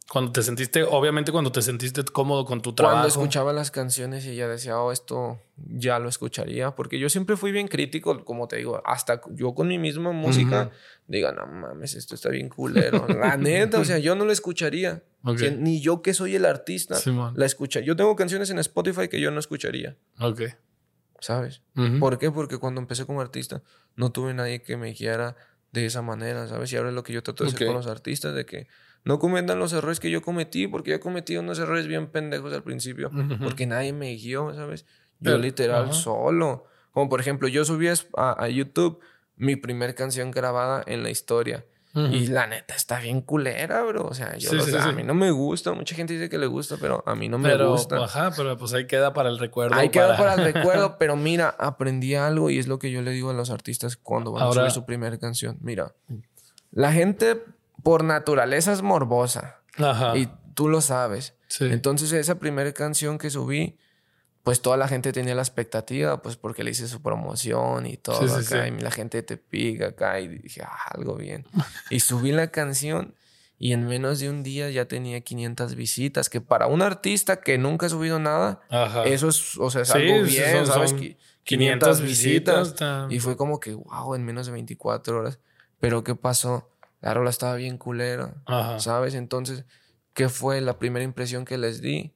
cuando 0.09 0.31
te 0.31 0.41
sentiste, 0.41 0.83
obviamente 0.83 1.31
cuando 1.31 1.51
te 1.51 1.61
sentiste 1.61 2.03
cómodo 2.03 2.43
con 2.43 2.63
tu 2.63 2.73
trabajo. 2.73 2.95
Cuando 2.95 3.07
escuchaba 3.09 3.53
las 3.53 3.69
canciones 3.69 4.25
y 4.25 4.35
ya 4.35 4.47
decía, 4.47 4.79
oh, 4.79 4.91
esto 4.91 5.39
ya 5.55 5.99
lo 5.99 6.09
escucharía. 6.09 6.71
Porque 6.71 6.97
yo 6.97 7.09
siempre 7.09 7.37
fui 7.37 7.51
bien 7.51 7.67
crítico, 7.67 8.25
como 8.25 8.47
te 8.47 8.55
digo, 8.55 8.81
hasta 8.85 9.21
yo 9.33 9.53
con 9.53 9.67
mi 9.67 9.77
misma 9.77 10.11
música, 10.11 10.71
diga, 11.07 11.31
no 11.31 11.45
mames, 11.45 11.93
esto 11.93 12.15
está 12.15 12.29
bien 12.29 12.49
culero. 12.49 13.07
la 13.07 13.37
neta, 13.37 13.79
o 13.79 13.85
sea, 13.85 13.99
yo 13.99 14.15
no 14.15 14.25
lo 14.25 14.31
escucharía. 14.31 15.03
ni 15.57 15.79
yo 15.79 16.01
que 16.01 16.15
soy 16.15 16.35
el 16.35 16.45
artista 16.45 16.97
la 17.35 17.45
escucha. 17.45 17.79
Yo 17.79 17.95
tengo 17.95 18.15
canciones 18.15 18.49
en 18.49 18.57
Spotify 18.57 19.09
que 19.09 19.21
yo 19.21 19.29
no 19.29 19.39
escucharía. 19.39 19.95
Ok. 20.19 20.41
¿Sabes? 21.19 21.61
¿Por 21.99 22.17
qué? 22.17 22.31
Porque 22.31 22.57
cuando 22.57 22.81
empecé 22.81 23.05
como 23.05 23.21
artista, 23.21 23.61
no 23.95 24.11
tuve 24.11 24.33
nadie 24.33 24.63
que 24.63 24.75
me 24.75 24.91
guiara 24.91 25.35
de 25.71 25.85
esa 25.85 26.01
manera, 26.01 26.47
¿sabes? 26.47 26.73
Y 26.73 26.77
ahora 26.77 26.89
es 26.89 26.95
lo 26.95 27.03
que 27.03 27.13
yo 27.13 27.21
trato 27.21 27.43
de 27.43 27.51
hacer 27.51 27.67
con 27.67 27.75
los 27.75 27.85
artistas, 27.85 28.33
de 28.33 28.45
que 28.47 28.67
no 29.09 29.17
cometan 29.17 29.57
los 29.57 29.73
errores 29.73 29.99
que 29.99 30.11
yo 30.11 30.21
cometí, 30.21 30.67
porque 30.67 30.91
yo 30.91 30.99
cometí 30.99 31.35
unos 31.35 31.57
errores 31.57 31.87
bien 31.87 32.11
pendejos 32.11 32.53
al 32.53 32.61
principio, 32.61 33.09
porque 33.41 33.65
nadie 33.65 33.91
me 33.91 34.13
guió, 34.13 34.53
¿sabes? 34.53 34.85
Yo 35.19 35.39
literal 35.39 35.91
solo. 35.93 36.65
Como 36.91 37.09
por 37.09 37.19
ejemplo, 37.19 37.47
yo 37.47 37.65
subí 37.65 37.87
a, 37.87 38.47
YouTube 38.49 38.99
mi 39.35 39.55
primer 39.55 39.95
canción 39.95 40.29
grabada 40.29 40.83
en 40.85 41.01
la 41.01 41.09
historia. 41.09 41.65
Y 41.95 42.27
la 42.27 42.45
neta 42.45 42.75
está 42.75 42.99
bien 42.99 43.21
culera, 43.21 43.81
bro. 43.81 44.05
O 44.05 44.13
sea, 44.13 44.37
yo 44.37 44.51
a 44.79 44.91
mí 44.91 45.01
no 45.01 45.15
me 45.15 45.31
gusta. 45.31 45.73
Mucha 45.73 45.95
gente 45.95 46.13
dice 46.13 46.29
que 46.29 46.37
le 46.37 46.45
gusta, 46.45 46.77
pero 46.79 47.03
a 47.07 47.15
mí 47.15 47.29
no 47.29 47.39
me 47.39 47.57
gusta. 47.65 47.97
Ajá, 48.03 48.31
pero 48.37 48.55
pues 48.59 48.73
ahí 48.73 48.85
queda 48.85 49.11
para 49.11 49.29
el 49.29 49.39
recuerdo. 49.39 49.75
Ahí 49.75 49.89
queda 49.89 50.15
para 50.15 50.35
el 50.35 50.53
recuerdo, 50.53 50.99
pero 50.99 51.15
mira, 51.15 51.49
aprendí 51.57 52.13
algo 52.13 52.51
y 52.51 52.59
es 52.59 52.67
lo 52.67 52.77
que 52.77 52.91
yo 52.91 53.01
le 53.01 53.09
digo 53.09 53.31
a 53.31 53.33
los 53.33 53.49
artistas 53.49 53.97
cuando 53.97 54.31
van 54.31 54.43
a 54.47 54.53
subir 54.53 54.69
su 54.69 54.85
primera 54.85 55.17
canción. 55.17 55.57
Mira, 55.61 55.95
la 56.69 56.93
gente 56.93 57.43
por 57.83 58.03
naturaleza 58.03 58.73
es 58.73 58.81
morbosa. 58.81 59.61
Ajá. 59.77 60.17
Y 60.17 60.29
tú 60.53 60.67
lo 60.67 60.81
sabes. 60.81 61.35
Sí. 61.47 61.65
Entonces, 61.65 62.11
esa 62.13 62.39
primera 62.39 62.71
canción 62.73 63.17
que 63.17 63.29
subí, 63.29 63.77
pues 64.43 64.61
toda 64.61 64.77
la 64.77 64.87
gente 64.87 65.11
tenía 65.11 65.35
la 65.35 65.41
expectativa, 65.41 66.21
pues 66.21 66.35
porque 66.35 66.63
le 66.63 66.71
hice 66.71 66.87
su 66.87 67.01
promoción 67.01 67.85
y 67.85 67.97
todo 67.97 68.35
acá. 68.35 68.67
Y 68.67 68.71
la 68.79 68.91
gente 68.91 69.21
te 69.23 69.37
pica 69.37 69.87
acá. 69.87 70.19
Y 70.19 70.27
dije, 70.27 70.61
ah, 70.63 70.91
algo 70.95 71.15
bien. 71.15 71.45
y 71.89 71.99
subí 71.99 72.31
la 72.31 72.47
canción. 72.47 73.15
Y 73.61 73.73
en 73.73 73.85
menos 73.87 74.19
de 74.19 74.29
un 74.29 74.41
día 74.41 74.69
ya 74.69 74.85
tenía 74.85 75.19
500 75.19 75.75
visitas, 75.75 76.29
que 76.29 76.39
para 76.39 76.67
un 76.67 76.81
artista 76.81 77.41
que 77.41 77.57
nunca 77.57 77.87
ha 77.87 77.89
subido 77.89 78.17
nada, 78.17 78.61
eso 79.05 79.27
es, 79.27 79.57
o 79.57 79.69
sea, 79.69 79.81
es 79.81 79.91
algo 79.91 80.23
bien, 80.23 80.65
¿sabes? 80.65 80.95
500, 81.43 82.01
visitas. 82.01 82.75
y 83.09 83.19
fue 83.19 83.35
como 83.35 83.59
que, 83.59 83.73
wow, 83.73 84.15
en 84.15 84.23
menos 84.23 84.45
de 84.45 84.53
24 84.53 85.19
horas. 85.19 85.39
Pero 85.79 86.03
¿qué 86.05 86.15
pasó? 86.15 86.69
La 87.01 87.13
rola 87.13 87.29
estaba 87.29 87.55
bien 87.55 87.77
culera, 87.77 88.35
¿sabes? 88.77 89.13
Entonces, 89.15 89.65
¿qué 90.13 90.29
fue 90.29 90.61
la 90.61 90.79
primera 90.79 91.03
impresión 91.03 91.45
que 91.45 91.57
les 91.57 91.81
di? 91.81 92.13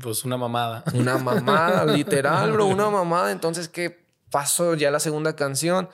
Pues 0.00 0.24
una 0.24 0.36
mamada. 0.36 0.84
Una 0.94 1.18
mamada, 1.18 1.84
literal, 1.84 2.52
bro, 2.52 2.66
una 2.66 2.90
mamada. 2.90 3.32
Entonces, 3.32 3.68
¿qué 3.68 4.04
pasó? 4.30 4.74
Ya 4.74 4.90
la 4.90 5.00
segunda 5.00 5.36
canción, 5.36 5.88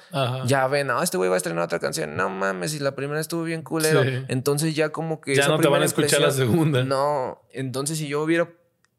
ya 0.47 0.67
ven, 0.69 0.91
ah, 0.91 1.01
este 1.03 1.17
güey 1.17 1.29
va 1.29 1.37
a 1.37 1.39
estrenar 1.39 1.65
otra 1.65 1.79
canción. 1.79 2.17
No 2.17 2.29
mames, 2.31 2.75
y 2.75 2.79
la 2.79 2.95
primera 2.95 3.21
estuvo 3.21 3.43
bien 3.45 3.63
culero. 3.63 4.03
Entonces, 4.29 4.75
ya 4.75 4.91
como 4.91 5.21
que. 5.21 5.35
Ya 5.35 5.49
no 5.49 5.59
te 5.59 5.69
van 5.69 5.83
a 5.83 5.87
escuchar 5.87 6.21
la 6.21 6.31
segunda. 6.31 6.85
No, 6.85 7.43
entonces, 7.53 7.99
si 7.99 8.09
yo 8.09 8.23
hubiera 8.23 8.51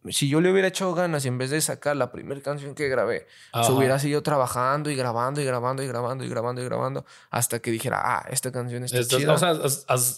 si 0.09 0.27
yo 0.27 0.41
le 0.41 0.51
hubiera 0.51 0.67
echado 0.67 0.93
ganas 0.93 1.25
y 1.25 1.27
en 1.27 1.37
vez 1.37 1.49
de 1.49 1.61
sacar 1.61 1.95
la 1.95 2.11
primera 2.11 2.41
canción 2.41 2.75
que 2.75 2.89
grabé, 2.89 3.27
se 3.65 3.71
hubiera 3.71 3.99
seguido 3.99 4.21
trabajando 4.21 4.89
y 4.89 4.95
grabando 4.95 5.41
y 5.41 5.45
grabando 5.45 5.83
y 5.83 5.87
grabando 5.87 6.23
y 6.23 6.29
grabando 6.29 6.61
y 6.61 6.65
grabando 6.65 7.05
hasta 7.29 7.59
que 7.59 7.71
dijera, 7.71 8.01
ah, 8.03 8.25
esta 8.29 8.51
canción 8.51 8.83
está 8.83 9.03
chida. 9.03 9.33
O 9.33 9.37
sea, 9.37 9.55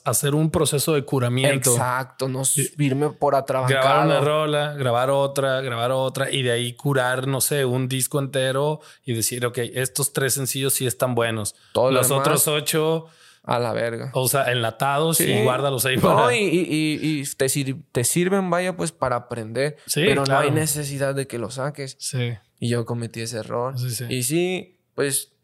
hacer 0.05 0.35
un 0.35 0.49
proceso 0.49 0.93
de 0.93 1.03
curamiento. 1.03 1.71
Exacto, 1.71 2.27
no 2.27 2.41
irme 2.77 3.09
por 3.11 3.35
atrás. 3.35 3.67
Grabar 3.67 4.05
una 4.05 4.19
rola, 4.21 4.73
grabar 4.73 5.09
otra, 5.09 5.61
grabar 5.61 5.91
otra 5.91 6.31
y 6.31 6.41
de 6.41 6.51
ahí 6.51 6.73
curar, 6.73 7.27
no 7.27 7.41
sé, 7.41 7.65
un 7.65 7.87
disco 7.87 8.19
entero 8.19 8.81
y 9.03 9.13
decir, 9.13 9.45
ok, 9.45 9.57
estos 9.73 10.13
tres 10.13 10.33
sencillos 10.33 10.73
sí 10.73 10.87
están 10.87 11.15
buenos. 11.15 11.55
Todos 11.73 11.93
Los 11.93 12.11
otros 12.11 12.47
ocho 12.47 13.07
a 13.45 13.59
la 13.59 13.73
verga. 13.73 14.11
O 14.13 14.27
sea, 14.27 14.51
enlatados 14.51 15.21
y 15.21 15.43
guárdalos 15.43 15.85
ahí 15.85 15.97
para... 16.01 16.15
No, 16.15 16.31
y, 16.31 16.37
y, 16.41 17.23
te, 17.37 17.47
te, 17.91 18.03
sirven, 18.03 18.49
vaya, 18.49 18.75
pues 18.75 18.91
para 18.91 19.15
aprender. 19.15 19.77
Sí, 19.85 20.03
pero 20.05 20.25
no 20.25 20.37
hay 20.37 20.51
necesidad 20.51 21.15
de 21.15 21.27
que 21.27 21.37
lo 21.37 21.51
saques. 21.51 21.95
Sí. 21.99 22.33
Y 22.59 22.69
yo 22.69 22.85
cometí 22.85 23.21
ese 23.21 23.37
error. 23.37 23.77
Sí, 23.77 23.89
sí. 23.91 24.05
Y 24.09 24.23
sí, 24.23 24.79
pues 24.95 25.35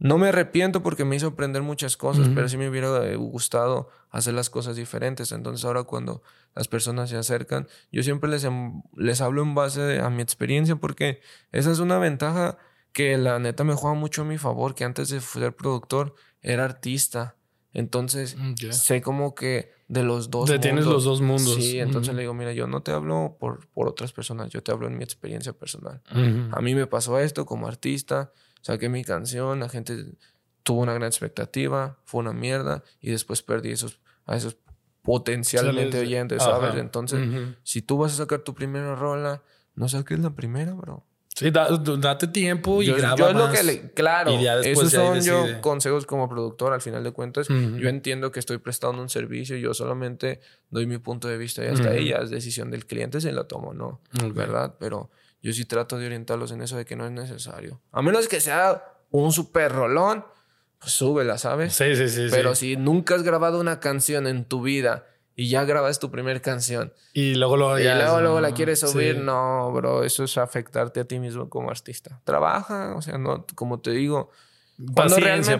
no 0.00 0.16
me 0.16 0.28
arrepiento 0.28 0.82
porque 0.82 1.04
me 1.04 1.16
hizo 1.16 1.28
aprender 1.28 1.62
muchas 1.62 1.98
cosas, 1.98 2.30
pero 2.34 2.48
sí 2.48 2.56
me 2.56 2.70
hubiera 2.70 3.06
eh, 3.06 3.16
gustado 3.16 3.90
hacer 4.08 4.32
las 4.32 4.48
cosas 4.48 4.74
diferentes. 4.76 5.30
Entonces 5.30 5.62
ahora 5.66 5.82
cuando 5.82 6.22
las 6.54 6.68
personas 6.68 7.10
se 7.10 7.18
acercan, 7.18 7.68
yo 7.92 8.02
siempre 8.02 8.30
les, 8.30 8.44
em, 8.44 8.80
les 8.96 9.20
hablo 9.20 9.42
en 9.42 9.54
base 9.54 10.00
a 10.00 10.08
mi 10.08 10.22
experiencia 10.22 10.76
porque 10.76 11.20
esa 11.52 11.70
es 11.70 11.80
una 11.80 11.98
ventaja 11.98 12.56
que 12.92 13.18
la 13.18 13.38
neta 13.38 13.62
me 13.62 13.74
juega 13.74 13.94
mucho 13.94 14.22
a 14.22 14.24
mi 14.24 14.38
favor, 14.38 14.74
que 14.74 14.84
antes 14.84 15.10
de 15.10 15.20
ser 15.20 15.54
productor 15.54 16.14
era 16.40 16.64
artista. 16.64 17.36
Entonces, 17.72 18.36
mm, 18.36 18.54
sé 18.70 19.00
como 19.00 19.34
que 19.34 19.72
de 19.88 20.02
los 20.02 20.30
dos 20.30 20.48
mundos. 20.48 20.60
tienes 20.60 20.86
los 20.86 21.04
dos 21.04 21.20
mundos. 21.20 21.54
Sí, 21.54 21.78
entonces 21.78 22.14
le 22.14 22.22
digo, 22.22 22.34
mira, 22.34 22.52
yo 22.52 22.66
no 22.66 22.82
te 22.82 22.92
hablo 22.92 23.36
por, 23.38 23.68
por 23.68 23.88
otras 23.88 24.12
personas, 24.12 24.50
yo 24.50 24.62
te 24.62 24.72
hablo 24.72 24.86
en 24.86 24.96
mi 24.96 25.04
experiencia 25.04 25.52
personal. 25.52 26.02
A 26.50 26.60
mí 26.60 26.74
me 26.74 26.86
pasó 26.86 27.18
esto 27.18 27.46
como 27.46 27.68
artista, 27.68 28.32
saqué 28.62 28.88
mi 28.88 29.04
canción, 29.04 29.60
la 29.60 29.68
gente 29.68 30.14
tuvo 30.62 30.80
una 30.82 30.94
gran 30.94 31.08
expectativa, 31.08 31.98
fue 32.04 32.20
una 32.20 32.32
mierda 32.32 32.82
y 33.00 33.10
después 33.10 33.42
perdí 33.42 33.72
esos, 33.72 34.00
a 34.26 34.36
esos 34.36 34.56
potencialmente 35.02 35.98
oyentes, 35.98 36.42
¿sabes? 36.42 36.74
Entonces, 36.74 37.20
si 37.62 37.82
tú 37.82 37.98
vas 37.98 38.12
a 38.12 38.16
sacar 38.16 38.40
tu 38.40 38.54
primera 38.54 38.94
rola, 38.94 39.42
no 39.74 39.88
saques 39.88 40.18
la 40.18 40.30
primera, 40.30 40.72
bro. 40.74 41.06
Sí, 41.40 41.50
date 41.50 42.26
tiempo 42.26 42.82
y 42.82 42.86
yo, 42.86 42.96
graba 42.96 43.16
yo 43.16 43.32
lo 43.32 43.50
que 43.50 43.62
le, 43.62 43.92
claro, 43.92 44.30
esos 44.62 44.90
son 44.90 45.22
yo 45.22 45.62
consejos 45.62 46.04
como 46.04 46.28
productor 46.28 46.74
al 46.74 46.82
final 46.82 47.02
de 47.02 47.12
cuentas. 47.12 47.48
Yo 47.48 47.88
entiendo 47.88 48.30
que 48.30 48.40
estoy 48.40 48.58
prestando 48.58 49.00
un 49.00 49.08
servicio, 49.08 49.56
yo 49.56 49.72
solamente 49.72 50.40
doy 50.68 50.86
mi 50.86 50.98
punto 50.98 51.28
de 51.28 51.38
vista 51.38 51.64
y 51.64 51.68
hasta 51.68 51.88
ahí 51.88 52.10
ya 52.10 52.16
es 52.16 52.28
decisión 52.28 52.70
del 52.70 52.84
cliente 52.84 53.22
si 53.22 53.32
la 53.32 53.44
tomo 53.44 53.68
o 53.68 53.74
no, 53.74 54.02
¿verdad? 54.34 54.74
Pero 54.78 55.10
yo 55.40 55.54
sí 55.54 55.64
trato 55.64 55.96
de 55.96 56.04
orientarlos 56.04 56.52
en 56.52 56.60
eso 56.60 56.76
de 56.76 56.84
que 56.84 56.94
no 56.94 57.06
es 57.06 57.12
necesario. 57.12 57.80
A 57.90 58.02
menos 58.02 58.28
que 58.28 58.40
sea 58.40 58.84
un 59.10 59.32
super 59.32 59.72
rolón, 59.72 60.26
pues 60.78 60.92
súbela, 60.92 61.38
¿sabes? 61.38 61.72
Sí, 61.72 61.96
sí, 61.96 62.10
sí. 62.10 62.26
Pero 62.30 62.54
si 62.54 62.76
nunca 62.76 63.14
has 63.14 63.22
grabado 63.22 63.58
una 63.60 63.80
canción 63.80 64.26
en 64.26 64.44
tu 64.44 64.60
vida 64.60 65.06
y 65.40 65.48
ya 65.48 65.64
grabas 65.64 65.98
tu 65.98 66.10
primera 66.10 66.38
canción. 66.40 66.92
Y 67.14 67.34
luego, 67.34 67.56
luego, 67.56 67.78
y 67.78 67.84
luego, 67.84 68.20
luego 68.20 68.40
la 68.42 68.52
quieres 68.52 68.80
subir. 68.80 69.22
No, 69.22 69.72
bro, 69.72 70.04
eso 70.04 70.22
es 70.22 70.36
afectarte 70.36 71.00
a 71.00 71.04
ti 71.06 71.18
mismo 71.18 71.48
como 71.48 71.70
artista. 71.70 72.20
Trabaja, 72.24 72.94
o 72.94 73.00
sea, 73.00 73.16
no, 73.16 73.46
como 73.54 73.80
te 73.80 73.90
digo. 73.92 74.30
Cuando 74.94 75.16
realmente, 75.16 75.58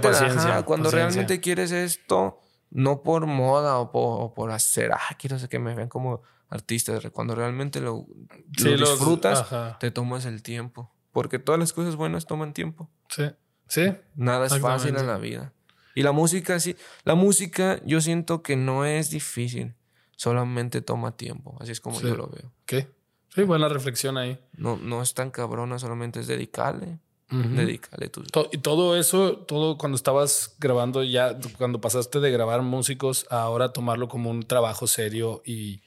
cuando 0.66 0.90
realmente 0.90 1.40
quieres 1.40 1.72
esto, 1.72 2.40
no 2.68 3.02
por 3.02 3.24
moda 3.24 3.78
o 3.78 4.34
por, 4.34 4.50
hacer, 4.50 4.92
ah, 4.92 5.16
quiero 5.18 5.38
que 5.48 5.58
me 5.58 5.74
vean 5.74 5.88
como 5.88 6.20
artista. 6.50 7.00
Cuando 7.10 7.34
realmente 7.34 7.80
lo, 7.80 8.04
disfrutas, 8.48 9.46
te 9.80 9.90
tomas 9.90 10.26
el 10.26 10.42
tiempo. 10.42 10.92
Porque 11.10 11.38
todas 11.38 11.58
las 11.58 11.72
cosas 11.72 11.96
buenas 11.96 12.26
toman 12.26 12.52
tiempo. 12.52 12.90
Sí. 13.08 13.30
Sí. 13.66 13.94
Nada 14.14 14.44
es 14.44 14.58
fácil 14.58 14.94
en 14.98 15.06
la 15.06 15.16
vida. 15.16 15.54
Y 15.94 16.02
la 16.02 16.12
música, 16.12 16.60
sí. 16.60 16.76
La 17.04 17.14
música, 17.14 17.80
yo 17.86 18.02
siento 18.02 18.42
que 18.42 18.56
no 18.56 18.84
es 18.84 19.08
difícil. 19.08 19.74
Solamente 20.20 20.82
toma 20.82 21.16
tiempo. 21.16 21.56
Así 21.60 21.72
es 21.72 21.80
como 21.80 22.00
yo 22.00 22.14
lo 22.14 22.26
veo. 22.26 22.52
¿Qué? 22.66 22.88
Sí, 23.34 23.42
buena 23.42 23.68
reflexión 23.68 24.18
ahí. 24.18 24.38
No, 24.56 24.76
no 24.76 25.00
es 25.00 25.14
tan 25.14 25.30
cabrona, 25.30 25.78
solamente 25.78 26.20
es 26.20 26.26
dedicarle. 26.26 26.98
Dedicarle 27.30 28.08
tu... 28.08 28.24
y 28.50 28.58
todo 28.58 28.96
eso, 28.96 29.36
todo 29.36 29.78
cuando 29.78 29.94
estabas 29.94 30.56
grabando 30.58 31.04
ya, 31.04 31.38
cuando 31.56 31.80
pasaste 31.80 32.18
de 32.18 32.32
grabar 32.32 32.62
músicos 32.62 33.24
a 33.30 33.42
ahora 33.42 33.72
tomarlo 33.72 34.08
como 34.08 34.30
un 34.30 34.42
trabajo 34.42 34.88
serio 34.88 35.40
y 35.46 35.80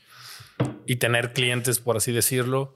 y 0.86 0.98
tener 0.98 1.34
clientes, 1.34 1.80
por 1.80 1.98
así 1.98 2.12
decirlo, 2.12 2.76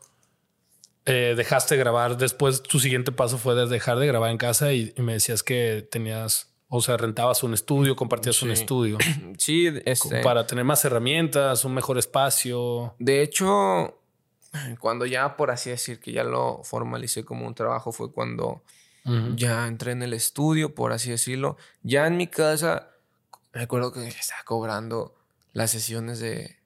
eh, 1.06 1.34
dejaste 1.36 1.76
de 1.76 1.80
grabar. 1.80 2.18
Después 2.18 2.64
tu 2.64 2.80
siguiente 2.80 3.12
paso 3.12 3.38
fue 3.38 3.56
de 3.56 3.68
dejar 3.68 4.00
de 4.00 4.08
grabar 4.08 4.32
en 4.32 4.38
casa 4.38 4.74
y, 4.74 4.94
y 4.96 5.02
me 5.02 5.14
decías 5.14 5.44
que 5.44 5.88
tenías, 5.90 6.50
o 6.70 6.82
sea, 6.82 6.98
rentabas 6.98 7.44
un 7.44 7.54
estudio, 7.54 7.96
compartías 7.96 8.42
un 8.42 8.52
estudio 8.52 8.98
Sí, 9.38 9.70
este, 9.86 10.22
para 10.22 10.46
tener 10.46 10.66
más 10.66 10.84
herramientas, 10.84 11.64
un 11.64 11.74
mejor 11.74 11.98
espacio. 11.98 12.96
De 13.00 13.22
hecho, 13.22 13.98
cuando 14.80 15.06
ya, 15.06 15.38
por 15.38 15.52
así 15.52 15.70
decir, 15.70 16.00
que 16.00 16.12
ya 16.12 16.24
lo 16.24 16.62
formalicé 16.64 17.24
como 17.24 17.48
un 17.48 17.56
trabajo, 17.56 17.92
fue 17.92 18.12
cuando 18.12 18.64
ya 19.36 19.68
entré 19.68 19.94
en 19.94 20.04
el 20.04 20.12
estudio, 20.14 20.76
por 20.76 20.92
así 20.92 21.10
decirlo. 21.10 21.56
Ya 21.82 22.08
en 22.08 22.18
mi 22.18 22.28
casa, 22.28 22.90
recuerdo 23.54 23.94
que 23.94 24.06
estaba 24.06 24.44
cobrando 24.44 25.16
las 25.54 25.72
sesiones 25.72 26.20
de 26.20 26.58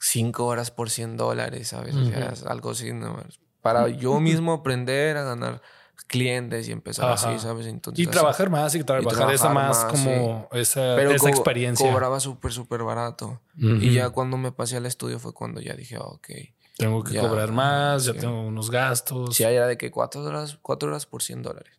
5 0.00 0.44
horas 0.44 0.72
por 0.72 0.90
100 0.90 1.16
dólares, 1.16 1.68
¿sabes? 1.68 1.94
O 1.94 2.04
sea, 2.04 2.34
algo 2.48 2.70
así, 2.70 2.92
¿no? 2.92 3.22
Para 3.60 3.88
yo 3.88 4.18
mismo 4.18 4.52
aprender 4.52 5.16
a 5.16 5.22
ganar 5.22 5.62
clientes 6.06 6.68
y 6.68 6.72
empezar 6.72 7.10
Ajá. 7.10 7.30
así, 7.30 7.42
¿sabes? 7.42 7.66
Entonces, 7.66 7.98
Y 8.04 8.08
así. 8.08 8.10
trabajar 8.12 8.50
más 8.50 8.74
y 8.74 8.82
trabajar 8.84 9.32
esa 9.32 9.48
trabajar 9.48 9.54
más, 9.54 9.84
más, 9.84 9.92
como 9.92 10.48
esa, 10.52 10.94
Pero 10.96 11.10
esa 11.10 11.24
co- 11.24 11.28
experiencia. 11.28 11.90
cobraba 11.90 12.20
súper, 12.20 12.52
súper 12.52 12.82
barato. 12.82 13.40
Ujú. 13.56 13.74
Y 13.76 13.92
ya 13.94 14.10
cuando 14.10 14.36
me 14.36 14.52
pasé 14.52 14.76
al 14.76 14.86
estudio 14.86 15.18
fue 15.18 15.32
cuando 15.34 15.60
ya 15.60 15.74
dije, 15.74 15.96
"Ah, 15.96 16.04
ok. 16.04 16.28
Tengo 16.76 17.02
que 17.02 17.14
ya, 17.14 17.22
cobrar 17.22 17.50
más, 17.52 18.04
ya 18.04 18.12
sí. 18.12 18.20
tengo 18.20 18.40
unos 18.42 18.70
gastos. 18.70 19.34
Si 19.34 19.42
era 19.42 19.66
de 19.66 19.76
que 19.76 19.90
4 19.90 20.22
horas, 20.22 20.58
cuatro 20.62 20.88
horas 20.88 21.06
por 21.06 21.22
100 21.22 21.42
dólares, 21.42 21.74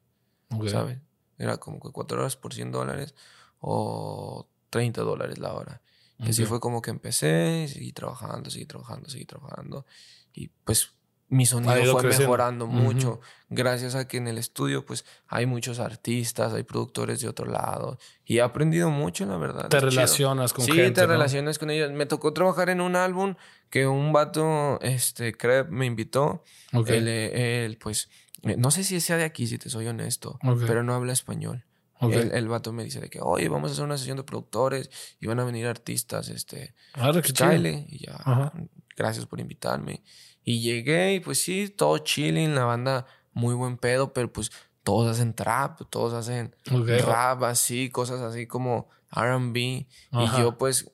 Ok. 0.53 0.67
¿sabes? 0.67 0.99
Era 1.37 1.57
como 1.57 1.79
que 1.79 1.89
4 1.91 2.19
horas 2.19 2.35
por 2.35 2.53
100 2.53 2.71
dólares 2.73 3.15
o 3.61 4.47
30 4.69 5.01
dólares 5.01 5.37
la 5.39 5.53
hora. 5.53 5.81
Y 6.17 6.29
así 6.31 6.43
Ok. 6.43 6.49
fue 6.49 6.59
como 6.59 6.81
que 6.81 6.89
empecé, 6.91 7.67
seguí 7.69 7.93
trabajando, 7.93 8.49
seguí 8.49 8.65
trabajando, 8.65 9.09
seguí 9.09 9.23
trabajando. 9.25 9.85
Y 10.33 10.49
pues 10.65 10.91
mi 11.29 11.45
sonido 11.45 11.77
ido 11.79 11.93
fue 11.93 12.01
creciendo. 12.01 12.27
mejorando 12.27 12.67
mucho. 12.67 13.21
Gracias 13.49 13.95
a 13.95 14.07
que 14.07 14.17
en 14.17 14.27
el 14.27 14.37
estudio 14.37 14.85
pues 14.85 15.05
hay 15.27 15.45
muchos 15.45 15.79
artistas, 15.79 16.53
hay 16.53 16.63
productores 16.63 17.21
de 17.21 17.27
otro 17.27 17.45
lado. 17.45 17.97
Y 18.25 18.37
he 18.37 18.41
aprendido 18.41 18.89
mucho, 18.89 19.25
la 19.25 19.37
verdad. 19.37 19.69
Te 19.69 19.77
es 19.77 19.81
chido. 19.83 19.89
relacionas 19.91 20.53
con 20.53 20.65
sí, 20.65 20.71
gente. 20.73 21.01
te 21.01 21.07
¿no? 21.07 21.13
relacionas 21.13 21.57
con 21.59 21.69
ellos. 21.69 21.91
Me 21.91 22.05
tocó 22.05 22.33
trabajar 22.33 22.69
en 22.69 22.81
un 22.81 22.95
álbum 22.95 23.35
que 23.69 23.87
un 23.87 24.11
vato, 24.11 24.79
este, 24.81 25.33
Crep, 25.33 25.69
me 25.69 25.85
invitó. 25.85 26.43
Ok. 26.73 26.89
Él, 26.89 27.07
él, 27.07 27.77
pues, 27.79 28.09
eh, 28.43 28.55
no 28.57 28.71
sé 28.71 28.83
si 28.83 28.99
sea 28.99 29.17
de 29.17 29.23
aquí, 29.23 29.47
si 29.47 29.57
te 29.57 29.69
soy 29.69 29.87
honesto, 29.87 30.39
Ok. 30.43 30.63
pero 30.67 30.83
no 30.83 30.93
habla 30.93 31.13
español. 31.13 31.65
Ok. 32.01 32.13
El, 32.13 32.31
el 32.31 32.47
vato 32.47 32.71
me 32.71 32.83
dice 32.83 32.99
de 33.01 33.09
que, 33.09 33.19
oye, 33.21 33.49
vamos 33.49 33.69
a 33.69 33.73
hacer 33.73 33.83
una 33.85 33.97
sesión 33.97 34.17
de 34.17 34.23
productores 34.23 34.89
y 35.19 35.27
van 35.27 35.39
a 35.39 35.43
venir 35.43 35.67
artistas, 35.67 36.29
este, 36.29 36.73
Ah, 36.93 37.09
pues, 37.11 37.25
chido. 37.33 37.49
cáele. 37.49 37.85
Y 37.89 38.05
ya, 38.05 38.15
Ajá. 38.15 38.53
gracias 38.95 39.25
por 39.25 39.39
invitarme. 39.39 40.03
Y 40.49 40.61
llegué 40.61 41.13
y 41.13 41.19
pues 41.19 41.39
sí, 41.39 41.69
todo 41.69 41.99
chilling, 41.99 42.55
la 42.55 42.65
banda 42.65 43.05
muy 43.33 43.53
buen 43.53 43.77
pedo, 43.77 44.13
pero 44.13 44.33
pues 44.33 44.51
todos 44.81 45.07
hacen 45.07 45.35
trap, 45.35 45.81
todos 45.91 46.15
hacen 46.15 46.55
Ok. 46.71 46.89
rap 47.05 47.43
así, 47.43 47.91
cosas 47.91 48.19
así 48.21 48.47
como 48.47 48.89
R&B. 49.15 49.85
Y 50.11 50.39
yo 50.39 50.57
pues, 50.57 50.91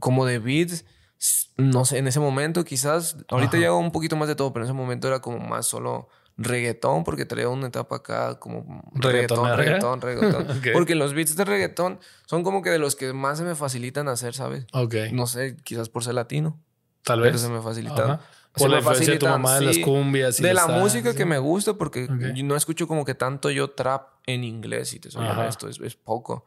como 0.00 0.26
de 0.26 0.40
beats, 0.40 0.84
no 1.56 1.84
sé, 1.84 1.98
en 1.98 2.08
ese 2.08 2.18
momento 2.18 2.64
quizás, 2.64 3.18
ahorita 3.28 3.56
ya 3.56 3.68
hago 3.68 3.78
un 3.78 3.92
poquito 3.92 4.16
más 4.16 4.26
de 4.26 4.34
todo, 4.34 4.52
pero 4.52 4.64
en 4.64 4.70
ese 4.70 4.76
momento 4.76 5.06
era 5.06 5.20
como 5.20 5.38
más 5.38 5.66
solo 5.66 6.08
reggaetón, 6.36 7.04
porque 7.04 7.24
traía 7.24 7.48
una 7.48 7.68
etapa 7.68 7.94
acá 7.94 8.40
como 8.40 8.82
reggaetón, 8.94 9.56
reggaetón, 9.56 10.00
reggaetón. 10.00 10.46
Porque 10.72 10.96
los 10.96 11.14
beats 11.14 11.36
de 11.36 11.44
reggaetón 11.44 12.00
son 12.26 12.42
como 12.42 12.62
que 12.62 12.70
de 12.70 12.80
los 12.80 12.96
que 12.96 13.12
más 13.12 13.38
se 13.38 13.44
me 13.44 13.54
facilitan 13.54 14.08
hacer, 14.08 14.34
¿sabes? 14.34 14.66
Ok. 14.72 14.96
No 15.12 15.28
sé, 15.28 15.54
quizás 15.62 15.88
por 15.88 16.02
ser 16.02 16.14
latino, 16.14 16.60
Tal 17.06 17.20
pero 17.20 17.32
vez. 17.32 17.40
se 17.40 17.48
me 17.48 17.62
facilitan. 17.62 18.10
Ajá. 18.10 18.20
se 18.54 18.60
Por 18.60 18.70
la 18.70 18.78
influencia 18.78 19.12
de 19.14 19.18
tu 19.18 19.26
mamá 19.26 19.58
de 19.60 19.66
las 19.66 19.74
sí, 19.76 19.82
cumbias. 19.82 20.40
y 20.40 20.42
de 20.42 20.52
la 20.54 20.66
música 20.66 21.14
que 21.14 21.24
me 21.24 21.38
gusta, 21.38 21.74
porque 21.74 22.04
Ok. 22.04 22.34
yo 22.34 22.44
no 22.44 22.56
escucho 22.56 22.86
como 22.88 23.04
que 23.04 23.14
tanto 23.14 23.50
yo 23.50 23.70
trap 23.70 24.08
en 24.26 24.44
inglés, 24.44 24.88
si 24.90 24.98
te 24.98 25.10
soy 25.10 25.26
honesto, 25.26 25.68
es, 25.68 25.78
es 25.80 25.94
poco. 25.94 26.44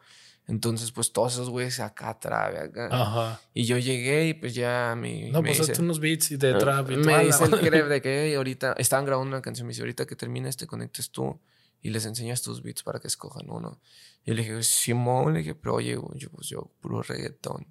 Entonces, 0.48 0.92
pues 0.92 1.14
todos 1.14 1.34
esos 1.34 1.52
güeyes 1.52 1.80
acá, 1.80 2.20
trap, 2.20 2.56
acá. 2.56 2.90
Ajá. 2.92 3.40
Y 3.54 3.66
yo 3.66 3.78
llegué 3.78 4.28
y 4.30 4.34
pues 4.34 4.56
ya 4.56 4.96
mi. 4.98 5.30
No, 5.30 5.42
me 5.44 5.50
pues 5.50 5.60
dice, 5.60 5.72
hazte 5.74 5.84
unos 5.84 6.00
beats 6.00 6.32
y 6.32 6.38
de 6.38 6.56
trap 6.56 6.90
y 6.90 6.98
me 6.98 7.24
dice 7.26 7.46
el 7.46 7.52
crep 7.60 7.88
de 7.88 8.02
que 8.02 8.26
"Hey, 8.26 8.34
ahorita 8.34 8.74
estaban 8.80 9.06
grabando 9.06 9.30
una 9.36 9.44
canción. 9.44 9.68
Me 9.68 9.72
dice, 9.74 9.84
ahorita 9.84 10.08
que 10.08 10.16
termines, 10.16 10.58
te 10.58 10.66
conectes 10.66 11.12
tú 11.12 11.40
y 11.84 11.92
les 11.92 12.06
enseñas 12.08 12.42
tus 12.42 12.64
beats 12.64 12.82
para 12.82 13.00
que 13.00 13.08
escojan 13.08 13.48
uno. 13.52 13.80
Y 14.26 14.30
yo 14.32 14.34
le 14.34 14.42
dije, 14.42 14.64
Simón, 14.64 15.34
le 15.34 15.40
dije, 15.42 15.54
pero 15.54 15.76
oye, 15.76 15.92
yo, 16.16 16.30
pues 16.32 16.48
yo, 16.48 16.72
puro 16.82 17.04
reggaetón. 17.04 17.68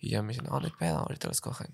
Y 0.00 0.10
ya 0.10 0.22
me 0.22 0.32
dice, 0.32 0.42
no, 0.42 0.58
no 0.58 0.66
hay 0.66 0.72
pedo, 0.76 0.98
ahorita 0.98 1.28
lo 1.28 1.32
escogen. 1.32 1.68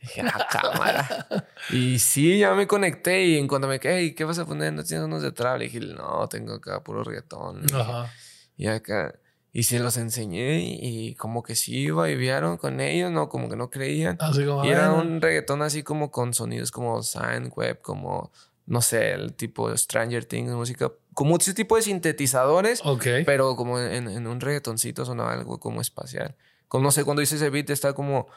Dije, 0.00 0.22
ah, 0.22 0.46
cámara. 0.50 1.26
y 1.70 1.98
sí, 1.98 2.38
ya 2.38 2.54
me 2.54 2.66
conecté 2.66 3.24
y 3.24 3.38
en 3.38 3.48
cuanto 3.48 3.68
me 3.68 3.78
quedé, 3.80 3.98
"Hey, 4.00 4.14
¿qué 4.14 4.24
vas 4.24 4.38
a 4.38 4.46
poner? 4.46 4.72
¿No 4.72 4.84
tienes 4.84 5.04
unos 5.06 5.22
de 5.22 5.32
trap? 5.32 5.58
Le 5.58 5.64
dije, 5.64 5.80
no, 5.80 6.28
tengo 6.28 6.54
acá 6.54 6.82
puro 6.82 7.04
reggaetón. 7.04 7.62
Ajá. 7.74 8.10
y 8.56 8.66
acá, 8.66 9.14
y 9.52 9.64
se 9.64 9.78
los 9.80 9.96
enseñé 9.96 10.60
y, 10.60 11.14
como 11.16 11.42
que 11.42 11.54
sí 11.56 11.90
vivieron 11.90 12.56
con 12.56 12.80
ellos, 12.80 13.10
no, 13.10 13.28
como 13.28 13.48
que 13.48 13.56
no 13.56 13.68
creían. 13.70 14.16
Así 14.20 14.44
como. 14.44 14.64
Y 14.64 14.68
era 14.70 14.92
un 14.92 15.20
reggaetón 15.20 15.62
así 15.62 15.82
como 15.82 16.10
con 16.10 16.32
sonidos 16.34 16.70
como 16.70 17.02
Soundweb, 17.02 17.80
como, 17.82 18.30
no 18.66 18.80
sé, 18.80 19.12
el 19.12 19.34
tipo 19.34 19.76
Stranger 19.76 20.24
Things, 20.24 20.52
música, 20.52 20.90
como 21.14 21.36
ese 21.36 21.52
tipo 21.52 21.76
de 21.76 21.82
sintetizadores, 21.82 22.80
Ok. 22.84 23.06
pero 23.26 23.54
como 23.56 23.78
en, 23.78 24.08
en 24.08 24.26
un 24.26 24.40
reggaetoncito 24.40 25.04
sonaba 25.04 25.32
algo 25.34 25.58
como 25.60 25.80
espacial. 25.82 26.34
Como, 26.68 26.84
no 26.84 26.90
sé, 26.90 27.04
cuando 27.04 27.20
hice 27.20 27.36
ese 27.36 27.50
beat 27.50 27.68
está 27.68 27.92
como, 27.92 28.28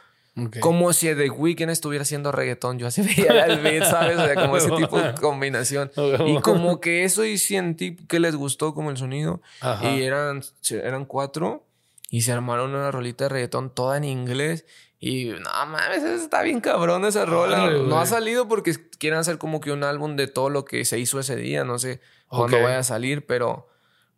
como 0.59 0.91
si 0.93 1.13
The 1.15 1.29
Weeknd 1.29 1.69
estuviera 1.69 2.03
haciendo 2.03 2.31
reggaetón. 2.31 2.77
Yo 2.77 2.87
así 2.87 3.01
veía 3.17 3.45
el 3.45 3.59
beat, 3.61 3.85
¿sabes? 3.85 4.17
O 4.17 4.25
sea, 4.25 4.35
como 4.35 4.57
ese 4.57 4.69
tipo 4.77 4.99
de 4.99 5.13
combinación. 5.15 5.91
Y 6.27 6.39
como 6.41 6.79
que 6.81 7.03
eso 7.03 7.23
y 7.23 7.37
sentí 7.37 7.95
que 7.95 8.19
les 8.19 8.35
gustó 8.35 8.73
como 8.73 8.91
el 8.91 8.97
sonido. 8.97 9.41
Ajá. 9.61 9.91
Y 9.91 10.03
eran, 10.03 10.41
eran 10.69 11.05
cuatro. 11.05 11.65
Y 12.09 12.21
se 12.21 12.31
armaron 12.31 12.73
una 12.75 12.91
rolita 12.91 13.25
de 13.25 13.29
reggaetón 13.29 13.73
toda 13.73 13.97
en 13.97 14.03
inglés. 14.03 14.65
Y 14.99 15.25
no 15.25 15.49
mames, 15.67 16.03
está 16.03 16.41
bien 16.41 16.61
cabrón 16.61 17.05
esa 17.05 17.25
rola. 17.25 17.63
Órale, 17.63 17.83
no 17.83 17.99
ha 17.99 18.05
salido 18.05 18.47
porque 18.47 18.73
quieren 18.97 19.19
hacer 19.19 19.37
como 19.37 19.59
que 19.59 19.71
un 19.71 19.83
álbum 19.83 20.15
de 20.15 20.27
todo 20.27 20.49
lo 20.49 20.65
que 20.65 20.85
se 20.85 20.99
hizo 20.99 21.19
ese 21.19 21.35
día. 21.35 21.63
No 21.63 21.77
sé 21.79 21.99
cuándo 22.27 22.57
Ok. 22.57 22.63
vaya 22.63 22.79
a 22.79 22.83
salir, 22.83 23.25
pero 23.25 23.67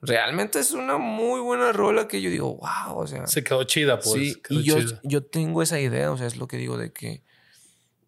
realmente 0.02 0.60
es 0.60 0.72
una 0.72 0.98
muy 0.98 1.40
buena 1.42 1.72
rola 1.72 2.08
que 2.08 2.22
yo 2.22 2.30
digo, 2.30 2.56
wow, 2.58 2.98
o 2.98 3.08
sea. 3.08 3.26
Se 3.28 3.44
quedó 3.44 3.64
chida, 3.64 4.00
pues. 4.00 4.12
sí, 4.14 4.42
quedó 4.42 4.60
y 4.60 4.64
yo, 4.64 4.80
chida. 4.80 5.00
yo 5.04 5.24
tengo 5.26 5.62
esa 5.62 5.80
idea, 5.80 6.12
o 6.12 6.18
sea, 6.18 6.28
es 6.28 6.38
lo 6.38 6.48
que 6.48 6.58
digo 6.58 6.78
de 6.78 6.92
que 6.94 7.24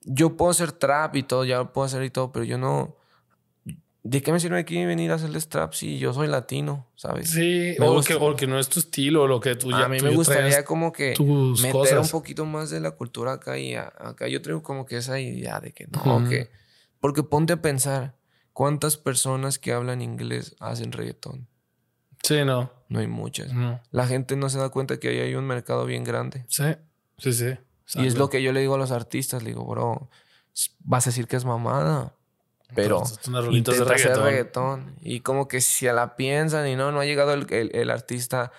yo 0.01 0.37
puedo 0.37 0.51
hacer 0.51 0.71
trap 0.71 1.15
y 1.15 1.23
todo, 1.23 1.45
ya 1.45 1.57
lo 1.57 1.73
puedo 1.73 1.85
hacer 1.85 2.03
y 2.03 2.09
todo, 2.09 2.31
pero 2.31 2.45
yo 2.45 2.57
no. 2.57 2.95
¿De 4.01 4.21
qué 4.21 4.31
me 4.31 4.39
sirve 4.39 4.57
aquí 4.59 4.83
venir 4.85 5.11
a 5.11 5.15
hacerles 5.15 5.49
trap 5.49 5.73
si 5.73 5.99
yo 5.99 6.13
soy 6.13 6.27
latino, 6.29 6.87
sabes? 6.95 7.31
Sí, 7.31 7.75
Me 7.79 7.87
o 7.89 7.93
gusta. 7.95 8.13
que, 8.17 8.19
o 8.23 8.35
que 8.35 8.47
no 8.47 8.57
es 8.57 8.69
tu 8.69 8.79
estilo, 8.79 9.27
lo 9.27 9.41
que 9.41 9.55
tú 9.55 9.71
ya 9.71 9.85
a 9.85 9.89
mí 9.89 9.97
tú 9.97 10.05
me 10.05 10.15
gustaría 10.15 10.63
como 10.63 10.93
que 10.93 11.13
tus 11.15 11.61
meter 11.61 11.73
cosas. 11.73 12.05
un 12.05 12.09
poquito 12.09 12.45
más 12.45 12.69
de 12.69 12.79
la 12.79 12.91
cultura 12.91 13.33
acá 13.33 13.57
y 13.57 13.75
a- 13.75 13.91
acá 13.99 14.29
yo 14.29 14.41
traigo 14.41 14.63
como 14.63 14.85
que 14.85 14.95
esa 14.97 15.19
idea 15.19 15.59
de 15.59 15.73
que 15.73 15.87
no, 15.87 16.15
Ujú. 16.15 16.29
que 16.29 16.49
porque 17.01 17.23
ponte 17.23 17.53
a 17.53 17.61
pensar 17.61 18.15
cuántas 18.53 18.95
personas 18.95 19.59
que 19.59 19.73
hablan 19.73 20.01
inglés 20.01 20.55
hacen 20.61 20.93
reggaetón. 20.93 21.47
Sí, 22.23 22.43
no. 22.45 22.71
No 22.89 22.99
hay 22.99 23.07
muchas. 23.07 23.53
no. 23.53 23.79
La 23.91 24.07
gente 24.07 24.35
no 24.35 24.49
se 24.49 24.57
da 24.59 24.69
cuenta 24.69 24.99
que 24.99 25.09
ahí 25.09 25.19
hay 25.19 25.35
un 25.35 25.45
mercado 25.45 25.85
bien 25.85 26.03
grande. 26.03 26.45
Sí, 26.47 26.63
sí, 27.17 27.33
sí. 27.33 27.55
Y 27.95 28.05
es 28.07 28.17
lo 28.17 28.29
que 28.29 28.41
yo 28.43 28.51
le 28.53 28.59
digo 28.61 28.75
a 28.75 28.77
los 28.77 28.91
artistas, 28.91 29.41
le 29.43 29.49
digo, 29.49 29.65
bro, 29.65 30.09
vas 30.79 31.07
a 31.07 31.09
decir 31.09 31.27
que 31.27 31.35
es 31.37 31.45
mamá, 31.45 32.13
pero 32.75 32.99
rolitas 33.45 33.51
de 33.51 33.57
intenta 33.57 33.95
hacer 33.95 34.07
reggaetón. 34.17 34.25
reggaetón. 34.25 34.95
Y 35.01 35.21
como 35.21 35.47
que 35.47 35.59
si 35.61 35.85
la 35.87 36.15
piensan 36.15 36.67
y 36.67 36.75
no, 36.75 36.91
no 36.91 36.99
ha 36.99 37.05
llegado 37.05 37.33
el, 37.33 37.47
el- 37.51 37.71
el 37.73 37.89
artista 37.89 38.51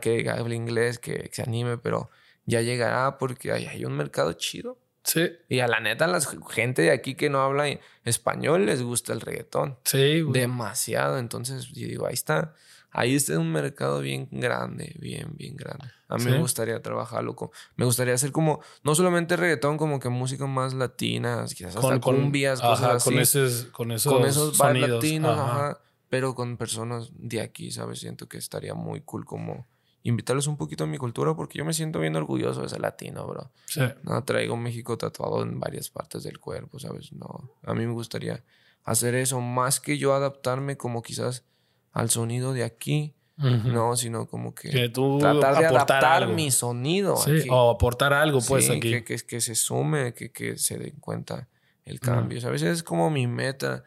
que, 0.00 0.22
que 0.22 0.30
hable 0.30 0.54
inglés, 0.54 0.98
que, 1.00 1.14
que 1.28 1.34
se 1.34 1.42
anime, 1.42 1.78
pero 1.78 2.10
ya 2.46 2.60
llegará 2.60 3.18
porque 3.18 3.50
hay, 3.52 3.66
hay 3.66 3.84
un 3.84 3.96
mercado 3.96 4.32
chido. 4.34 4.78
Sí, 5.02 5.30
Y 5.48 5.60
a 5.60 5.66
la 5.66 5.80
neta, 5.80 6.06
la 6.06 6.20
gente 6.50 6.82
de 6.82 6.90
aquí 6.92 7.14
que 7.14 7.30
no 7.30 7.40
habla 7.40 7.66
español 8.04 8.66
les 8.66 8.82
gusta 8.82 9.12
el 9.12 9.20
reggaetón. 9.20 9.78
sí, 9.84 10.20
güey. 10.20 10.40
Demasiado. 10.40 11.18
Entonces, 11.18 11.66
yo 11.68 11.88
digo, 11.88 12.06
ahí 12.06 12.14
está. 12.14 12.54
Ahí 12.92 13.14
está 13.14 13.38
un 13.38 13.52
mercado 13.52 14.00
bien 14.00 14.28
grande, 14.30 14.96
bien, 14.98 15.28
bien 15.36 15.56
grande. 15.56 15.86
A 16.08 16.16
mí 16.16 16.24
Sí. 16.24 16.30
me 16.30 16.38
gustaría 16.38 16.82
trabajarlo. 16.82 17.36
Con, 17.36 17.50
me 17.76 17.84
gustaría 17.84 18.14
hacer 18.14 18.32
como, 18.32 18.60
no 18.82 18.94
solamente 18.94 19.36
reggaetón, 19.36 19.76
como 19.76 20.00
que 20.00 20.08
música 20.08 20.46
más 20.46 20.74
latina, 20.74 21.44
quizás 21.48 21.76
hasta 21.76 22.00
cumbias, 22.00 22.60
cosas 22.60 22.84
ajá, 22.84 22.94
así. 22.96 23.10
Con, 23.10 23.18
esos, 23.20 23.64
con 23.66 23.92
esos, 23.92 24.12
con 24.12 24.24
esos 24.24 24.56
sonidos. 24.56 24.90
latinos, 24.90 25.38
ajá. 25.38 25.52
ajá. 25.68 25.80
Pero 26.08 26.34
con 26.34 26.56
personas 26.56 27.10
de 27.14 27.40
aquí, 27.40 27.70
¿sabes? 27.70 28.00
Siento 28.00 28.28
que 28.28 28.38
estaría 28.38 28.74
muy 28.74 29.00
cool 29.02 29.24
como 29.24 29.68
invitarlos 30.02 30.46
un 30.48 30.56
poquito 30.56 30.84
a 30.84 30.86
mi 30.88 30.98
cultura 30.98 31.34
porque 31.36 31.58
yo 31.58 31.64
me 31.64 31.72
siento 31.74 32.00
bien 32.00 32.16
orgulloso 32.16 32.62
de 32.62 32.68
ser 32.68 32.80
latino, 32.80 33.26
bro. 33.28 33.52
Sí. 33.66 33.82
No, 34.02 34.24
traigo 34.24 34.56
México 34.56 34.98
tatuado 34.98 35.42
en 35.42 35.60
varias 35.60 35.90
partes 35.90 36.24
del 36.24 36.40
cuerpo, 36.40 36.80
¿sabes? 36.80 37.12
No, 37.12 37.52
a 37.62 37.74
mí 37.74 37.86
me 37.86 37.92
gustaría 37.92 38.42
hacer 38.82 39.14
eso 39.14 39.40
más 39.40 39.78
que 39.78 39.98
yo 39.98 40.14
adaptarme 40.14 40.76
como 40.76 41.02
quizás 41.02 41.44
al 41.92 42.10
sonido 42.10 42.52
de 42.52 42.64
aquí. 42.64 43.14
no, 43.36 43.96
sino 43.96 44.26
como 44.26 44.54
que, 44.54 44.68
Que 44.68 44.88
tú 44.90 45.18
tratar 45.18 45.58
de 45.58 45.66
adaptar 45.66 46.04
algo. 46.04 46.34
mi 46.34 46.50
sonido. 46.50 47.16
Sí, 47.16 47.38
aquí. 47.40 47.48
o 47.50 47.70
aportar 47.70 48.12
algo, 48.12 48.40
pues, 48.46 48.66
Sí, 48.66 48.72
aquí. 48.72 48.90
Que, 48.90 49.04
que, 49.04 49.16
que 49.16 49.40
se 49.40 49.54
sume, 49.54 50.12
que, 50.12 50.30
que 50.30 50.58
se 50.58 50.76
den 50.78 50.96
cuenta 51.00 51.48
el 51.86 52.00
cambio. 52.00 52.38
Sea, 52.40 52.50
A 52.50 52.52
veces 52.52 52.68
es 52.68 52.82
como 52.82 53.08
mi 53.10 53.26
meta. 53.26 53.82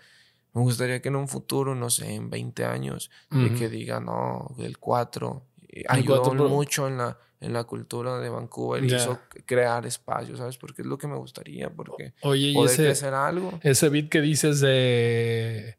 Me 0.54 0.62
gustaría 0.62 1.02
que 1.02 1.10
en 1.10 1.16
un 1.18 1.28
futuro, 1.28 1.76
no 1.76 1.90
sé, 1.92 2.14
en 2.16 2.30
20 2.32 2.66
años, 2.66 3.12
de 3.32 3.54
que 3.54 3.70
diga, 3.70 4.00
no, 4.00 4.56
el 4.60 4.78
4 4.80 5.44
El 5.70 5.86
ayudó 5.88 6.34
mucho 6.50 6.88
en 6.88 6.98
la, 7.00 7.18
en 7.40 7.54
la 7.54 7.64
cultura 7.64 8.20
de 8.20 8.30
Vancouver, 8.30 8.86
Ya. 8.88 8.98
hizo 8.98 9.20
crear 9.46 9.86
espacios, 9.88 10.38
¿sabes? 10.40 10.58
Porque 10.58 10.82
es 10.84 10.88
lo 10.88 10.98
que 11.00 11.08
me 11.08 11.16
gustaría, 11.16 11.70
porque 11.72 12.14
Oye, 12.22 12.50
y 12.50 12.54
poder 12.54 12.72
ese, 12.72 12.84
crecer 12.86 13.14
algo. 13.16 13.60
ese 13.64 13.90
beat 13.90 14.10
que 14.10 14.22
dices 14.22 14.60
de, 14.62 15.70
eh, 15.70 15.78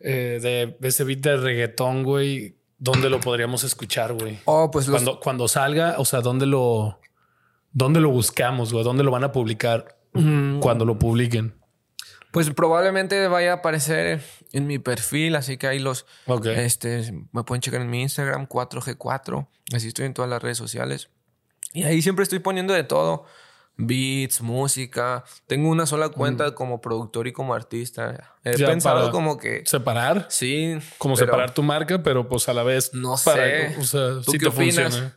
de 0.00 0.76
ese 0.82 1.04
beat 1.04 1.20
de 1.20 1.36
reggaetón, 1.36 2.02
güey, 2.02 2.56
¿dónde 2.78 3.10
lo 3.10 3.20
podríamos 3.20 3.64
escuchar, 3.64 4.14
güey? 4.14 4.38
Oh, 4.46 4.70
pues 4.70 4.88
los, 4.88 4.96
Cuando, 4.96 5.20
cuando 5.20 5.48
salga, 5.48 5.96
o 5.98 6.04
sea, 6.04 6.20
¿dónde 6.20 6.46
lo, 6.46 7.00
dónde 7.72 8.00
lo 8.00 8.10
buscamos, 8.10 8.72
güey? 8.72 8.84
¿Dónde 8.84 9.04
lo 9.04 9.10
van 9.10 9.24
a 9.24 9.32
publicar 9.32 10.00
Mm, 10.12 10.60
cuando 10.60 10.84
lo 10.84 10.98
publiquen? 10.98 11.54
Pues 12.32 12.48
probablemente 12.50 13.26
vaya 13.26 13.52
a 13.52 13.54
aparecer 13.56 14.22
en 14.52 14.66
mi 14.66 14.78
perfil, 14.78 15.34
así 15.34 15.56
que 15.56 15.66
ahí 15.66 15.78
los, 15.80 16.06
Ok. 16.26 16.46
Este, 16.46 17.12
me 17.32 17.42
pueden 17.42 17.60
checar 17.60 17.80
en 17.80 17.90
mi 17.90 18.02
Instagram, 18.02 18.46
4G4. 18.46 19.48
Así 19.74 19.88
estoy 19.88 20.06
en 20.06 20.14
todas 20.14 20.30
las 20.30 20.40
redes 20.40 20.58
sociales. 20.58 21.10
Y 21.72 21.82
ahí 21.84 22.02
siempre 22.02 22.22
estoy 22.22 22.38
poniendo 22.38 22.72
de 22.72 22.84
todo. 22.84 23.24
Beats, 23.86 24.40
música. 24.40 25.24
Tengo 25.46 25.68
una 25.68 25.86
sola 25.86 26.08
cuenta 26.10 26.54
como 26.54 26.80
productor 26.80 27.26
y 27.26 27.32
como 27.32 27.54
artista. 27.54 28.30
He 28.44 28.56
Ya, 28.56 28.66
pensado 28.68 29.10
como 29.10 29.38
que... 29.38 29.62
Separar. 29.66 30.26
Sí. 30.28 30.76
Como 30.98 31.14
pero 31.14 31.26
separar 31.26 31.54
tu 31.54 31.62
marca, 31.62 32.02
pero 32.02 32.28
pues 32.28 32.48
a 32.48 32.54
la 32.54 32.62
vez. 32.62 32.92
No 32.94 33.14
para- 33.24 33.42
sé. 33.70 33.76
O 33.78 33.84
sea, 33.84 34.08
¿Tú 34.24 34.32
sí 34.32 34.38
qué 34.38 34.46
te 34.46 34.48
opinas? 34.48 34.76
funciona. 34.76 35.16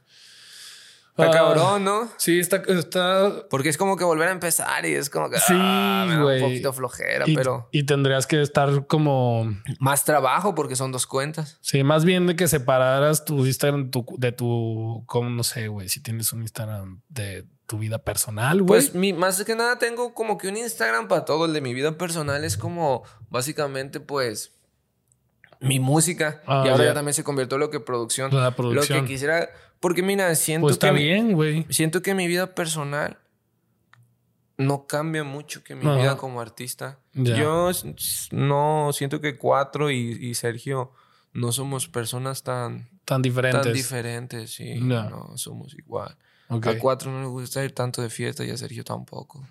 Está 1.15 1.27
Ah, 1.27 1.31
cabrón, 1.31 1.83
¿no? 1.83 2.09
Sí, 2.17 2.39
está, 2.39 2.63
está 2.69 3.43
Porque 3.51 3.69
es 3.69 3.77
como 3.77 3.97
que 3.97 4.03
volver 4.03 4.29
a 4.29 4.31
empezar 4.31 4.83
y 4.83 4.95
es 4.95 5.11
como 5.11 5.29
que... 5.29 5.37
Sí, 5.37 5.53
ah, 5.55 6.05
me 6.09 6.15
da 6.15 6.21
güey. 6.23 6.41
un 6.41 6.49
poquito 6.49 6.73
flojera, 6.73 7.25
y, 7.29 7.35
pero... 7.35 7.69
y 7.71 7.83
tendrías 7.83 8.25
que 8.25 8.41
estar 8.41 8.87
como. 8.87 9.55
Más 9.79 10.05
trabajo 10.05 10.55
porque 10.55 10.75
son 10.75 10.91
dos 10.91 11.05
cuentas. 11.05 11.59
Sí, 11.61 11.83
más 11.83 12.03
bien 12.03 12.25
de 12.25 12.35
que 12.35 12.47
separaras 12.47 13.25
tu 13.25 13.45
Instagram 13.45 13.91
tu- 13.91 14.07
de 14.17 14.31
tu. 14.31 15.03
Como 15.05 15.29
no 15.29 15.43
sé, 15.43 15.67
güey. 15.67 15.87
Si 15.87 16.01
tienes 16.01 16.33
un 16.33 16.41
Instagram 16.41 17.01
de 17.09 17.45
tu 17.67 17.77
vida 17.79 17.97
personal, 17.99 18.57
güey. 18.61 18.67
Pues 18.67 18.93
mi, 18.95 19.13
más 19.13 19.43
que 19.43 19.55
nada 19.55 19.79
tengo 19.79 20.13
como 20.13 20.37
que 20.37 20.47
un 20.47 20.57
Instagram 20.57 21.07
para 21.07 21.25
todo. 21.25 21.45
El 21.45 21.53
de 21.53 21.61
mi 21.61 21.73
vida 21.73 21.97
personal 21.97 22.43
es 22.43 22.57
como 22.57 23.03
básicamente 23.29 23.99
pues 23.99 24.51
mi 25.59 25.79
música. 25.79 26.41
Ah, 26.45 26.63
y 26.65 26.69
ahora 26.69 26.83
ya. 26.83 26.89
ya 26.89 26.93
también 26.93 27.13
se 27.13 27.23
convirtió 27.23 27.55
en 27.55 27.61
lo 27.61 27.69
que 27.69 27.79
producción. 27.79 28.33
La 28.35 28.49
Lo 28.49 28.55
producción. 28.55 29.01
que 29.05 29.13
quisiera... 29.13 29.49
Porque 29.79 30.01
mira, 30.03 30.33
siento 30.35 30.65
pues 30.67 30.77
que... 30.77 30.85
está 30.87 30.93
mi- 30.93 31.03
bien, 31.03 31.33
güey. 31.33 31.65
siento 31.69 32.01
que 32.01 32.13
mi 32.13 32.27
vida 32.27 32.53
personal 32.55 33.17
no 34.57 34.85
cambia 34.87 35.23
mucho 35.23 35.63
que 35.63 35.75
mi 35.75 35.85
Ajá. 35.85 35.95
vida 35.97 36.17
como 36.17 36.39
artista. 36.41 36.99
Ya. 37.13 37.35
Yo 37.35 37.71
no 38.31 38.91
siento 38.93 39.19
que 39.19 39.37
Cuatro 39.37 39.89
y, 39.91 39.97
y 40.21 40.33
Sergio 40.35 40.91
no 41.33 41.51
somos 41.51 41.87
personas 41.87 42.43
tan, 42.43 42.89
Tan 43.05 43.21
diferentes. 43.21 43.61
tan 43.63 43.73
diferentes. 43.73 44.53
Sí, 44.53 44.75
Ya. 44.87 45.09
no 45.09 45.37
somos 45.37 45.73
igual. 45.73 46.17
A 46.49 46.79
Cuatro 46.79 47.11
no 47.11 47.21
le 47.21 47.27
gusta 47.27 47.63
ir 47.63 47.73
tanto 47.73 48.01
de 48.01 48.09
fiesta 48.09 48.43
y 48.43 48.51
a 48.51 48.57
Sergio 48.57 48.83
tampoco. 48.83 49.47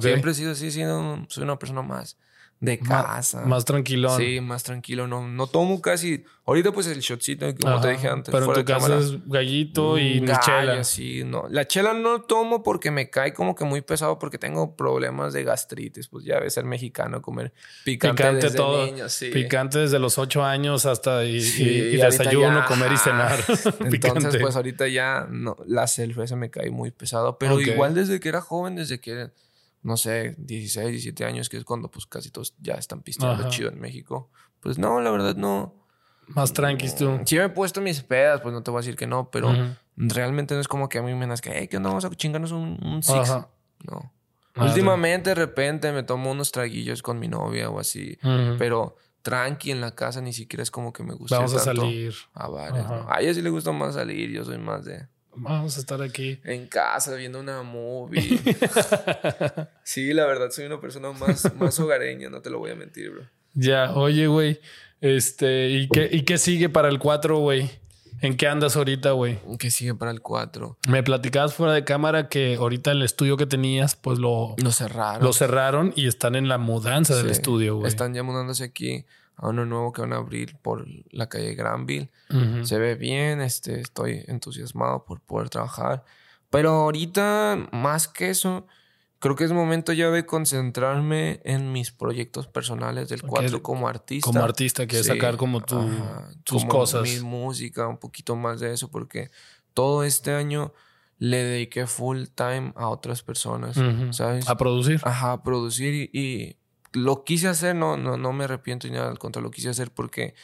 Siempre 0.00 0.30
he 0.30 0.34
sido 0.34 0.52
así, 0.52 0.70
sido, 0.70 1.26
soy 1.28 1.44
una 1.44 1.58
persona 1.58 1.82
más 1.82 2.16
de 2.60 2.78
casa. 2.78 3.42
Más 3.44 3.64
tranquilón. 3.64 4.16
Sí, 4.18 4.40
más 4.40 4.62
tranquilo. 4.62 5.06
No, 5.06 5.28
no 5.28 5.46
tomo 5.46 5.80
casi. 5.82 6.24
Ahorita, 6.46 6.70
pues 6.72 6.86
el 6.86 7.00
shotcito, 7.00 7.44
como 7.60 7.74
Ajá. 7.74 7.82
te 7.82 7.88
dije 7.90 8.08
antes. 8.08 8.32
Pero 8.32 8.46
en 8.46 8.52
tu 8.54 8.64
casa 8.64 8.86
cámara. 8.86 9.00
es 9.00 9.28
gallito 9.28 9.98
y 9.98 10.20
Mm, 10.20 10.24
ni 10.24 10.26
gallo, 10.28 10.40
chela. 10.44 10.84
sí, 10.84 11.22
no. 11.24 11.46
La 11.50 11.66
chela 11.66 11.92
no 11.92 12.22
tomo 12.22 12.62
porque 12.62 12.90
me 12.90 13.10
cae 13.10 13.34
como 13.34 13.54
que 13.54 13.64
muy 13.64 13.82
pesado 13.82 14.18
porque 14.18 14.38
tengo 14.38 14.74
problemas 14.76 15.32
de 15.32 15.42
gastritis. 15.44 16.08
Pues 16.08 16.24
ya 16.24 16.38
ves 16.40 16.54
ser 16.54 16.64
mexicano, 16.64 17.20
comer 17.20 17.52
picante, 17.84 18.22
Picante 18.22 18.46
desde 18.46 18.56
todo. 18.56 18.86
niño, 18.86 19.08
sí. 19.08 19.30
Picante 19.30 19.80
desde 19.80 19.98
los 19.98 20.16
ocho 20.18 20.44
años 20.44 20.86
hasta 20.86 21.24
y, 21.24 21.40
Sí, 21.42 21.62
y- 21.64 21.66
y 21.96 22.00
ahorita 22.00 22.06
desayuno, 22.24 22.60
ya, 22.60 22.64
comer 22.66 22.92
y 22.92 22.96
cenar. 22.96 23.38
Entonces, 23.80 24.36
pues 24.40 24.56
ahorita 24.56 24.86
ya 24.88 25.26
no, 25.28 25.56
la 25.66 25.86
cerveza 25.88 26.36
me 26.36 26.48
cae 26.50 26.70
muy 26.70 26.90
pesado. 26.92 27.38
Pero 27.38 27.60
igual 27.60 27.92
desde 27.94 28.20
que 28.20 28.28
era 28.28 28.40
joven, 28.40 28.76
desde 28.76 29.00
que, 29.00 29.30
no 29.86 29.96
sé, 29.96 30.34
16, 30.38 30.88
17 30.90 31.24
años, 31.24 31.48
que 31.48 31.56
es 31.56 31.64
cuando 31.64 31.88
pues 31.90 32.06
casi 32.06 32.30
todos 32.30 32.54
ya 32.60 32.74
están 32.74 33.02
pisteando 33.02 33.42
Ajá. 33.42 33.48
chido 33.50 33.68
en 33.70 33.78
México. 33.80 34.30
Pues 34.60 34.78
no, 34.78 35.00
la 35.00 35.10
verdad 35.12 35.36
no. 35.36 35.74
Más 36.26 36.52
tranquis 36.52 36.96
tú. 36.96 37.20
Sí 37.24 37.36
me 37.36 37.44
he 37.44 37.48
puesto 37.50 37.80
mis 37.80 38.02
pedas, 38.02 38.40
pues 38.40 38.52
no 38.52 38.62
te 38.64 38.72
voy 38.72 38.78
a 38.78 38.82
decir 38.82 38.96
que 38.96 39.06
no, 39.06 39.30
pero 39.30 39.54
realmente 39.96 40.54
no 40.54 40.60
es 40.60 40.66
como 40.66 40.88
que 40.88 40.98
a 40.98 41.02
mí 41.02 41.14
me 41.14 41.26
nazca, 41.28 41.50
hey, 41.54 41.68
¿qué 41.68 41.76
onda? 41.76 41.90
Vamos 41.90 42.04
a 42.04 42.10
chingarnos 42.10 42.50
un, 42.50 42.78
un 42.84 43.02
six. 43.02 43.30
Ajá. 43.30 43.48
No. 43.88 44.12
Ah, 44.56 44.64
Últimamente, 44.64 45.30
de 45.30 45.34
repente, 45.36 45.92
me 45.92 46.02
tomo 46.02 46.30
unos 46.32 46.50
traguillos 46.50 47.02
con 47.02 47.18
mi 47.20 47.28
novia 47.28 47.70
o 47.70 47.78
así. 47.78 48.18
Ujú. 48.24 48.56
Pero 48.58 48.96
tranqui 49.22 49.70
en 49.70 49.80
la 49.80 49.94
casa 49.94 50.20
ni 50.20 50.32
siquiera 50.32 50.62
es 50.64 50.70
como 50.70 50.92
que 50.92 51.02
me 51.04 51.14
gusta 51.14 51.36
Vamos 51.36 51.54
a 51.54 51.64
tanto 51.64 51.82
salir. 51.82 52.14
a 52.32 52.48
bares. 52.48 52.84
¿no? 52.86 53.06
A 53.08 53.20
ella 53.20 53.34
sí 53.34 53.42
le 53.42 53.50
gusta 53.50 53.70
más 53.72 53.94
salir, 53.94 54.30
yo 54.30 54.44
soy 54.44 54.58
más 54.58 54.84
de 54.84 55.06
Vamos 55.36 55.76
a 55.76 55.80
estar 55.80 56.00
aquí. 56.02 56.38
en 56.44 56.66
casa 56.66 57.14
viendo 57.14 57.40
una 57.40 57.62
movie. 57.62 58.38
sí, 59.82 60.12
la 60.12 60.26
verdad, 60.26 60.50
soy 60.50 60.66
una 60.66 60.80
persona 60.80 61.12
más, 61.12 61.54
más 61.56 61.78
hogareña, 61.78 62.28
no 62.30 62.40
te 62.40 62.50
lo 62.50 62.58
voy 62.58 62.70
a 62.70 62.74
mentir, 62.74 63.10
bro. 63.10 63.22
Ya, 63.54 63.92
oye, 63.94 64.26
güey. 64.26 64.60
Este, 65.00 65.68
¿y 65.70 65.88
qué, 65.88 66.08
¿y 66.10 66.22
qué 66.22 66.38
sigue 66.38 66.68
para 66.68 66.88
el 66.88 66.98
4, 66.98 67.38
güey? 67.38 67.70
¿En 68.22 68.36
qué 68.36 68.48
andas 68.48 68.76
ahorita, 68.76 69.10
güey? 69.12 69.38
Que 69.58 69.70
sigue 69.70 69.94
para 69.94 70.10
el 70.10 70.22
4. 70.22 70.78
Me 70.88 71.02
platicabas 71.02 71.52
fuera 71.54 71.74
de 71.74 71.84
cámara 71.84 72.28
que 72.28 72.54
ahorita 72.56 72.92
el 72.92 73.02
estudio 73.02 73.36
que 73.36 73.44
tenías, 73.46 73.94
pues 73.94 74.18
lo, 74.18 74.54
Lo 74.62 74.72
cerraron. 74.72 75.22
lo 75.22 75.32
cerraron 75.34 75.92
y 75.96 76.06
están 76.06 76.34
en 76.34 76.48
la 76.48 76.56
mudanza 76.56 77.14
del 77.14 77.30
estudio, 77.30 77.76
güey. 77.76 77.88
Están 77.88 78.14
ya 78.14 78.22
mudándose 78.22 78.64
aquí 78.64 79.04
a 79.36 79.48
uno 79.48 79.66
nuevo 79.66 79.92
que 79.92 80.00
van 80.00 80.12
a 80.12 80.16
abrir 80.16 80.56
por 80.56 80.86
la 81.10 81.28
calle 81.28 81.54
Granville. 81.54 82.10
Ujú. 82.30 82.64
Se 82.64 82.78
ve 82.78 82.94
bien, 82.94 83.40
este, 83.40 83.80
estoy 83.80 84.24
entusiasmado 84.26 85.04
por 85.04 85.20
poder 85.20 85.50
trabajar. 85.50 86.04
Pero 86.50 86.70
ahorita, 86.70 87.68
más 87.72 88.08
que 88.08 88.30
eso, 88.30 88.66
creo 89.18 89.36
que 89.36 89.44
es 89.44 89.52
momento 89.52 89.92
ya 89.92 90.10
de 90.10 90.24
concentrarme 90.24 91.40
en 91.44 91.72
mis 91.72 91.90
proyectos 91.92 92.46
personales 92.46 93.08
del 93.08 93.22
4 93.22 93.62
como 93.62 93.88
artista. 93.88 94.26
Como 94.26 94.42
artista, 94.42 94.86
que 94.86 95.02
Sí, 95.02 95.04
sacar 95.04 95.36
como 95.36 95.60
tu, 95.60 95.78
ajá, 95.78 96.30
tus 96.44 96.62
como 96.62 96.72
cosas. 96.72 97.02
Mi 97.02 97.20
música, 97.20 97.86
un 97.88 97.98
poquito 97.98 98.36
más 98.36 98.60
de 98.60 98.72
eso, 98.72 98.90
porque 98.90 99.30
todo 99.74 100.02
este 100.02 100.32
año 100.32 100.72
le 101.18 101.38
dediqué 101.38 101.86
full 101.86 102.24
time 102.34 102.72
a 102.76 102.88
otras 102.88 103.22
personas, 103.22 103.76
Ujú. 103.76 104.12
¿sabes? 104.12 104.48
A 104.48 104.56
producir. 104.56 105.00
Ajá, 105.02 105.42
producir 105.42 106.10
y, 106.12 106.18
y 106.18 106.56
lo 106.96 107.24
quise 107.24 107.48
hacer, 107.48 107.76
no, 107.76 107.96
no, 107.96 108.16
no 108.16 108.32
me 108.32 108.44
arrepiento 108.44 108.88
ni 108.88 108.94
nada, 108.94 109.10
al 109.10 109.18
contrario, 109.18 109.48
lo 109.48 109.50
quise 109.52 109.68
hacer 109.68 109.90
porque 109.92 110.34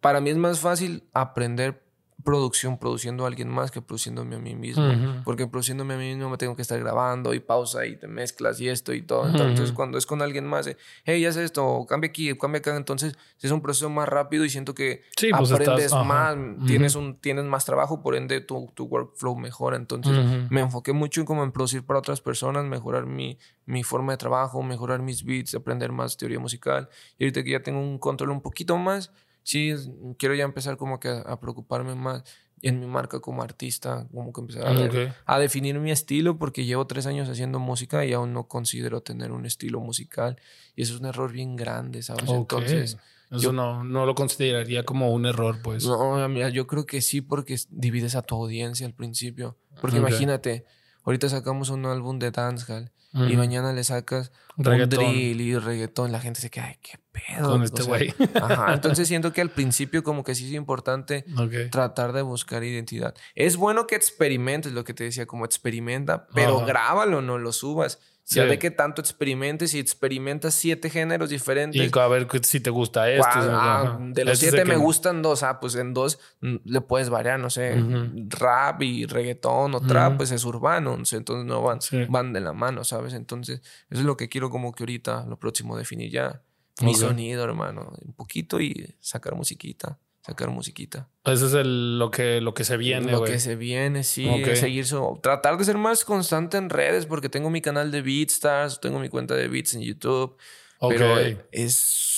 para 0.00 0.20
mí 0.20 0.30
es 0.30 0.36
más 0.36 0.60
fácil 0.60 1.08
aprender 1.12 1.87
producción 2.24 2.78
produciendo 2.78 3.24
a 3.24 3.28
alguien 3.28 3.48
más 3.48 3.70
que 3.70 3.80
produciéndome 3.80 4.36
a 4.36 4.38
mí 4.38 4.54
mismo. 4.54 4.84
Porque 5.24 5.46
produciéndome 5.46 5.94
a 5.94 5.96
mí 5.98 6.08
mismo 6.14 6.28
me 6.28 6.36
tengo 6.36 6.56
que 6.56 6.62
estar 6.62 6.78
grabando 6.78 7.32
y 7.32 7.40
pausa 7.40 7.86
y 7.86 7.96
te 7.96 8.06
mezclas 8.08 8.60
y 8.60 8.68
esto 8.68 8.92
y 8.92 9.02
todo. 9.02 9.28
Entonces, 9.28 9.72
cuando 9.72 9.96
es 9.98 10.04
con 10.04 10.20
alguien 10.20 10.44
más, 10.46 10.66
eh, 10.66 10.76
hey, 11.04 11.20
ya 11.22 11.32
sé 11.32 11.44
esto, 11.44 11.64
o 11.66 11.86
cambia 11.86 12.08
aquí, 12.08 12.30
o 12.30 12.36
cambia 12.38 12.58
acá, 12.58 12.76
entonces 12.76 13.14
es 13.40 13.50
un 13.50 13.62
proceso 13.62 13.88
más 13.88 14.08
rápido 14.08 14.44
y 14.44 14.50
siento 14.50 14.74
que 14.74 15.02
Sí, 15.16 15.30
pues 15.30 15.52
aprendes 15.52 15.84
estás- 15.86 16.04
más, 16.04 16.36
tienes, 16.66 16.96
un, 16.96 17.16
tienes 17.20 17.44
más 17.44 17.64
trabajo, 17.64 18.02
por 18.02 18.14
ende 18.16 18.40
tu, 18.40 18.70
tu 18.74 18.84
workflow 18.84 19.36
mejora. 19.36 19.76
Entonces, 19.76 20.18
me 20.50 20.60
enfoqué 20.60 20.92
mucho 20.92 21.20
en 21.20 21.26
como 21.26 21.44
en 21.44 21.52
producir 21.52 21.84
para 21.86 22.00
otras 22.00 22.20
personas, 22.20 22.64
mejorar 22.64 23.06
mi, 23.06 23.38
mi 23.64 23.84
forma 23.84 24.12
de 24.12 24.18
trabajo, 24.18 24.62
mejorar 24.62 25.00
mis 25.00 25.24
beats, 25.24 25.54
aprender 25.54 25.92
más 25.92 26.16
teoría 26.16 26.40
musical. 26.40 26.88
Y 27.16 27.24
ahorita 27.24 27.44
que 27.44 27.50
ya 27.52 27.62
tengo 27.62 27.80
un 27.80 27.98
control 27.98 28.30
un 28.30 28.40
poquito 28.40 28.76
más, 28.76 29.12
sí, 29.48 29.70
es- 29.70 29.90
quiero 30.18 30.34
ya 30.34 30.44
empezar 30.44 30.76
como 30.76 31.00
que 31.00 31.08
a, 31.08 31.40
preocuparme 31.40 31.94
más 31.94 32.22
en 32.60 32.80
mi 32.80 32.86
marca 32.86 33.20
como 33.20 33.42
artista, 33.42 34.06
como 34.12 34.32
que 34.32 34.40
empezar 34.42 34.66
a, 34.66 34.72
ver- 34.72 34.90
Ok. 35.08 35.14
a 35.26 35.38
definir 35.38 35.78
mi 35.78 35.90
estilo, 35.90 36.36
porque 36.38 36.64
llevo 36.64 36.86
tres 36.86 37.06
años 37.06 37.28
haciendo 37.28 37.58
música 37.58 38.04
y 38.04 38.12
aún 38.12 38.32
no 38.32 38.48
considero 38.48 39.00
tener 39.00 39.30
un 39.32 39.46
estilo 39.46 39.80
musical. 39.80 40.36
Y 40.76 40.82
eso 40.82 40.94
es 40.94 41.00
un 41.00 41.06
error 41.06 41.32
bien 41.32 41.56
grande, 41.56 42.02
¿sabes? 42.02 42.24
Ok. 42.26 42.34
Entonces... 42.34 42.98
Eso 43.30 43.40
yo- 43.42 43.52
no, 43.52 43.84
no 43.84 44.06
lo 44.06 44.14
consideraría 44.14 44.84
como 44.84 45.12
un 45.12 45.24
error, 45.26 45.60
pues. 45.62 45.84
No, 45.86 46.28
mira, 46.28 46.48
yo 46.48 46.66
creo 46.66 46.84
que 46.86 47.00
sí, 47.02 47.20
porque 47.20 47.56
divides 47.70 48.14
a 48.16 48.22
tu 48.22 48.34
audiencia 48.34 48.86
al 48.86 48.94
principio. 48.94 49.56
Porque 49.80 49.98
Ok. 49.98 50.08
imagínate, 50.08 50.64
ahorita 51.08 51.28
sacamos 51.30 51.70
un 51.70 51.86
álbum 51.86 52.18
de 52.18 52.30
dancehall 52.30 52.92
y 53.14 53.18
Ujú. 53.22 53.34
mañana 53.38 53.72
le 53.72 53.82
sacas 53.84 54.30
Reggaetón. 54.58 55.02
un 55.06 55.12
drill 55.14 55.40
y 55.40 55.56
reggaetón. 55.56 56.12
La 56.12 56.20
gente 56.20 56.42
se 56.42 56.50
queda, 56.50 56.66
ay, 56.66 56.76
qué 56.82 56.98
pedo? 57.10 57.48
Con 57.52 57.62
este 57.62 57.82
güey. 57.84 58.14
ajá, 58.34 58.74
entonces 58.74 59.08
siento 59.08 59.32
que 59.32 59.40
al 59.40 59.48
principio 59.50 60.02
como 60.04 60.22
que 60.22 60.34
sí 60.34 60.46
es 60.46 60.52
importante 60.52 61.24
tratar 61.70 62.12
de 62.12 62.20
buscar 62.20 62.62
identidad. 62.64 63.14
Es 63.34 63.56
bueno 63.56 63.86
que 63.86 63.94
experimentes, 63.96 64.72
lo 64.72 64.84
que 64.84 64.92
te 64.92 65.04
decía, 65.04 65.24
como 65.24 65.46
experimenta, 65.46 66.26
pero 66.34 66.64
grábalo, 66.66 67.22
no 67.22 67.38
lo 67.38 67.52
subas. 67.52 67.98
Ya 68.30 68.44
de 68.44 68.58
que 68.58 68.70
tanto 68.70 69.00
experimentes 69.00 69.72
y 69.74 69.78
experimentas 69.78 70.54
siete 70.54 70.90
géneros 70.90 71.30
diferentes. 71.30 71.80
Y 71.80 71.98
a 71.98 72.08
ver 72.08 72.28
si 72.42 72.60
te 72.60 72.70
gusta 72.70 73.10
esto. 73.10 73.26
Ah, 73.32 73.98
de 74.00 74.24
los 74.24 74.38
siete 74.38 74.64
me 74.64 74.76
gustan 74.76 75.22
dos. 75.22 75.42
Ah, 75.42 75.60
pues 75.60 75.74
en 75.76 75.94
dos 75.94 76.18
mm, 76.40 76.56
le 76.64 76.80
puedes 76.80 77.08
variar, 77.08 77.40
no 77.40 77.48
sé, 77.48 77.82
rap 78.28 78.82
y 78.82 79.06
reggaetón 79.06 79.74
o 79.74 79.80
trap, 79.80 80.18
pues 80.18 80.30
es 80.30 80.44
urbano. 80.44 80.94
Entonces 80.94 81.46
no 81.46 81.62
van, 81.62 81.78
van 82.08 82.32
de 82.32 82.40
la 82.40 82.52
mano, 82.52 82.84
¿sabes? 82.84 83.14
Entonces, 83.14 83.60
eso 83.90 84.00
es 84.00 84.06
lo 84.06 84.16
que 84.16 84.28
quiero 84.28 84.50
como 84.50 84.72
que 84.72 84.82
ahorita, 84.82 85.24
lo 85.26 85.38
próximo, 85.38 85.76
definir 85.76 86.10
ya. 86.10 86.42
Mi 86.80 86.94
sonido, 86.94 87.42
hermano. 87.44 87.92
Un 88.04 88.12
poquito 88.12 88.60
y 88.60 88.94
sacar 89.00 89.34
musiquita 89.34 89.98
sacar 90.28 90.50
musiquita. 90.50 91.08
Eso 91.24 91.46
es 91.46 91.66
lo, 91.66 92.10
que, 92.10 92.40
lo 92.40 92.54
que 92.54 92.64
se 92.64 92.76
viene, 92.76 93.10
Lo 93.10 93.24
que 93.24 93.38
se 93.38 93.56
viene, 93.56 94.04
sí. 94.04 94.28
Seguir 94.54 94.86
tratar 95.22 95.56
de 95.56 95.64
ser 95.64 95.78
más 95.78 96.04
constante 96.04 96.56
en 96.56 96.70
redes 96.70 97.06
porque 97.06 97.28
tengo 97.28 97.50
mi 97.50 97.60
canal 97.60 97.90
de 97.90 98.02
Beatstars, 98.02 98.80
tengo 98.80 98.98
mi 98.98 99.08
cuenta 99.08 99.34
de 99.34 99.48
Beats 99.48 99.74
en 99.74 99.82
YouTube. 99.82 100.36
Pero 100.80 101.16
es 101.50 102.17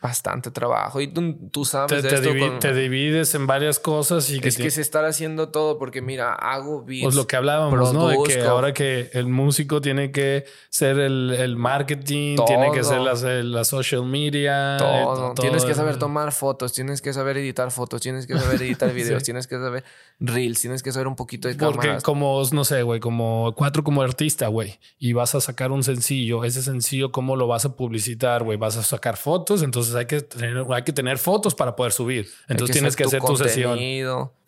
bastante 0.00 0.50
trabajo. 0.50 1.00
Y 1.00 1.08
tú, 1.08 1.64
sabes 1.64 2.02
te, 2.02 2.08
de 2.08 2.16
esto. 2.16 2.58
Te, 2.60 2.72
divides 2.72 3.34
en 3.34 3.46
varias 3.46 3.80
cosas 3.80 4.30
y 4.30 4.38
que... 4.38 4.48
Es 4.48 4.56
que 4.56 4.70
se 4.70 4.80
está 4.80 5.04
haciendo 5.06 5.48
todo 5.48 5.78
porque 5.78 6.02
mira, 6.02 6.34
hago 6.34 6.84
beats. 6.84 7.02
Pues 7.02 7.14
lo 7.14 7.26
que 7.26 7.36
hablábamos, 7.36 7.92
¿no? 7.92 8.08
De 8.08 8.18
que 8.24 8.40
ahora 8.42 8.72
que 8.72 9.10
el 9.12 9.26
músico 9.26 9.80
tiene 9.80 10.12
que 10.12 10.44
ser 10.70 10.98
el, 10.98 11.56
marketing, 11.56 12.36
tiene 12.46 12.70
que 12.72 12.84
ser 12.84 13.00
la, 13.00 13.64
social 13.64 14.04
media. 14.04 14.76
Todo. 14.78 15.34
Tienes 15.34 15.64
que 15.64 15.74
saber 15.74 15.98
tomar 15.98 16.32
fotos, 16.32 16.72
tienes 16.72 17.02
que 17.02 17.12
saber 17.12 17.36
editar 17.38 17.70
fotos, 17.70 18.00
tienes 18.00 18.26
que 18.26 18.38
saber 18.38 18.62
editar 18.62 18.92
videos, 18.94 19.22
tienes 19.24 19.46
que 19.46 19.56
saber 19.56 19.84
reels, 20.20 20.60
tienes 20.60 20.82
que 20.82 20.92
saber 20.92 21.08
un 21.08 21.16
poquito 21.16 21.48
de 21.48 21.54
Porque 21.54 21.98
como, 22.02 22.40
no 22.52 22.64
sé, 22.64 22.82
güey, 22.82 23.00
como 23.00 23.52
cuatro 23.56 23.82
como 23.82 24.02
artista, 24.02 24.48
güey, 24.48 24.78
y 24.98 25.12
vas 25.12 25.34
a 25.34 25.40
sacar 25.40 25.72
un 25.72 25.82
sencillo, 25.82 26.44
ese 26.44 26.62
sencillo, 26.62 27.10
¿cómo 27.10 27.36
lo 27.36 27.46
vas 27.46 27.64
a 27.64 27.76
publicitar, 27.76 28.44
güey? 28.44 28.56
Vas 28.58 28.76
a 28.76 28.82
sacar 28.82 29.16
fotos, 29.16 29.62
entonces 29.62 29.87
hay 29.94 30.06
que 30.06 30.20
tener, 30.20 30.64
hay 30.70 30.82
que 30.82 30.92
tener 30.92 31.18
fotos 31.18 31.54
para 31.54 31.76
poder 31.76 31.92
subir. 31.92 32.28
Entonces 32.48 32.74
tienes 32.74 32.96
que 32.96 33.04
hacer 33.04 33.22
tu 33.22 33.36
sesión. 33.36 33.78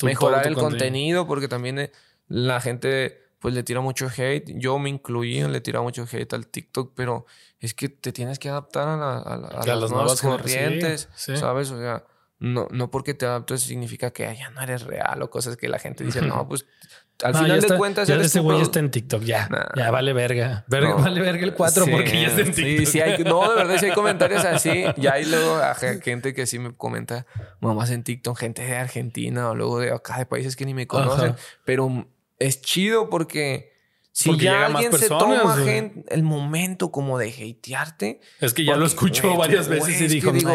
mejorar 0.02 0.46
el 0.46 0.54
contenido. 0.54 1.26
porque 1.26 1.48
también 1.48 1.78
eh, 1.78 1.92
la 2.28 2.60
gente 2.60 3.20
pues 3.40 3.54
le 3.54 3.62
tira 3.62 3.80
mucho 3.80 4.08
hate. 4.14 4.52
Yo 4.54 4.78
me 4.78 4.90
incluí, 4.90 5.42
le 5.42 5.60
tira 5.60 5.80
mucho 5.80 6.06
hate 6.10 6.32
al 6.34 6.46
TikTok, 6.46 6.92
pero 6.94 7.26
es 7.58 7.74
que 7.74 7.88
te 7.88 8.12
tienes 8.12 8.38
que 8.38 8.48
adaptar 8.48 8.88
a, 8.88 9.66
las, 9.66 9.90
nuevas 9.90 10.20
corrientes, 10.20 11.08
¿sabes? 11.14 11.70
O 11.70 11.78
sea, 11.78 12.04
no, 12.38 12.68
no 12.70 12.90
porque 12.90 13.14
te 13.14 13.26
adaptes 13.26 13.60
significa 13.62 14.12
que 14.12 14.22
ya 14.34 14.50
no 14.50 14.62
eres 14.62 14.82
real 14.82 15.22
o 15.22 15.30
cosas 15.30 15.56
que 15.56 15.68
la 15.68 15.78
gente 15.78 16.04
dice, 16.04 16.22
no, 16.22 16.48
pues 16.48 16.66
al 17.22 17.34
final 17.34 17.60
de 17.60 17.76
cuentas, 17.76 18.08
ya 18.08 18.16
ese 18.16 18.40
güey 18.40 18.60
está 18.60 18.78
en 18.78 18.90
TikTok, 18.90 19.22
ya. 19.22 19.48
Ya 19.76 19.90
vale 19.90 20.12
verga. 20.12 20.64
Vale 20.68 21.20
verga 21.20 21.44
el 21.44 21.54
4 21.54 21.86
porque 21.90 22.22
ya 22.22 22.28
está 22.28 22.40
en 22.40 22.52
TikTok. 22.52 22.78
Sí, 22.78 22.86
sí 22.86 23.00
hay, 23.00 23.22
no, 23.24 23.48
de 23.48 23.56
verdad, 23.56 23.76
si 23.78 23.86
hay 23.86 23.92
comentarios 23.92 24.44
así. 24.44 24.84
Ya 24.96 25.14
hay 25.14 25.24
luego 25.24 25.56
a 25.56 25.74
gente 25.74 26.34
que 26.34 26.46
sí 26.46 26.58
me 26.58 26.74
comenta, 26.74 27.26
mamás 27.60 27.90
en 27.90 28.02
TikTok, 28.02 28.38
gente 28.38 28.62
de 28.62 28.76
Argentina 28.76 29.50
o 29.50 29.54
luego 29.54 29.80
de 29.80 29.92
acá 29.92 30.18
de 30.18 30.26
países 30.26 30.56
que 30.56 30.64
ni 30.64 30.74
me 30.74 30.86
conocen. 30.86 31.34
Pero 31.64 32.06
es 32.38 32.60
chido 32.62 33.10
porque 33.10 33.72
si 34.20 34.36
ya 34.36 34.66
alguien 34.66 34.92
se 34.92 35.08
toma 35.08 35.56
el 36.08 36.22
momento 36.22 36.90
como 36.90 37.18
de 37.18 37.30
hatearte. 37.30 38.20
Es 38.38 38.52
que 38.52 38.66
ya 38.66 38.76
lo 38.76 38.84
escuchó 38.84 39.34
varias 39.34 39.66
veces 39.68 39.98
y 39.98 40.08
dijo, 40.08 40.30
digo, 40.30 40.52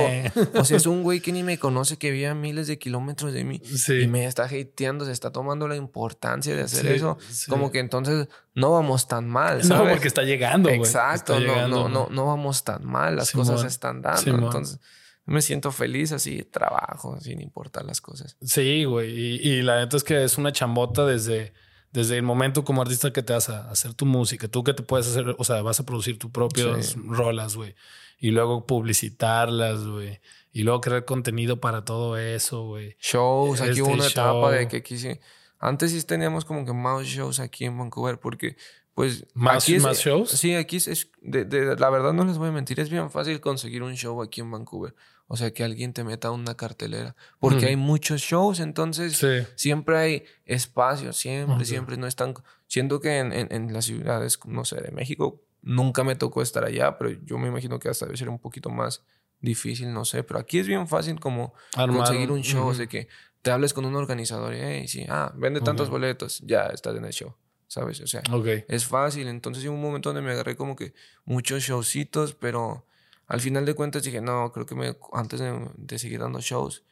o 0.54 0.64
sea, 0.64 0.78
es 0.78 0.86
un 0.86 1.02
güey 1.02 1.20
que 1.20 1.32
ni 1.32 1.42
me 1.42 1.58
conoce, 1.58 1.98
que 1.98 2.12
vive 2.12 2.28
a 2.28 2.36
miles 2.36 2.68
de 2.68 2.78
kilómetros 2.78 3.34
de 3.34 3.44
mí 3.44 3.60
y 3.88 4.06
me 4.06 4.28
está 4.28 4.44
hateando, 4.44 5.06
se 5.06 5.12
está 5.12 5.32
tomando 5.32 5.68
la 5.68 5.76
importancia 5.76 6.56
de 6.56 6.62
hacer 6.62 6.86
eso. 6.86 7.18
Como 7.50 7.72
que 7.72 7.80
entonces 7.80 8.28
no 8.54 8.72
vamos 8.72 9.08
tan 9.08 9.28
mal, 9.28 9.64
¿sabes? 9.64 9.84
No, 9.84 9.90
porque 9.90 10.08
está 10.08 10.22
llegando. 10.22 10.70
Exacto, 10.70 11.40
no, 11.40 11.68
no, 11.68 11.90
no, 11.90 12.08
no 12.12 12.26
vamos 12.28 12.64
tan 12.64 12.86
mal, 12.86 13.16
las 13.16 13.32
cosas 13.32 13.62
se 13.62 13.68
están 13.68 14.04
dando. 14.04 14.30
entonces 14.30 14.80
me 15.26 15.42
siento 15.42 15.72
feliz 15.72 16.12
así, 16.12 16.44
trabajo, 16.44 17.20
sin 17.20 17.42
importar 17.42 17.84
las 17.84 18.00
cosas. 18.00 18.38
Sí, 18.44 18.84
güey. 18.84 19.10
Y, 19.12 19.36
y 19.42 19.62
la 19.64 19.80
neta 19.80 19.98
es 19.98 20.04
que 20.04 20.24
es 20.24 20.38
una 20.38 20.52
chambota 20.52 21.04
desde 21.04 21.52
desde 21.96 22.18
el 22.18 22.24
momento 22.24 22.66
como 22.66 22.82
artista 22.82 23.14
que 23.14 23.24
te 23.24 23.32
vas 23.32 23.48
a 23.48 23.72
hacer 23.72 23.94
tu 23.94 24.06
música, 24.06 24.50
tú 24.50 24.66
que 24.66 24.74
te 24.74 24.84
puedes 24.84 25.08
hacer, 25.08 25.34
o 25.38 25.44
sea, 25.46 25.62
vas 25.62 25.80
a 25.80 25.86
producir 25.86 26.20
tus 26.20 26.30
propias 26.30 26.96
rolas, 26.98 27.56
güey. 27.56 27.74
Y 28.20 28.32
luego 28.32 28.68
publicitarlas, 28.68 29.86
güey. 29.86 30.20
Y 30.52 30.64
luego 30.64 30.82
crear 30.82 31.06
contenido 31.06 31.62
para 31.62 31.86
todo 31.86 32.18
eso, 32.18 32.66
güey. 32.66 32.98
Shows, 33.00 33.62
aquí 33.62 33.82
hubo 33.82 33.94
una 33.94 34.08
etapa 34.08 34.52
de 34.52 34.68
que 34.68 34.84
quise. 34.84 35.22
Antes 35.58 35.92
sí 35.92 36.04
teníamos 36.04 36.44
como 36.44 36.66
que 36.66 36.74
más 36.74 37.06
shows 37.06 37.40
aquí 37.40 37.64
en 37.64 37.78
Vancouver 37.78 38.20
porque, 38.20 38.58
pues. 38.94 39.26
¿Más, 39.34 39.70
¿más 39.80 40.00
shows? 40.00 40.32
Sí, 40.32 40.54
aquí 40.54 40.76
es. 40.76 41.10
de, 41.22 41.46
de, 41.46 41.78
la 41.78 41.90
verdad, 41.90 42.12
no 42.12 42.26
les 42.26 42.38
voy 42.38 42.50
a 42.50 42.52
mentir, 42.52 42.78
es 42.82 42.90
bien 42.90 43.10
fácil 43.10 43.40
conseguir 43.40 43.84
un 43.84 43.96
show 43.96 44.22
aquí 44.22 44.42
en 44.42 44.52
Vancouver. 44.52 44.94
O 45.28 45.38
sea, 45.38 45.52
que 45.52 45.64
alguien 45.64 45.94
te 45.94 46.04
meta 46.04 46.30
una 46.32 46.56
cartelera. 46.56 47.16
Porque 47.40 47.66
hay 47.66 47.76
muchos 47.76 48.22
shows, 48.22 48.60
entonces 48.60 49.26
siempre 49.56 49.98
hay 49.98 50.24
espacio, 50.46 51.14
siempre, 51.14 51.66
siempre. 51.66 51.98
No 51.98 52.06
están. 52.06 52.36
Siento 52.68 53.00
que 53.00 53.20
en, 53.20 53.32
en, 53.34 53.74
las 53.74 53.86
ciudades, 53.86 54.40
no 54.46 54.66
sé, 54.66 54.82
de 54.82 54.92
México, 54.92 55.42
nunca 55.62 56.04
me 56.04 56.16
tocó 56.16 56.42
estar 56.42 56.64
allá, 56.64 56.98
pero 56.98 57.12
yo 57.24 57.38
me 57.38 57.48
imagino 57.48 57.80
que 57.80 57.90
hasta 57.90 58.06
debe 58.06 58.18
ser 58.18 58.30
un 58.30 58.40
poquito 58.40 58.70
más 58.70 59.04
difícil, 59.40 59.92
no 59.92 60.06
sé. 60.06 60.24
Pero 60.24 60.40
aquí 60.40 60.60
es 60.60 60.68
bien 60.68 60.88
fácil 60.88 61.20
como 61.20 61.54
conseguir 61.74 62.32
un 62.32 62.42
show, 62.42 62.68
o 62.68 62.74
sea, 62.74 62.88
que 62.88 63.08
te 63.42 63.52
hables 63.52 63.74
con 63.74 63.86
un 63.86 63.96
organizador 63.96 64.54
y, 64.54 64.60
hey, 64.60 64.88
sí, 64.88 65.06
ah, 65.10 65.34
vende 65.36 65.62
tantos 65.62 65.90
boletos, 65.90 66.42
ya 66.46 66.68
estás 66.68 66.96
en 66.96 67.06
el 67.06 67.14
show. 67.14 67.34
¿Sabes? 67.68 68.00
O 68.00 68.08
sea, 68.08 68.22
es 68.68 68.86
fácil. 68.86 69.28
Entonces, 69.28 69.66
hubo 69.66 69.74
un 69.74 69.82
momento 69.82 70.10
donde 70.10 70.22
me 70.22 70.32
agarré 70.32 70.56
como 70.56 70.76
que 70.76 70.94
muchos 71.26 71.64
showcitos, 71.64 72.36
pero 72.36 72.86
al 73.28 73.42
final 73.42 73.66
de 73.66 73.74
cuentas 73.74 74.04
dije, 74.04 74.22
no, 74.22 74.52
creo 74.52 74.66
que 74.66 74.76
me, 74.76 74.98
antes 75.14 75.40
de, 75.40 76.00
seguir 76.00 76.20
dando 76.20 76.42
shows, 76.42 76.84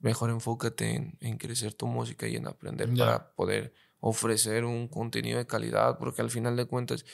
mejor 0.00 0.30
enfócate 0.30 1.14
en, 1.20 1.38
crecer 1.38 1.74
tu 1.74 1.86
música 1.86 2.26
y 2.26 2.36
en 2.36 2.46
aprender 2.46 2.92
para 2.94 3.30
poder 3.32 3.72
ofrecer 4.00 4.64
un 4.64 4.88
contenido 4.88 5.38
de 5.38 5.46
calidad, 5.46 5.98
porque 5.98 6.22
al 6.22 6.30
final 6.30 6.54
de 6.54 6.66
cuentas 6.66 7.04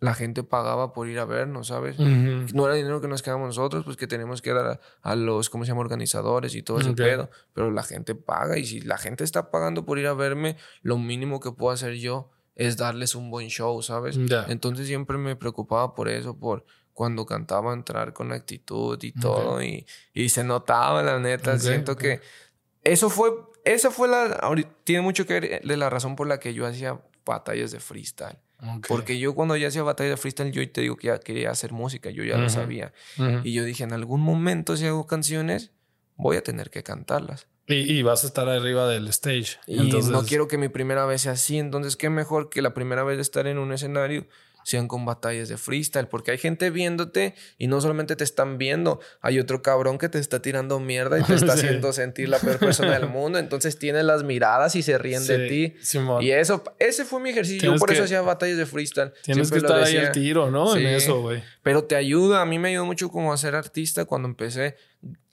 la 0.00 0.14
gente 0.14 0.42
pagaba 0.42 0.92
por 0.92 1.08
ir 1.08 1.18
a 1.18 1.24
vernos, 1.24 1.68
¿sabes? 1.68 1.98
No 1.98 2.66
era 2.66 2.74
dinero 2.74 3.00
que 3.00 3.08
nos 3.08 3.22
quedamos 3.22 3.46
nosotros, 3.46 3.84
pues 3.84 3.96
que 3.96 4.06
tenemos 4.06 4.42
que 4.42 4.52
dar 4.52 4.80
a, 5.02 5.16
los, 5.16 5.48
¿cómo 5.48 5.64
se 5.64 5.68
llama?, 5.68 5.80
organizadores 5.80 6.54
y 6.54 6.62
todo 6.62 6.80
ese 6.80 6.92
pedo, 6.92 7.30
pero 7.54 7.70
la 7.70 7.82
gente 7.82 8.14
paga 8.14 8.58
y 8.58 8.66
si 8.66 8.80
la 8.80 8.98
gente 8.98 9.24
está 9.24 9.50
pagando 9.50 9.86
por 9.86 9.98
ir 9.98 10.06
a 10.06 10.14
verme, 10.14 10.56
lo 10.82 10.98
mínimo 10.98 11.40
que 11.40 11.52
puedo 11.52 11.72
hacer 11.72 11.94
yo 11.94 12.30
es 12.54 12.76
darles 12.76 13.14
un 13.14 13.30
buen 13.30 13.48
show, 13.48 13.80
¿sabes? 13.82 14.18
Entonces 14.48 14.86
siempre 14.86 15.16
me 15.18 15.36
preocupaba 15.36 15.94
por 15.94 16.08
eso, 16.08 16.38
por 16.38 16.66
cuando 16.92 17.26
cantaba 17.26 17.72
entrar 17.72 18.12
con 18.12 18.32
actitud 18.32 19.02
y 19.02 19.12
todo 19.12 19.62
y, 19.62 19.86
y, 20.12 20.28
se 20.28 20.44
notaba 20.44 21.02
la 21.02 21.18
neta 21.18 21.58
siento 21.58 21.96
que 21.96 22.20
eso 22.84 23.08
fue 23.10 23.30
esa 23.64 23.90
fue 23.90 24.08
la 24.08 24.40
tiene 24.84 25.02
mucho 25.02 25.26
que 25.26 25.40
ver 25.40 25.62
de 25.62 25.76
la 25.76 25.88
razón 25.90 26.16
por 26.16 26.26
la 26.26 26.38
que 26.38 26.54
yo 26.54 26.66
hacía 26.66 27.00
batallas 27.24 27.70
de 27.70 27.78
freestyle. 27.80 28.38
Porque 28.86 29.18
yo 29.18 29.34
cuando 29.34 29.56
ya 29.56 29.68
hacía 29.68 29.82
batallas 29.82 30.12
de 30.12 30.16
freestyle 30.16 30.52
yo 30.52 30.68
te 30.70 30.82
digo 30.82 30.96
que 30.96 31.08
ya 31.08 31.18
quería 31.18 31.50
hacer 31.50 31.72
música 31.72 32.10
yo 32.10 32.24
ya 32.24 32.36
lo 32.36 32.48
sabía. 32.48 32.92
y 33.44 33.52
yo 33.52 33.64
dije 33.64 33.84
en 33.84 33.92
algún 33.92 34.20
momento 34.20 34.76
si 34.76 34.86
hago 34.86 35.06
canciones 35.06 35.72
voy 36.16 36.36
a 36.36 36.42
tener 36.42 36.70
que 36.70 36.82
cantarlas. 36.82 37.46
Y, 37.68 38.02
vas 38.02 38.24
a 38.24 38.26
estar 38.26 38.48
arriba 38.48 38.88
del 38.88 39.08
stage. 39.08 39.58
Y 39.66 39.78
entonces... 39.78 40.10
no 40.10 40.24
quiero 40.24 40.48
que 40.48 40.58
mi 40.58 40.68
primera 40.68 41.06
vez 41.06 41.22
sea 41.22 41.32
así. 41.32 41.58
Entonces, 41.58 41.96
qué 41.96 42.10
mejor 42.10 42.50
que 42.50 42.60
la 42.60 42.74
primera 42.74 43.02
vez 43.04 43.16
de 43.16 43.22
estar 43.22 43.46
en 43.46 43.58
un 43.58 43.72
escenario 43.72 44.26
sean 44.64 44.88
con 44.88 45.04
batallas 45.04 45.48
de 45.48 45.56
freestyle, 45.56 46.08
porque 46.08 46.30
hay 46.32 46.38
gente 46.38 46.70
viéndote 46.70 47.34
y 47.58 47.66
no 47.66 47.80
solamente 47.80 48.16
te 48.16 48.24
están 48.24 48.58
viendo, 48.58 49.00
hay 49.20 49.38
otro 49.38 49.62
cabrón 49.62 49.98
que 49.98 50.08
te 50.08 50.18
está 50.18 50.42
tirando 50.42 50.80
mierda 50.80 51.18
y 51.18 51.22
te 51.22 51.34
está 51.34 51.54
haciendo 51.54 51.92
sentir 51.92 52.28
la 52.28 52.38
peor 52.38 52.58
persona 52.58 52.98
del 52.98 53.08
mundo, 53.08 53.38
entonces 53.38 53.78
tiene 53.78 54.02
las 54.02 54.22
miradas 54.22 54.76
y 54.76 54.82
se 54.82 54.98
ríen 54.98 55.26
de 55.26 55.48
ti. 55.48 55.74
Y 56.20 56.30
eso, 56.30 56.62
ese 56.78 57.04
fue 57.04 57.20
mi 57.20 57.30
ejercicio, 57.30 57.72
yo 57.72 57.78
por 57.78 57.92
eso 57.92 58.04
hacía 58.04 58.22
batallas 58.22 58.56
de 58.56 58.66
freestyle. 58.66 59.12
Tienes 59.22 59.50
que 59.50 59.58
estar 59.58 59.82
ahí 59.82 59.96
al 59.96 60.12
tiro, 60.12 60.50
¿no? 60.50 60.76
En 60.76 60.86
eso, 60.86 61.20
güey. 61.20 61.42
Pero 61.62 61.84
te 61.84 61.96
ayuda, 61.96 62.42
a 62.42 62.46
mí 62.46 62.58
me 62.58 62.70
ayudó 62.70 62.86
mucho 62.86 63.08
como 63.08 63.32
a 63.32 63.36
ser 63.36 63.54
artista 63.54 64.04
cuando 64.04 64.28
empecé 64.28 64.76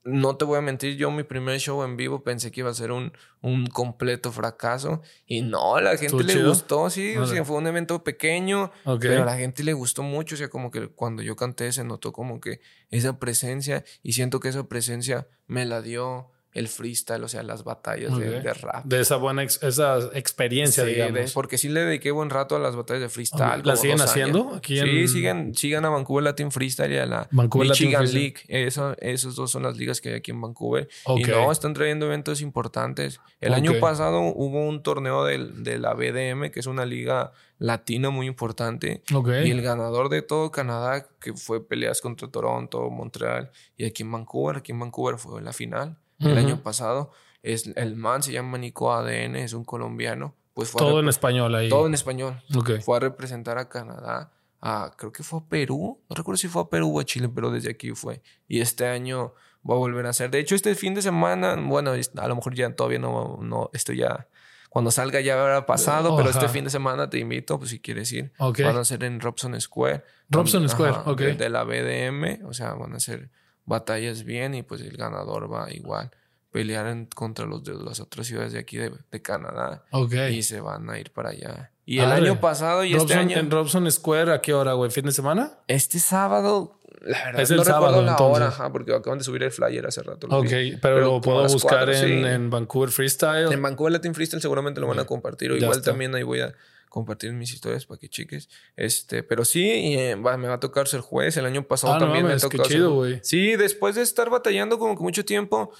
no 0.09 0.35
te 0.35 0.45
voy 0.45 0.57
a 0.57 0.61
mentir, 0.61 0.97
yo 0.97 1.11
mi 1.11 1.23
primer 1.23 1.59
show 1.59 1.83
en 1.83 1.97
vivo 1.97 2.23
pensé 2.23 2.51
que 2.51 2.61
iba 2.61 2.69
a 2.69 2.73
ser 2.73 2.91
un, 2.91 3.13
un 3.41 3.67
completo 3.67 4.31
fracaso 4.31 5.01
y 5.25 5.41
no, 5.41 5.79
la 5.79 5.97
gente 5.97 6.23
le 6.23 6.43
gustó, 6.43 6.89
sí, 6.89 7.15
o 7.17 7.25
sea, 7.25 7.43
fue 7.45 7.57
un 7.57 7.67
evento 7.67 8.03
pequeño, 8.03 8.71
pero 8.99 9.23
a 9.23 9.25
la 9.25 9.37
gente 9.37 9.63
le 9.63 9.73
gustó 9.73 10.03
mucho, 10.03 10.35
o 10.35 10.37
sea, 10.37 10.49
como 10.49 10.71
que 10.71 10.87
cuando 10.89 11.21
yo 11.21 11.35
canté 11.35 11.71
se 11.71 11.83
notó 11.83 12.11
como 12.11 12.41
que 12.41 12.59
esa 12.89 13.19
presencia 13.19 13.83
y 14.03 14.13
siento 14.13 14.39
que 14.39 14.49
esa 14.49 14.67
presencia 14.67 15.27
me 15.47 15.65
la 15.65 15.81
dio 15.81 16.31
el 16.53 16.67
freestyle, 16.67 17.23
o 17.23 17.27
sea, 17.27 17.43
las 17.43 17.63
batallas 17.63 18.17
de, 18.17 18.41
de 18.41 18.53
rap. 18.53 18.83
De 18.85 18.99
esa 19.01 19.17
buena 19.17 19.43
ex- 19.43 19.61
esa 19.61 19.99
experiencia, 20.13 20.83
Sí, 20.83 20.91
digamos. 20.91 21.13
de- 21.13 21.31
porque 21.33 21.57
sí 21.59 21.69
le 21.69 21.81
dediqué 21.81 22.09
buen 22.11 22.29
rato 22.31 22.55
a 22.55 22.59
las 22.59 22.75
batallas 22.75 23.03
de 23.03 23.09
freestyle. 23.09 23.59
Ok. 23.59 23.65
¿Las 23.65 23.79
como 23.79 23.81
siguen 23.81 24.01
haciendo 24.01 24.55
aquí 24.55 24.79
sí, 25.07 25.27
en- 25.27 25.53
sigan 25.53 25.85
a 25.85 25.89
Vancouver 25.89 26.23
Latin 26.23 26.51
Freestyle 26.51 26.91
y 26.93 26.97
a 26.97 27.05
la 27.05 27.27
Vancouver 27.31 27.69
Michigan. 27.69 28.11
League. 28.11 28.35
Eso, 28.47 28.95
esos 28.99 29.35
dos 29.35 29.51
son 29.51 29.63
las 29.63 29.77
ligas 29.77 30.01
que 30.01 30.09
hay 30.09 30.15
aquí 30.15 30.31
en 30.31 30.41
Vancouver. 30.41 30.89
Ok. 31.05 31.19
Y 31.19 31.23
no, 31.25 31.51
están 31.51 31.73
trayendo 31.73 32.07
eventos 32.07 32.41
importantes. 32.41 33.19
El 33.41 33.53
año 33.53 33.79
pasado 33.79 34.19
hubo 34.21 34.67
un 34.67 34.81
torneo 34.81 35.23
del- 35.25 35.63
de 35.63 35.77
la 35.77 35.93
BDM, 35.93 36.49
que 36.51 36.59
es 36.59 36.65
una 36.65 36.85
liga 36.85 37.31
latina 37.59 38.09
muy 38.09 38.25
importante. 38.25 39.03
Y 39.09 39.51
el 39.51 39.61
ganador 39.61 40.09
de 40.09 40.21
todo 40.23 40.49
Canadá, 40.49 41.07
que 41.21 41.33
fue 41.33 41.65
peleas 41.67 42.01
contra 42.01 42.27
Toronto, 42.29 42.89
Montreal 42.89 43.51
y 43.77 43.85
aquí 43.85 44.01
en 44.03 44.11
Vancouver, 44.11 44.57
aquí 44.57 44.71
en 44.71 44.79
Vancouver 44.79 45.17
fue 45.17 45.41
la 45.41 45.53
final 45.53 45.97
el 46.19 46.37
año 46.37 46.61
pasado. 46.61 47.11
Es, 47.41 47.67
el 47.75 47.95
man 47.95 48.21
se 48.21 48.33
llama 48.33 48.57
Nico 48.57 48.93
ADN, 48.93 49.37
es 49.37 49.53
un 49.53 49.63
colombiano. 49.63 50.35
Pues 50.53 50.69
fue 50.69 50.79
Todo 50.79 50.99
en 50.99 51.07
español 51.07 51.55
ahí. 51.55 51.69
todo 51.69 51.87
en 51.87 51.93
español. 51.93 52.41
Ok. 52.55 52.81
Fue 52.81 52.97
a 52.97 52.99
representar 52.99 53.57
a 53.57 53.69
Canadá, 53.69 54.33
a, 54.59 54.91
creo 54.97 55.11
que 55.11 55.23
fue 55.23 55.39
a 55.39 55.43
Perú. 55.45 56.01
No 56.09 56.15
recuerdo 56.15 56.37
si 56.37 56.49
fue 56.49 56.61
a 56.61 56.65
Perú 56.65 56.97
o 56.97 56.99
a 56.99 57.05
Chile, 57.05 57.29
pero 57.33 57.49
desde 57.49 57.69
aquí 57.69 57.91
fue. 57.91 58.21
Y 58.47 58.59
este 58.59 58.87
año 58.87 59.33
va 59.67 59.75
a 59.75 59.77
volver 59.77 60.05
a 60.05 60.09
hacer. 60.09 60.29
De 60.31 60.39
hecho, 60.39 60.55
este 60.55 60.75
fin 60.75 60.93
de 60.95 61.01
semana, 61.01 61.55
bueno, 61.55 61.91
a 61.91 62.27
lo 62.27 62.35
mejor 62.35 62.55
ya 62.55 62.73
todavía 62.75 62.99
no, 62.99 63.39
no 63.41 63.69
esto 63.73 63.93
ya, 63.93 64.27
cuando 64.69 64.91
salga 64.91 65.21
ya 65.21 65.39
habrá 65.41 65.65
pasado, 65.65 66.15
pero 66.15 66.29
este 66.29 66.47
fin 66.47 66.65
de 66.65 66.69
semana 66.69 67.09
te 67.09 67.19
invito, 67.19 67.57
pues 67.57 67.71
si 67.71 67.79
quieres 67.79 68.11
ir. 68.11 68.33
Van 68.37 68.77
a 68.77 68.83
ser 68.85 69.03
en 69.03 69.19
Robson 69.19 69.59
Square. 69.59 70.03
Robson 70.29 70.65
Ajá, 70.65 70.73
Square, 70.73 70.97
ok. 71.05 71.19
De, 71.19 71.33
de 71.35 71.49
la 71.49 71.63
BDM, 71.63 72.45
o 72.45 72.53
sea, 72.53 72.73
van 72.73 72.93
a 72.93 72.99
ser 72.99 73.31
batallas 73.69 74.23
bien 74.23 74.53
y 74.55 74.63
pues 74.63 74.81
el 74.81 74.97
ganador 74.97 75.51
va 75.51 75.71
igual 75.71 76.11
pelear 76.51 76.87
en- 76.87 77.05
contra 77.05 77.45
los 77.45 77.63
de 77.63 77.75
las 77.75 77.99
otras 77.99 78.25
ciudades 78.27 78.51
de 78.53 78.59
aquí 78.59 78.77
de, 78.77 78.91
de 79.11 79.21
Canadá 79.21 79.83
Ok. 79.91 80.13
y 80.31 80.41
se 80.43 80.59
van 80.59 80.89
a 80.89 80.99
ir 80.99 81.11
para 81.11 81.29
allá. 81.29 81.71
Y 81.85 81.99
el 81.99 82.11
año 82.11 82.39
pasado 82.39 82.83
y 82.83 82.93
este 82.95 83.13
año, 83.15 83.37
¿En 83.37 83.49
Robson 83.49 83.89
Square 83.91 84.33
a 84.33 84.41
qué 84.41 84.53
hora, 84.53 84.73
güey? 84.73 84.91
¿Fin 84.91 85.05
de 85.05 85.11
semana? 85.11 85.53
este 85.67 85.97
sábado, 85.99 86.79
la 87.01 87.25
verdad 87.25 87.41
Es 87.41 87.51
el 87.51 87.57
no 87.57 87.63
sábado, 87.63 88.01
la 88.03 88.11
entonces. 88.11 88.35
hora, 88.37 88.47
ajá, 88.47 88.71
porque 88.71 88.93
acaban 88.93 89.19
de 89.19 89.23
subir 89.25 89.41
el 89.43 89.51
flyer 89.51 89.85
hace 89.87 90.01
rato. 90.03 90.27
lo 90.27 90.37
Ok, 90.39 90.49
vi. 90.49 90.77
pero, 90.81 90.99
lo 90.99 91.21
puedo 91.21 91.41
buscar 91.47 91.85
cuatro, 91.85 91.93
en, 91.93 92.07
sí. 92.23 92.27
en 92.27 92.49
Vancouver 92.49 92.89
Freestyle. 92.89 93.51
En 93.51 93.61
Vancouver 93.61 93.93
Latin 93.93 94.13
Freestyle 94.13 94.41
seguramente 94.41 94.81
lo 94.81 94.87
van 94.87 94.99
a 94.99 95.05
compartir. 95.05 95.51
O 95.51 95.55
ya 95.55 95.61
igual 95.65 95.77
está. 95.79 95.91
también 95.91 96.13
ahí 96.15 96.23
voy 96.23 96.41
a 96.41 96.53
compartir 96.89 97.31
mis 97.33 97.53
historias 97.53 97.85
para 97.85 97.99
que 97.99 98.09
cheques. 98.09 98.49
Este, 98.75 99.23
pero 99.23 99.45
sí, 99.45 99.63
y, 99.63 99.93
eh, 99.97 100.15
va- 100.15 100.35
me 100.37 100.47
va 100.47 100.55
a 100.55 100.59
tocar 100.59 100.87
ser 100.87 100.99
juez. 101.01 101.37
El 101.37 101.45
año 101.45 101.63
pasado 101.63 101.93
Ah, 101.93 101.99
no 101.99 102.05
también 102.05 102.25
mames, 102.25 102.43
me 102.43 102.49
qué 102.49 102.57
tocó. 102.57 102.69
chido, 102.69 102.93
güey. 102.95 103.19
Sí, 103.23 103.55
después 103.55 103.95
de 103.95 104.01
estar 104.01 104.29
batallando 104.29 104.77
como 104.79 104.97
que 104.97 105.03
mucho 105.03 105.23
tiempo. 105.23 105.71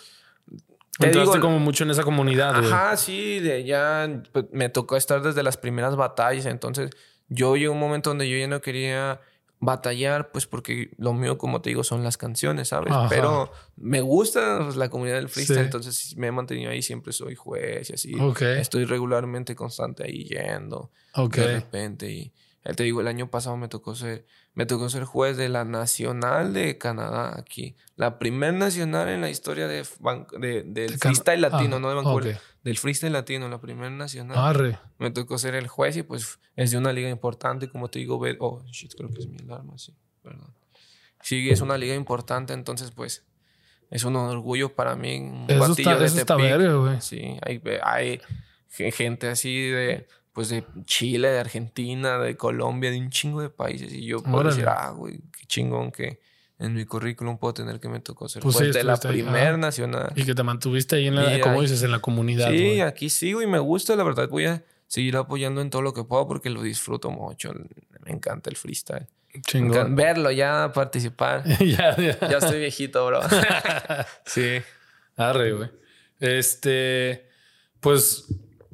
Te 0.99 1.05
Entraste 1.07 1.31
digo, 1.37 1.41
como 1.41 1.59
mucho 1.59 1.83
en 1.85 1.91
esa 1.91 2.03
comunidad, 2.03 2.59
güey. 2.59 2.71
Ajá, 2.71 2.97
sí, 2.97 3.39
de 3.39 3.63
ya 3.63 4.21
pues, 4.33 4.45
me 4.51 4.67
tocó 4.69 4.97
estar 4.97 5.21
desde 5.21 5.43
las 5.43 5.55
primeras 5.57 5.95
batallas. 5.95 6.45
Entonces, 6.45 6.91
yo 7.29 7.55
llegó 7.55 7.73
un 7.73 7.79
momento 7.79 8.09
donde 8.09 8.29
yo 8.29 8.37
ya 8.37 8.47
no 8.47 8.59
quería 8.61 9.21
batallar, 9.59 10.31
pues 10.31 10.45
porque 10.45 10.91
lo 10.97 11.13
mío, 11.13 11.37
como 11.37 11.61
te 11.61 11.69
digo, 11.69 11.83
son 11.83 12.03
las 12.03 12.17
canciones, 12.17 12.69
¿sabes? 12.69 12.93
Ajá. 12.93 13.09
Pero 13.09 13.51
me 13.75 14.01
gusta 14.01 14.59
pues, 14.63 14.75
la 14.77 14.89
comunidad 14.89 15.15
del 15.17 15.27
freestyle, 15.29 15.59
Sí. 15.59 15.65
entonces 15.65 16.17
me 16.17 16.27
he 16.27 16.31
mantenido 16.31 16.71
ahí, 16.71 16.81
siempre 16.81 17.11
soy 17.11 17.35
juez 17.35 17.89
y 17.89 17.93
así. 17.93 18.15
Ok. 18.19 18.41
Estoy 18.41 18.85
regularmente 18.85 19.55
constante 19.55 20.03
ahí 20.03 20.23
yendo 20.23 20.91
Ok. 21.15 21.35
de 21.35 21.47
repente. 21.55 22.09
Y 22.09 22.31
eh, 22.65 22.73
te 22.73 22.83
digo, 22.83 23.01
el 23.01 23.07
año 23.07 23.29
pasado 23.29 23.55
me 23.57 23.67
tocó 23.67 23.95
ser, 23.95 24.25
me 24.53 24.65
tocó 24.65 24.89
ser 24.89 25.03
juez 25.05 25.37
de 25.37 25.47
la 25.49 25.63
Nacional 25.65 26.53
de 26.53 26.77
Canadá 26.77 27.35
aquí. 27.37 27.75
La 27.95 28.19
primer 28.19 28.53
nacional 28.53 29.07
en 29.09 29.21
la 29.21 29.29
historia 29.29 29.67
de, 29.67 29.83
de- 30.39 30.63
del 30.63 30.91
De 30.91 30.97
freestyle 30.97 31.41
latino, 31.41 31.77
Ah, 31.77 31.79
no 31.79 31.89
de 31.89 31.95
Vancouver. 31.95 32.35
ok. 32.35 32.41
Del 32.63 32.77
freestyle 32.77 33.13
latino, 33.13 33.47
la 33.47 33.61
primera 33.61 33.89
nacional. 33.89 34.37
Arre. 34.37 34.77
Me 34.97 35.11
tocó 35.11 35.37
ser 35.37 35.55
el 35.55 35.67
juez 35.67 35.95
y 35.97 36.03
pues 36.03 36.39
es 36.55 36.71
de 36.71 36.77
una 36.77 36.91
liga 36.91 37.09
importante, 37.09 37.69
como 37.69 37.89
te 37.89 37.99
digo, 37.99 38.19
ver, 38.19 38.35
oh, 38.41 38.61
shit, 38.71 38.93
creo 38.95 39.09
que 39.09 39.19
es 39.19 39.27
mi 39.27 39.37
alarma, 39.37 39.77
sí, 39.77 39.95
perdón. 40.21 40.53
Sí, 41.21 41.49
es 41.49 41.61
una 41.61 41.77
liga 41.77 41.95
importante, 41.95 42.53
entonces 42.53 42.91
pues 42.91 43.25
es 43.89 44.03
un 44.03 44.15
orgullo 44.17 44.75
para 44.75 44.95
mí. 44.95 45.17
Un 45.19 45.45
Eso 45.47 45.71
está, 45.71 45.97
de 45.97 46.05
eso 46.05 46.17
está 46.17 46.35
verga, 46.35 46.73
güey. 46.75 47.01
Sí, 47.01 47.37
hay, 47.41 47.61
hay 47.83 48.21
ge- 48.69 48.91
gente 48.91 49.27
así 49.29 49.67
de, 49.69 50.07
pues 50.39 50.47
de 50.47 50.63
Chile, 50.85 51.27
de 51.27 51.37
Argentina, 51.37 52.17
de 52.17 52.37
Colombia, 52.37 52.91
de 52.91 52.97
un 52.97 53.09
chingo 53.09 53.41
de 53.41 53.49
países. 53.49 53.91
Y 53.91 54.05
yo 54.05 54.23
puedo 54.23 54.37
Órale. 54.37 54.55
decir, 54.55 54.69
ah, 54.69 54.91
güey, 54.91 55.17
qué 55.37 55.45
chingón 55.47 55.91
que 55.91 56.21
en 56.59 56.73
mi 56.75 56.85
currículum 56.85 57.37
puedo 57.37 57.53
tener 57.53 57.81
que 57.81 57.89
me 57.89 57.99
tocó 57.99 58.29
ser 58.29 58.41
Pues 58.41 58.55
sí, 58.55 58.67
de 58.71 58.85
la 58.85 58.93
ahí, 58.93 58.99
primer 59.09 59.47
ajá. 59.49 59.57
nacional. 59.57 60.13
Y 60.15 60.23
que 60.23 60.33
te 60.33 60.41
mantuviste 60.43 60.95
ahí 60.95 61.07
en 61.07 61.15
la, 61.15 61.35
Y 61.37 61.41
como 61.41 61.55
ahí- 61.55 61.63
dices, 61.63 61.83
en 61.83 61.91
la 61.91 61.99
comunidad, 61.99 62.51
Sí, 62.51 62.55
güey. 62.63 62.79
aquí 62.79 63.09
sigo 63.09 63.41
y 63.41 63.47
me 63.47 63.59
gusta, 63.59 63.97
la 63.97 64.05
verdad 64.05 64.29
voy 64.29 64.45
a 64.45 64.63
seguir 64.87 65.17
apoyando 65.17 65.59
en 65.59 65.69
todo 65.69 65.81
lo 65.81 65.93
que 65.93 66.05
puedo 66.05 66.25
porque 66.25 66.49
lo 66.49 66.61
disfruto 66.61 67.11
mucho. 67.11 67.51
Me 68.05 68.11
encanta 68.13 68.49
el 68.49 68.55
freestyle. 68.55 69.07
Chingón. 69.45 69.71
encanta 69.71 69.93
verlo, 70.01 70.31
ya 70.31 70.71
participar. 70.73 71.43
ya, 71.59 71.97
ya. 71.97 72.17
ya 72.17 72.37
estoy 72.37 72.59
viejito, 72.59 73.05
bro. 73.05 73.19
sí. 74.25 74.61
Arre, 75.17 75.51
güey. 75.51 75.69
Este, 76.21 77.27
pues, 77.81 78.23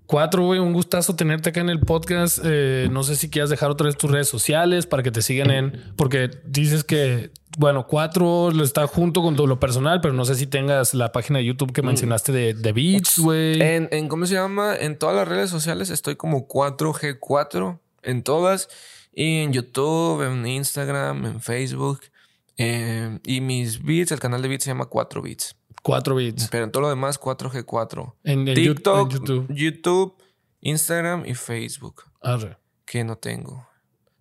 cuatro, 0.06 0.44
güey, 0.46 0.60
un 0.60 0.74
gustazo 0.74 1.16
tenerte 1.16 1.50
acá 1.50 1.62
en 1.62 1.70
el 1.70 1.80
podcast. 1.80 2.40
Eh, 2.44 2.88
no 2.92 3.04
sé 3.04 3.16
si 3.16 3.30
quieras 3.30 3.50
dejar 3.50 3.70
otra 3.70 3.86
vez 3.88 3.98
tus 3.98 4.12
redes 4.12 4.28
sociales 4.28 4.86
para 4.86 5.04
que 5.04 5.12
te 5.12 5.22
sigan 5.22 5.52
en, 5.52 5.94
porque 5.96 6.30
dices 6.46 6.84
que, 6.84 7.32
bueno, 7.58 7.88
cuatro 7.88 8.52
está 8.64 8.86
junto 8.88 9.22
con 9.22 9.36
todo 9.36 9.48
lo 9.48 9.60
personal, 9.60 10.02
pero 10.02 10.14
no 10.14 10.26
sé 10.26 10.36
si 10.36 10.48
tengas 10.48 10.94
la 10.94 11.12
página 11.12 11.40
de 11.40 11.46
YouTube 11.46 11.72
que 11.74 11.82
mencionaste 11.82 12.32
de, 12.32 12.54
de 12.54 12.72
Beats, 12.74 13.20
güey. 13.20 13.62
En, 13.62 13.88
en, 13.92 14.08
¿cómo 14.08 14.26
se 14.26 14.34
llama? 14.36 14.76
En 14.76 14.98
todas 14.98 15.16
las 15.16 15.28
redes 15.28 15.50
sociales 15.50 15.90
estoy 15.90 16.16
como 16.16 16.48
4G4 16.48 17.80
en 18.04 18.24
todas. 18.24 18.70
Y 19.14 19.40
en 19.44 19.54
YouTube, 19.54 20.22
en 20.24 20.46
Instagram, 20.46 21.26
en 21.26 21.42
Facebook. 21.42 22.02
eh, 22.58 23.20
y 23.26 23.40
mis 23.42 23.82
beats, 23.84 24.12
el 24.12 24.20
canal 24.20 24.42
de 24.42 24.48
beats 24.50 24.64
se 24.66 24.72
llama 24.72 24.86
4 24.86 25.22
Beats. 25.22 25.56
Cuatro 25.86 26.16
Beats. 26.16 26.48
Pero 26.50 26.64
en 26.64 26.72
todo 26.72 26.82
lo 26.82 26.90
demás, 26.90 27.20
4G4. 27.22 28.16
En, 28.24 28.48
en 28.48 28.56
TikTok, 28.56 29.12
en 29.12 29.20
YouTube. 29.20 29.48
YouTube, 29.54 30.24
Instagram 30.62 31.28
y 31.28 31.36
Facebook. 31.36 32.06
Arre. 32.22 32.58
Que 32.86 33.04
no 33.04 33.20
tengo. 33.20 33.68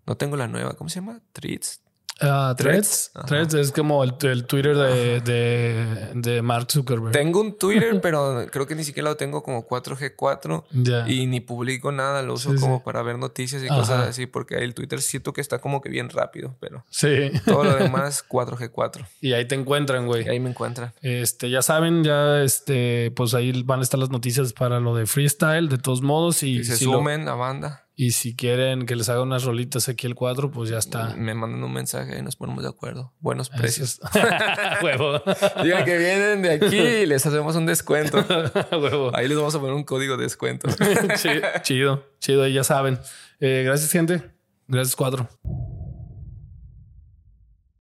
No 0.05 0.15
tengo 0.15 0.37
la 0.37 0.47
nueva. 0.47 0.75
¿Cómo 0.75 0.91
se 0.91 0.97
llama? 0.97 1.23
Treats. 1.33 1.83
Ah, 2.21 2.55
Threads. 2.57 3.11
Threads. 3.27 3.55
Es 3.55 3.73
como 3.73 4.03
el, 4.05 4.15
el 4.23 4.47
Twitter 4.47 4.77
de, 4.77 5.21
de, 5.21 6.11
de 6.15 6.43
Mark 6.43 6.69
Zuckerberg. 6.71 7.13
Tengo 7.13 7.41
un 7.41 7.59
Twitter, 7.59 8.01
pero 8.03 8.47
creo 8.53 8.67
que 8.67 8.75
ni 8.75 8.85
siquiera 8.85 9.09
lo 9.11 9.17
tengo 9.17 9.43
como 9.43 9.67
4G4. 9.67 10.65
Ya. 10.73 11.09
Y 11.09 11.27
ni 11.27 11.41
publico 11.41 11.91
nada, 11.93 12.23
lo 12.23 12.35
uso 12.35 12.53
Sí, 12.55 12.61
como 12.61 12.77
sí. 12.79 12.83
para 12.85 13.03
ver 13.03 13.19
noticias 13.19 13.63
y 13.63 13.67
Ajá. 13.67 13.77
cosas 13.77 14.09
así, 14.09 14.27
porque 14.27 14.57
ahí 14.57 14.63
el 14.65 14.75
Twitter 14.75 15.01
siento 15.03 15.33
que 15.33 15.41
está 15.41 15.59
como 15.59 15.81
que 15.81 15.89
bien 15.89 16.09
rápido, 16.09 16.57
pero 16.61 16.85
Sí. 16.91 17.31
todo 17.45 17.65
lo 17.65 17.75
demás 17.77 18.25
4G4. 18.29 19.07
y 19.21 19.33
ahí 19.33 19.47
te 19.47 19.55
encuentran, 19.57 20.07
güey. 20.07 20.29
Ahí 20.29 20.41
me 20.41 20.51
encuentran. 20.51 20.93
Este, 21.03 21.51
ya 21.51 21.63
saben, 21.63 22.05
ya 22.05 22.43
este, 22.43 23.11
pues 23.17 23.35
ahí 23.35 23.63
van 23.65 23.81
a 23.81 23.83
estar 23.83 23.99
las 23.99 24.11
noticias 24.11 24.53
para 24.53 24.79
lo 24.81 24.95
de 24.95 25.07
freestyle, 25.07 25.69
de 25.69 25.79
todos 25.79 26.03
modos. 26.03 26.43
Y, 26.43 26.63
se 26.65 26.77
si 26.77 26.85
lo- 26.85 26.93
sumen 26.93 27.25
la 27.25 27.35
banda, 27.35 27.84
y 27.97 28.11
si 28.11 28.35
quieren 28.35 28.87
que 28.87 28.97
les 28.97 29.09
haga 29.09 29.23
unas 29.23 29.45
rolitas 29.45 29.89
aquí 29.89 30.07
el 30.07 30.15
cuadro, 30.17 30.51
pues 30.51 30.69
ya 30.71 30.79
está. 30.79 31.15
me 31.17 31.33
mandan 31.35 31.63
un 31.63 31.73
mensaje 31.73 32.19
y 32.19 32.23
nos 32.23 32.35
ponemos 32.37 32.63
de 32.65 32.69
acuerdo. 32.71 33.13
Buenos 33.21 33.51
precios. 33.51 34.01
Huevo. 34.83 35.23
Digan 35.63 35.85
que 35.85 35.97
vienen 35.99 36.43
de 36.43 36.53
aquí 36.55 36.77
y 36.77 37.07
les 37.07 37.25
hacemos 37.25 37.55
un 37.57 37.67
descuento. 37.67 38.19
Huevo. 38.73 39.11
Ahí 39.15 39.29
les 39.29 39.37
vamos 39.37 39.55
a 39.55 39.61
poner 39.61 39.75
un 39.75 39.85
código 39.85 40.17
de 40.17 40.25
descuento. 40.25 40.69
Chi- 41.23 41.41
chido, 41.63 42.05
chido, 42.19 42.43
ahí 42.43 42.53
ya 42.55 42.65
saben. 42.65 42.99
Eh, 43.41 43.63
gracias, 43.65 43.91
gente. 43.93 44.23
Gracias, 44.67 44.97
cuatro. 44.97 45.29